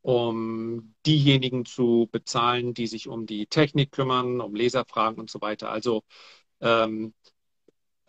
um 0.01 0.95
diejenigen 1.05 1.65
zu 1.65 2.09
bezahlen, 2.11 2.73
die 2.73 2.87
sich 2.87 3.07
um 3.07 3.25
die 3.27 3.45
Technik 3.47 3.91
kümmern, 3.91 4.41
um 4.41 4.55
Leserfragen 4.55 5.19
und 5.19 5.29
so 5.29 5.41
weiter. 5.41 5.69
Also 5.71 6.03
ähm, 6.61 7.13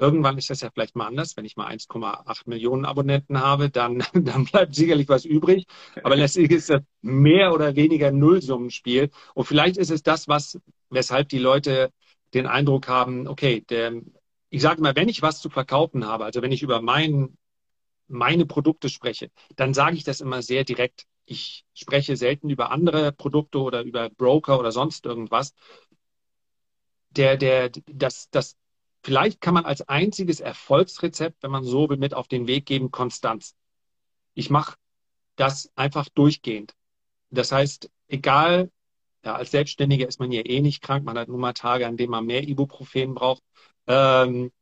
Irgendwann 0.03 0.37
ist 0.37 0.51
das 0.51 0.61
ja 0.63 0.71
vielleicht 0.75 0.97
mal 0.97 1.07
anders. 1.07 1.37
Wenn 1.37 1.45
ich 1.45 1.57
mal 1.57 1.69
1,8 1.69 2.49
Millionen 2.49 2.85
Abonnenten 2.85 3.41
habe, 3.41 3.71
dann, 3.71 4.03
dann 4.15 4.47
bleibt 4.47 4.75
sicherlich 4.75 5.09
was 5.09 5.25
übrig. 5.25 5.67
Aber 6.03 6.17
letztlich 6.17 6.51
ist 6.51 6.71
das 6.71 6.83
mehr 7.03 7.55
oder 7.55 7.77
weniger 7.77 8.11
Nullsummenspiel. 8.11 9.11
Und 9.35 9.45
vielleicht 9.45 9.77
ist 9.77 9.93
es 9.93 10.03
das, 10.03 10.27
was, 10.27 10.59
weshalb 10.91 11.29
die 11.29 11.39
Leute 11.39 11.93
den 12.35 12.49
Eindruck 12.49 12.89
haben, 12.89 13.29
okay, 13.29 13.61
der, 13.61 14.03
ich 14.51 14.61
sage 14.61 14.83
mal, 14.83 14.97
wenn 14.97 15.09
ich 15.09 15.23
was 15.23 15.41
zu 15.41 15.51
verkaufen 15.51 16.05
habe, 16.05 16.25
also 16.25 16.43
wenn 16.43 16.51
ich 16.51 16.65
über 16.65 16.83
mein, 16.83 17.39
meine 18.09 18.45
Produkte 18.45 18.89
spreche, 18.89 19.31
dann 19.55 19.73
sage 19.73 19.97
ich 19.97 20.03
das 20.03 20.21
immer 20.21 20.43
sehr 20.43 20.65
direkt. 20.65 21.05
Ich 21.27 21.65
spreche 21.75 22.17
selten 22.17 22.51
über 22.51 22.73
andere 22.73 23.13
Produkte 23.13 23.61
oder 23.61 23.83
über 23.83 24.11
Broker 24.11 24.59
oder 24.59 24.73
sonst 24.73 25.07
irgendwas. 25.07 25.55
Der, 27.11 27.37
der, 27.37 27.71
das, 27.87 28.29
das 28.31 28.57
Vielleicht 29.03 29.41
kann 29.41 29.55
man 29.55 29.65
als 29.65 29.89
einziges 29.89 30.41
Erfolgsrezept, 30.41 31.43
wenn 31.43 31.51
man 31.51 31.65
so 31.65 31.89
will, 31.89 31.97
mit 31.97 32.15
auf 32.15 32.29
den 32.29 32.47
Weg 32.47 32.67
geben, 32.67 32.91
Konstanz. 32.91 33.57
Ich 34.35 34.49
mache 34.49 34.77
das 35.37 35.73
einfach 35.75 36.09
durchgehend. 36.09 36.75
Das 37.31 37.51
heißt, 37.53 37.91
egal, 38.09 38.71
ja, 39.25 39.35
als 39.35 39.51
Selbstständiger 39.51 40.07
ist 40.09 40.21
man 40.21 40.33
ja 40.33 40.43
eh 40.45 40.61
nicht 40.61 40.83
krank, 40.83 41.05
man 41.05 41.19
hat 41.19 41.29
nur 41.29 41.39
mal 41.39 41.53
Tage, 41.53 41.87
an 41.87 41.97
denen 41.97 42.11
man 42.11 42.27
mehr 42.27 42.47
Ibuprofen 42.47 43.15
braucht. 43.15 43.43
Ähm, 43.87 44.53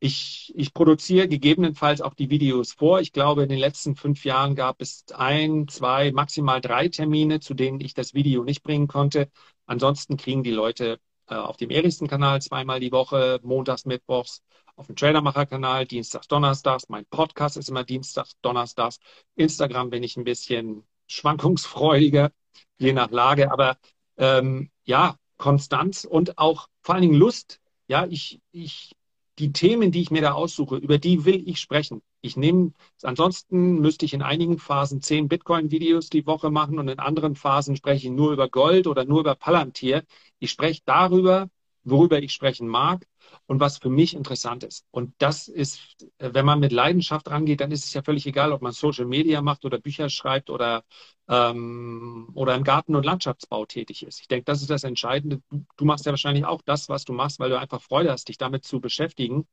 ich, 0.00 0.52
ich 0.56 0.74
produziere 0.74 1.28
gegebenenfalls 1.28 2.00
auch 2.00 2.14
die 2.14 2.30
Videos 2.30 2.72
vor. 2.72 3.00
Ich 3.00 3.12
glaube, 3.12 3.42
in 3.42 3.48
den 3.48 3.58
letzten 3.58 3.96
fünf 3.96 4.24
Jahren 4.24 4.54
gab 4.54 4.80
es 4.80 5.04
ein, 5.14 5.66
zwei, 5.68 6.12
maximal 6.12 6.60
drei 6.60 6.88
Termine, 6.88 7.40
zu 7.40 7.54
denen 7.54 7.80
ich 7.80 7.94
das 7.94 8.14
Video 8.14 8.44
nicht 8.44 8.62
bringen 8.62 8.86
konnte. 8.86 9.30
Ansonsten 9.66 10.16
kriegen 10.16 10.44
die 10.44 10.52
Leute 10.52 11.00
äh, 11.28 11.34
auf 11.34 11.56
dem 11.56 11.70
Erichsen-Kanal 11.70 12.42
zweimal 12.42 12.80
die 12.80 12.92
Woche, 12.92 13.40
montags, 13.42 13.84
mittwochs, 13.84 14.42
auf 14.76 14.86
dem 14.86 14.96
Tradermacher-Kanal, 14.96 15.86
dienstags, 15.86 16.28
donnerstags. 16.28 16.88
Mein 16.88 17.04
Podcast 17.06 17.56
ist 17.56 17.68
immer 17.68 17.84
dienstags, 17.84 18.36
donnerstags. 18.42 19.00
Instagram 19.34 19.90
bin 19.90 20.02
ich 20.02 20.16
ein 20.16 20.24
bisschen 20.24 20.84
schwankungsfreudiger, 21.08 22.30
je 22.78 22.92
nach 22.92 23.10
Lage. 23.10 23.50
Aber 23.50 23.76
ähm, 24.16 24.70
ja, 24.84 25.16
Konstanz 25.36 26.04
und 26.04 26.38
auch 26.38 26.68
vor 26.82 26.94
allen 26.94 27.02
Dingen 27.02 27.14
Lust. 27.14 27.60
Ja, 27.88 28.06
ich, 28.06 28.40
ich 28.52 28.94
die 29.38 29.52
Themen, 29.52 29.92
die 29.92 30.02
ich 30.02 30.10
mir 30.10 30.22
da 30.22 30.32
aussuche, 30.32 30.76
über 30.76 30.98
die 30.98 31.24
will 31.24 31.48
ich 31.48 31.60
sprechen. 31.60 32.02
Ich 32.20 32.36
nehme, 32.36 32.72
ansonsten 33.02 33.80
müsste 33.80 34.04
ich 34.04 34.14
in 34.14 34.22
einigen 34.22 34.58
Phasen 34.58 35.00
zehn 35.00 35.28
Bitcoin-Videos 35.28 36.10
die 36.10 36.26
Woche 36.26 36.50
machen 36.50 36.78
und 36.78 36.88
in 36.88 36.98
anderen 36.98 37.34
Phasen 37.36 37.76
spreche 37.76 38.06
ich 38.08 38.12
nur 38.12 38.32
über 38.32 38.48
Gold 38.48 38.86
oder 38.86 39.04
nur 39.04 39.20
über 39.20 39.34
Palantir. 39.34 40.04
Ich 40.38 40.50
spreche 40.50 40.82
darüber, 40.84 41.48
worüber 41.84 42.20
ich 42.22 42.32
sprechen 42.32 42.68
mag 42.68 43.06
und 43.46 43.60
was 43.60 43.78
für 43.78 43.90
mich 43.90 44.14
interessant 44.14 44.64
ist. 44.64 44.86
Und 44.90 45.14
das 45.18 45.48
ist, 45.48 45.80
wenn 46.18 46.44
man 46.46 46.60
mit 46.60 46.72
Leidenschaft 46.72 47.28
rangeht, 47.30 47.60
dann 47.60 47.70
ist 47.70 47.84
es 47.84 47.94
ja 47.94 48.02
völlig 48.02 48.26
egal, 48.26 48.52
ob 48.52 48.62
man 48.62 48.72
Social 48.72 49.06
Media 49.06 49.42
macht 49.42 49.64
oder 49.64 49.78
Bücher 49.78 50.08
schreibt 50.10 50.50
oder, 50.50 50.84
ähm, 51.28 52.30
oder 52.34 52.54
im 52.54 52.64
Garten- 52.64 52.96
und 52.96 53.04
Landschaftsbau 53.04 53.66
tätig 53.66 54.04
ist. 54.04 54.20
Ich 54.20 54.28
denke, 54.28 54.44
das 54.44 54.60
ist 54.60 54.70
das 54.70 54.84
Entscheidende. 54.84 55.40
Du, 55.50 55.64
du 55.76 55.84
machst 55.84 56.06
ja 56.06 56.12
wahrscheinlich 56.12 56.44
auch 56.44 56.62
das, 56.62 56.88
was 56.88 57.04
du 57.04 57.12
machst, 57.12 57.38
weil 57.40 57.50
du 57.50 57.58
einfach 57.58 57.82
Freude 57.82 58.10
hast, 58.12 58.28
dich 58.28 58.38
damit 58.38 58.64
zu 58.64 58.80
beschäftigen 58.80 59.46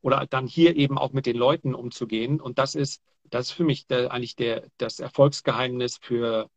oder 0.00 0.26
dann 0.28 0.46
hier 0.46 0.76
eben 0.76 0.98
auch 0.98 1.12
mit 1.12 1.26
den 1.26 1.36
Leuten 1.36 1.74
umzugehen. 1.74 2.40
Und 2.40 2.58
das 2.58 2.74
ist, 2.74 3.02
das 3.24 3.46
ist 3.46 3.52
für 3.52 3.64
mich 3.64 3.86
der, 3.86 4.12
eigentlich 4.12 4.36
der, 4.36 4.68
das 4.78 4.98
Erfolgsgeheimnis 4.98 5.98
für, 6.00 6.48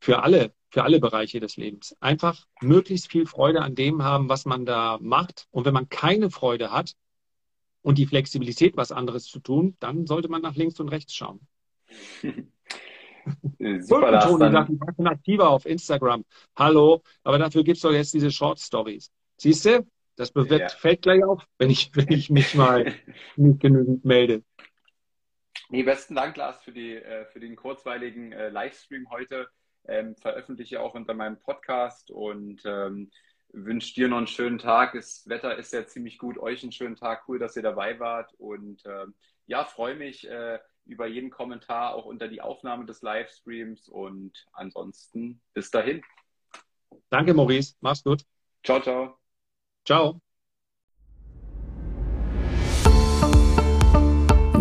für 0.00 0.22
alle 0.22 0.52
für 0.76 0.84
alle 0.84 1.00
Bereiche 1.00 1.40
des 1.40 1.56
Lebens. 1.56 1.96
Einfach 2.00 2.46
möglichst 2.60 3.10
viel 3.10 3.24
Freude 3.24 3.62
an 3.62 3.74
dem 3.74 4.02
haben, 4.02 4.28
was 4.28 4.44
man 4.44 4.66
da 4.66 4.98
macht. 5.00 5.46
Und 5.50 5.64
wenn 5.64 5.72
man 5.72 5.88
keine 5.88 6.30
Freude 6.30 6.70
hat 6.70 6.92
und 7.80 7.96
die 7.96 8.04
Flexibilität, 8.04 8.76
was 8.76 8.92
anderes 8.92 9.24
zu 9.24 9.40
tun, 9.40 9.76
dann 9.80 10.06
sollte 10.06 10.28
man 10.28 10.42
nach 10.42 10.54
links 10.54 10.78
und 10.78 10.90
rechts 10.90 11.14
schauen. 11.14 11.40
Super, 13.80 14.12
das 14.12 14.26
Toni 14.26 14.52
sagt, 14.52 14.70
ich 14.70 14.96
bin 14.96 15.06
aktiver 15.06 15.48
auf 15.48 15.64
Instagram. 15.64 16.26
Hallo, 16.54 17.02
aber 17.24 17.38
dafür 17.38 17.64
gibt 17.64 17.76
es 17.76 17.82
doch 17.82 17.92
jetzt 17.92 18.12
diese 18.12 18.30
Short 18.30 18.60
Stories. 18.60 19.10
Siehst 19.38 19.64
du? 19.64 19.86
Das 20.16 20.34
wird, 20.34 20.60
ja. 20.60 20.68
fällt 20.68 21.02
gleich 21.02 21.24
auf, 21.24 21.42
wenn 21.58 21.70
ich, 21.70 21.90
wenn 21.94 22.12
ich 22.12 22.28
mich 22.28 22.54
mal 22.54 22.92
nicht 23.36 23.60
genügend 23.60 24.04
melde. 24.04 24.42
Nee, 25.70 25.82
besten 25.82 26.14
Dank, 26.14 26.36
Lars, 26.36 26.62
für, 26.62 26.72
die, 26.72 26.96
äh, 26.96 27.24
für 27.24 27.40
den 27.40 27.56
kurzweiligen 27.56 28.32
äh, 28.32 28.50
Livestream 28.50 29.08
heute. 29.10 29.48
Ähm, 29.88 30.16
veröffentliche 30.16 30.80
auch 30.80 30.94
unter 30.94 31.14
meinem 31.14 31.38
Podcast 31.38 32.10
und 32.10 32.62
ähm, 32.64 33.10
wünsche 33.52 33.94
dir 33.94 34.08
noch 34.08 34.18
einen 34.18 34.26
schönen 34.26 34.58
Tag. 34.58 34.92
Das 34.94 35.28
Wetter 35.28 35.56
ist 35.56 35.72
ja 35.72 35.86
ziemlich 35.86 36.18
gut. 36.18 36.38
Euch 36.38 36.62
einen 36.62 36.72
schönen 36.72 36.96
Tag. 36.96 37.24
Cool, 37.28 37.38
dass 37.38 37.56
ihr 37.56 37.62
dabei 37.62 37.98
wart. 37.98 38.34
Und 38.38 38.84
ähm, 38.86 39.14
ja, 39.46 39.64
freue 39.64 39.94
mich 39.94 40.28
äh, 40.28 40.58
über 40.84 41.06
jeden 41.06 41.30
Kommentar 41.30 41.94
auch 41.94 42.04
unter 42.04 42.28
die 42.28 42.40
Aufnahme 42.40 42.86
des 42.86 43.02
Livestreams. 43.02 43.88
Und 43.88 44.46
ansonsten 44.52 45.40
bis 45.54 45.70
dahin. 45.70 46.02
Danke, 47.10 47.34
Maurice. 47.34 47.74
Mach's 47.80 48.02
gut. 48.02 48.24
Ciao, 48.62 48.80
ciao. 48.80 49.18
Ciao. 49.84 50.20